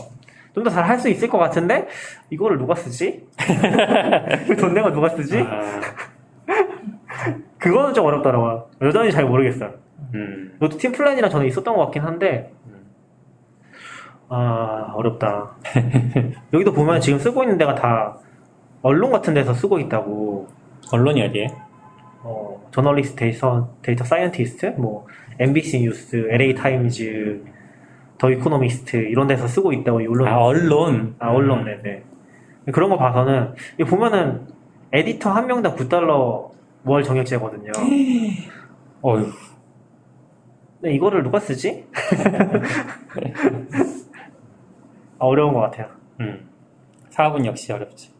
좀 0.55 0.64
더 0.64 0.70
잘 0.70 0.84
할 0.88 0.99
수 0.99 1.11
있을 1.11 1.28
것 1.28 1.36
같은데 1.36 1.88
이거를 2.30 2.57
누가 2.57 2.74
쓰지? 2.74 3.26
돈 4.59 4.72
내고 4.72 4.91
누가 4.93 5.11
쓰지? 5.11 5.41
아, 5.41 5.80
그거는 7.59 7.95
좀 7.95 8.07
어렵더라고요. 8.07 8.69
여전히 8.83 9.11
잘 9.11 9.25
모르겠어요. 9.25 9.73
음. 10.15 10.53
이것도 10.57 10.79
team 10.79 10.93
plan이랑 10.93 11.31
저는 11.31 11.47
있었던 11.47 11.75
것 11.75 11.85
같긴 11.85 12.03
한데, 12.03 12.53
아, 14.29 14.93
어렵다. 14.95 15.57
여기도 16.53 16.73
보면 16.73 17.01
지금 17.01 17.19
쓰고 17.19 17.43
있는 17.43 17.59
데가 17.59 17.75
다 17.75 18.17
언론 18.83 19.11
같은 19.11 19.35
데서 19.35 19.53
쓰고 19.53 19.79
있다고. 19.81 20.49
언론이 20.93 21.23
어디에? 21.27 21.49
어, 22.23 22.69
저널리스트 22.71 23.17
데이터, 23.17 23.69
data 23.83 24.05
scientist, 24.05 24.75
뭐, 24.79 25.07
MBC 25.39 25.81
뉴스, 25.81 26.29
LA 26.31 26.55
Times, 26.55 27.45
The 28.18 28.31
Economist, 28.31 28.97
이런 28.97 29.27
데서 29.27 29.47
쓰고 29.47 29.73
있다고, 29.73 30.01
이 30.01 30.07
언론. 30.07 30.29
아, 30.29 30.39
언론. 30.39 31.15
아, 31.19 31.31
언론, 31.31 31.65
네네. 31.65 32.03
그런 32.73 32.91
거 32.91 32.97
봐서는, 32.97 33.55
이 33.79 33.85
보면은, 33.85 34.47
에디터 34.93 35.31
한 35.31 35.47
명당 35.47 35.77
9달러 35.77 36.50
월 36.85 37.03
정액제거든요. 37.03 37.72
어휴. 39.03 39.26
근데 40.81 40.95
이거를 40.95 41.22
누가 41.22 41.39
쓰지? 41.39 41.87
아, 45.18 45.24
어려운 45.26 45.53
것 45.53 45.61
같아요. 45.61 45.89
음. 46.20 46.49
사업은 47.11 47.45
역시 47.45 47.72
어렵지. 47.72 48.12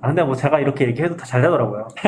아, 0.00 0.08
근데 0.08 0.22
뭐 0.22 0.34
제가 0.34 0.60
이렇게 0.60 0.86
얘기해도 0.86 1.16
다 1.16 1.24
잘 1.24 1.40
되더라고요. 1.40 1.88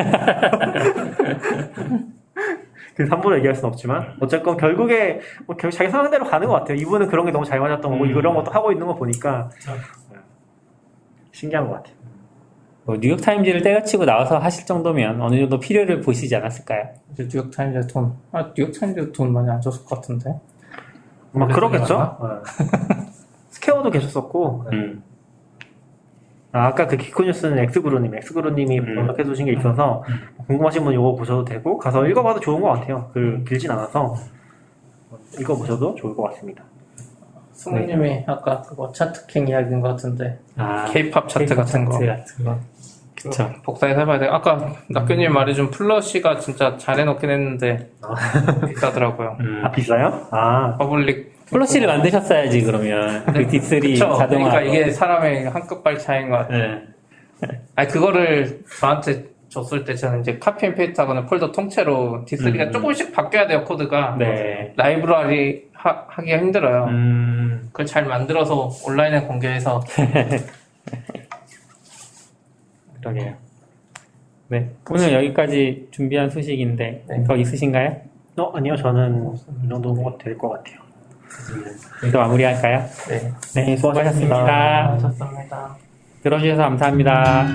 그 2.95 3.03
함부로 3.09 3.35
얘기할 3.37 3.55
순 3.55 3.65
없지만, 3.65 4.15
어쨌건 4.19 4.57
결국에, 4.57 5.19
뭐 5.45 5.55
결국 5.55 5.75
자기 5.75 5.89
상황대로 5.91 6.25
가는 6.25 6.47
것 6.47 6.53
같아요. 6.55 6.77
이분은 6.77 7.07
그런 7.07 7.25
게 7.27 7.31
너무 7.31 7.45
잘 7.45 7.59
맞았던 7.59 7.91
거고, 7.91 8.03
음. 8.05 8.09
이런 8.09 8.33
것도 8.33 8.49
하고 8.51 8.71
있는 8.71 8.87
거 8.87 8.95
보니까, 8.95 9.49
네. 9.67 9.73
신기한 11.31 11.67
것 11.67 11.75
같아요. 11.75 11.95
뭐 12.87 12.95
뉴욕타임즈를 12.95 13.61
때려치고 13.63 14.05
나와서 14.05 14.37
하실 14.37 14.65
정도면 14.65 15.21
어느 15.21 15.37
정도 15.37 15.59
필요를 15.59 15.99
보시지 15.99 16.33
않았을까요? 16.37 16.87
이제 17.11 17.27
뉴욕타임즈 17.29 17.87
돈, 17.87 18.13
아, 18.31 18.49
뉴욕타임즈 18.55 19.11
돈 19.11 19.33
많이 19.33 19.49
안 19.49 19.59
줬을 19.59 19.83
것 19.83 19.95
같은데. 19.95 20.29
막 21.33 21.41
원래 21.41 21.53
그러겠죠? 21.53 22.17
네. 22.21 22.65
스퀘어도 23.51 23.91
계셨었고, 23.91 24.67
음. 24.71 25.03
아, 26.53 26.67
아까 26.67 26.87
그 26.87 26.95
GeekNews는 26.95 27.59
xguru님, 27.59 28.15
xguru님이 28.15 28.79
음. 28.79 28.95
연락해 28.99 29.25
주신 29.25 29.47
게 29.47 29.51
있어서, 29.51 30.01
궁금하신 30.47 30.85
분 30.85 30.93
이거 30.93 31.13
보셔도 31.13 31.43
되고, 31.43 31.77
가서 31.77 32.07
읽어봐도 32.07 32.39
좋은 32.39 32.61
것 32.61 32.69
같아요. 32.69 33.09
글 33.11 33.43
길진 33.43 33.69
않아서, 33.69 34.15
읽어보셔도 35.37 35.95
좋을 35.95 36.15
것 36.15 36.23
같습니다. 36.23 36.63
승우님이 37.57 38.23
아까 38.27 38.61
그거 38.61 38.91
차트킹 38.91 39.47
이야기인 39.47 39.81
것 39.81 39.89
같은데. 39.89 40.37
아, 40.57 40.85
케이팝 40.91 41.27
차트 41.27 41.45
K-pop 41.45 41.55
같은 41.55 41.85
거. 41.85 41.93
차트 41.93 42.05
같은 42.05 42.45
거. 42.45 42.59
그쵸. 43.15 43.51
복사해서 43.63 44.01
해봐야 44.01 44.19
돼. 44.19 44.27
아까 44.27 44.73
낙교님 44.91 45.33
말해준 45.33 45.71
Flourish가 45.71 46.37
진짜 46.37 46.77
잘 46.77 46.99
해놓긴 46.99 47.29
했는데 47.31 47.89
비싸더라고요. 48.67 49.37
음. 49.41 49.61
아, 49.65 49.71
비싸요? 49.71 50.27
아, 50.29 50.77
public 50.77 51.35
Flourish를 51.47 51.87
만드셨어야지, 51.87 52.61
그러면. 52.61 53.25
그 53.25 53.47
D3 53.47 53.81
그쵸? 53.81 54.13
자동화. 54.17 54.49
그러니까 54.49 54.61
이게 54.61 54.91
사람의 54.91 55.49
한 55.49 55.65
끗발 55.65 55.97
차이인 55.97 56.29
것 56.29 56.37
같아요. 56.37 56.75
네. 57.41 57.61
아니 57.75 57.87
그거를 57.87 58.61
저한테 58.79 59.25
줬을 59.49 59.83
때 59.85 59.95
저는 59.95 60.21
이제 60.21 60.37
copy 60.39 60.65
and 60.65 60.75
paste하고는 60.75 61.25
폴더 61.25 61.51
통째로 61.51 62.25
D3가 62.27 62.67
음. 62.67 62.71
조금씩 62.71 63.13
바뀌어야 63.13 63.47
돼요 63.47 63.63
코드가 63.63 64.15
네. 64.19 64.73
라이브러리 64.75 65.69
하, 65.87 66.05
하기가 66.07 66.37
힘들어요. 66.39 66.85
음. 66.85 67.69
그걸 67.71 67.85
잘 67.85 68.05
만들어서 68.05 68.69
온라인에 68.85 69.21
공개해서 69.21 69.81
그러게요. 73.01 73.35
네. 74.49 74.71
오늘 74.89 75.13
여기까지 75.13 75.87
준비한 75.91 76.29
소식인데, 76.29 77.05
네. 77.07 77.23
더 77.23 77.35
있으신가요? 77.35 77.97
어, 78.37 78.51
아니요. 78.55 78.75
저는 78.75 79.33
이 79.63 79.69
정도 79.69 80.17
될것 80.17 80.51
같아요. 80.51 80.79
여기서 82.03 82.17
마무리할까요? 82.19 82.85
네. 83.09 83.33
네, 83.55 83.77
수고하셨습니다. 83.77 84.93
하셨습니다. 84.93 85.77
들어주셔서 86.23 86.61
감사합니다. 86.61 87.47